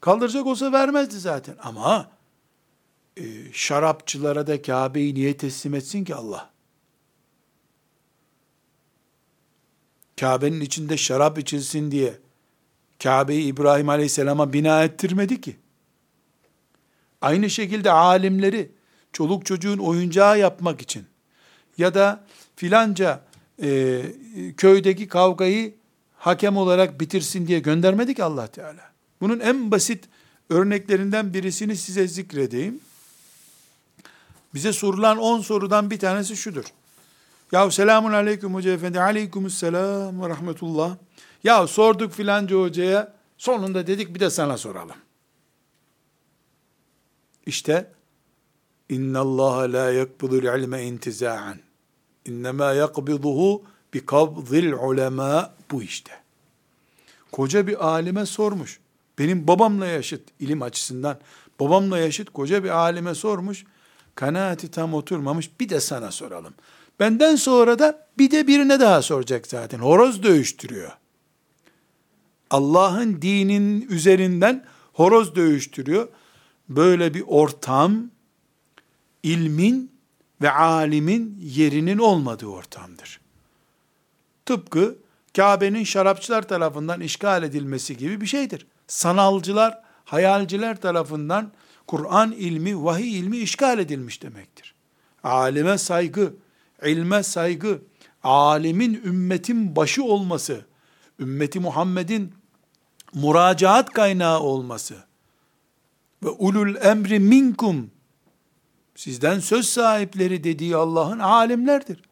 Kaldıracak 0.01 0.47
olsa 0.47 0.72
vermezdi 0.72 1.18
zaten. 1.18 1.57
Ama 1.62 2.11
e, 3.16 3.22
şarapçılara 3.53 4.47
da 4.47 4.62
Kabe'yi 4.62 5.14
niye 5.14 5.36
teslim 5.36 5.74
etsin 5.74 6.05
ki 6.05 6.14
Allah? 6.14 6.51
Kabe'nin 10.20 10.61
içinde 10.61 10.97
şarap 10.97 11.38
içilsin 11.38 11.90
diye 11.90 12.18
Kabe'yi 13.03 13.47
İbrahim 13.47 13.88
Aleyhisselam'a 13.88 14.53
bina 14.53 14.84
ettirmedi 14.84 15.40
ki. 15.40 15.57
Aynı 17.20 17.51
şekilde 17.51 17.90
alimleri 17.90 18.72
çoluk 19.12 19.47
çocuğun 19.47 19.78
oyuncağı 19.78 20.38
yapmak 20.38 20.80
için 20.80 21.07
ya 21.78 21.94
da 21.94 22.24
filanca 22.57 23.20
e, 23.62 24.03
köydeki 24.57 25.09
kavgayı 25.09 25.74
hakem 26.26 26.56
olarak 26.56 27.00
bitirsin 27.00 27.46
diye 27.46 27.58
göndermedi 27.58 28.14
ki 28.14 28.24
Allah 28.24 28.46
Teala. 28.46 28.90
Bunun 29.20 29.40
en 29.40 29.70
basit 29.70 30.04
örneklerinden 30.50 31.34
birisini 31.34 31.76
size 31.76 32.08
zikredeyim. 32.08 32.80
Bize 34.54 34.72
sorulan 34.72 35.18
10 35.18 35.40
sorudan 35.40 35.90
bir 35.90 35.98
tanesi 35.98 36.36
şudur. 36.36 36.64
Ya 37.52 37.70
selamun 37.70 38.12
aleyküm 38.12 38.54
hoca 38.54 38.70
efendi, 38.72 39.00
aleykümselam 39.00 40.22
ve 40.22 40.28
rahmetullah. 40.28 40.96
Ya 41.44 41.66
sorduk 41.66 42.12
filanca 42.12 42.56
hocaya, 42.56 43.14
sonunda 43.38 43.86
dedik 43.86 44.14
bir 44.14 44.20
de 44.20 44.30
sana 44.30 44.58
soralım. 44.58 44.96
İşte 47.46 47.90
inna 48.88 49.20
Allah 49.20 49.72
la 49.72 49.92
yakbidul 49.92 50.60
ilme 50.60 50.82
intiza'an. 50.82 51.58
İnnemâ 52.24 52.72
yakbiduhu 52.72 53.62
bi 53.94 54.06
kabzil 54.06 54.72
ulema 54.72 55.55
bu 55.70 55.82
işte. 55.82 56.12
Koca 57.32 57.66
bir 57.66 57.86
alime 57.86 58.26
sormuş. 58.26 58.80
Benim 59.18 59.46
babamla 59.48 59.86
yaşıt 59.86 60.22
ilim 60.40 60.62
açısından 60.62 61.18
babamla 61.60 61.98
yaşıt 61.98 62.30
koca 62.30 62.64
bir 62.64 62.70
alime 62.70 63.14
sormuş. 63.14 63.64
Kanaati 64.14 64.70
tam 64.70 64.94
oturmamış. 64.94 65.50
Bir 65.60 65.68
de 65.68 65.80
sana 65.80 66.10
soralım. 66.10 66.54
Benden 67.00 67.36
sonra 67.36 67.78
da 67.78 68.06
bir 68.18 68.30
de 68.30 68.46
birine 68.46 68.80
daha 68.80 69.02
soracak 69.02 69.46
zaten. 69.46 69.78
Horoz 69.78 70.22
dövüştürüyor. 70.22 70.92
Allah'ın 72.50 73.22
dinin 73.22 73.88
üzerinden 73.88 74.64
horoz 74.92 75.34
dövüştürüyor. 75.34 76.08
Böyle 76.68 77.14
bir 77.14 77.24
ortam 77.26 78.10
ilmin 79.22 79.92
ve 80.42 80.50
alimin 80.50 81.38
yerinin 81.42 81.98
olmadığı 81.98 82.46
ortamdır. 82.46 83.20
Tıpkı 84.46 84.96
Kabe'nin 85.37 85.84
şarapçılar 85.84 86.43
tarafından 86.43 87.01
işgal 87.01 87.43
edilmesi 87.43 87.97
gibi 87.97 88.20
bir 88.20 88.26
şeydir. 88.26 88.66
Sanalcılar, 88.87 89.80
hayalciler 90.05 90.80
tarafından 90.80 91.53
Kur'an 91.87 92.32
ilmi, 92.32 92.84
vahiy 92.84 93.18
ilmi 93.18 93.37
işgal 93.37 93.78
edilmiş 93.78 94.22
demektir. 94.22 94.74
Alime 95.24 95.78
saygı, 95.78 96.34
ilme 96.84 97.22
saygı, 97.22 97.82
alimin 98.22 99.03
ümmetin 99.05 99.76
başı 99.76 100.05
olması, 100.05 100.64
ümmeti 101.20 101.61
Muhammed'in 101.61 102.34
muracaat 103.14 103.91
kaynağı 103.91 104.41
olması 104.41 104.97
ve 106.22 106.28
ulul 106.28 106.74
emri 106.76 107.20
minkum 107.20 107.91
sizden 108.95 109.39
söz 109.39 109.68
sahipleri 109.68 110.45
dediği 110.45 110.76
Allah'ın 110.76 111.18
alimlerdir. 111.18 112.03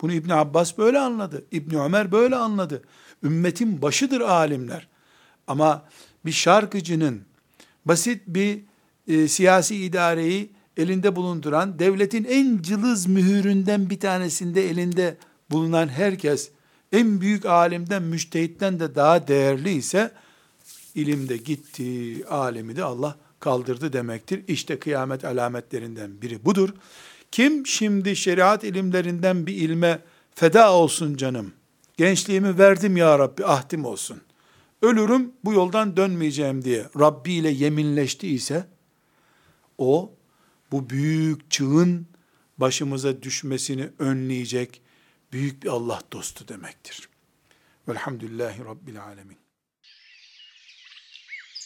Bunu 0.00 0.12
İbn 0.12 0.30
Abbas 0.30 0.78
böyle 0.78 0.98
anladı. 0.98 1.44
İbn 1.52 1.76
Ömer 1.76 2.12
böyle 2.12 2.36
anladı. 2.36 2.82
Ümmetin 3.22 3.82
başıdır 3.82 4.20
alimler. 4.20 4.88
Ama 5.46 5.84
bir 6.24 6.32
şarkıcının 6.32 7.22
basit 7.84 8.22
bir 8.26 8.60
e, 9.08 9.28
siyasi 9.28 9.76
idareyi 9.76 10.50
elinde 10.76 11.16
bulunduran, 11.16 11.78
devletin 11.78 12.24
en 12.24 12.62
cılız 12.62 13.06
mühüründen 13.06 13.90
bir 13.90 14.00
tanesinde 14.00 14.70
elinde 14.70 15.16
bulunan 15.50 15.88
herkes, 15.88 16.50
en 16.92 17.20
büyük 17.20 17.46
alimden, 17.46 18.02
müştehitten 18.02 18.80
de 18.80 18.94
daha 18.94 19.28
değerli 19.28 19.72
ise, 19.72 20.12
ilimde 20.94 21.36
gitti, 21.36 22.24
alemi 22.28 22.76
de 22.76 22.84
Allah 22.84 23.16
kaldırdı 23.40 23.92
demektir. 23.92 24.44
İşte 24.48 24.78
kıyamet 24.78 25.24
alametlerinden 25.24 26.22
biri 26.22 26.44
budur. 26.44 26.70
Kim 27.30 27.66
şimdi 27.66 28.16
şeriat 28.16 28.64
ilimlerinden 28.64 29.46
bir 29.46 29.54
ilme 29.54 30.02
feda 30.34 30.72
olsun 30.72 31.16
canım, 31.16 31.52
gençliğimi 31.96 32.58
verdim 32.58 32.96
ya 32.96 33.18
Rabbi 33.18 33.46
ahdim 33.46 33.84
olsun, 33.84 34.20
ölürüm 34.82 35.32
bu 35.44 35.52
yoldan 35.52 35.96
dönmeyeceğim 35.96 36.64
diye 36.64 36.86
Rabbi 36.98 37.32
ile 37.32 37.50
yeminleşti 37.50 38.28
ise, 38.28 38.66
o 39.78 40.12
bu 40.72 40.90
büyük 40.90 41.50
çığın 41.50 42.06
başımıza 42.58 43.22
düşmesini 43.22 43.90
önleyecek 43.98 44.82
büyük 45.32 45.62
bir 45.62 45.68
Allah 45.68 46.00
dostu 46.12 46.48
demektir. 46.48 47.08
Velhamdülillahi 47.88 48.64
Rabbil 48.64 49.02
Alemin. 49.02 49.39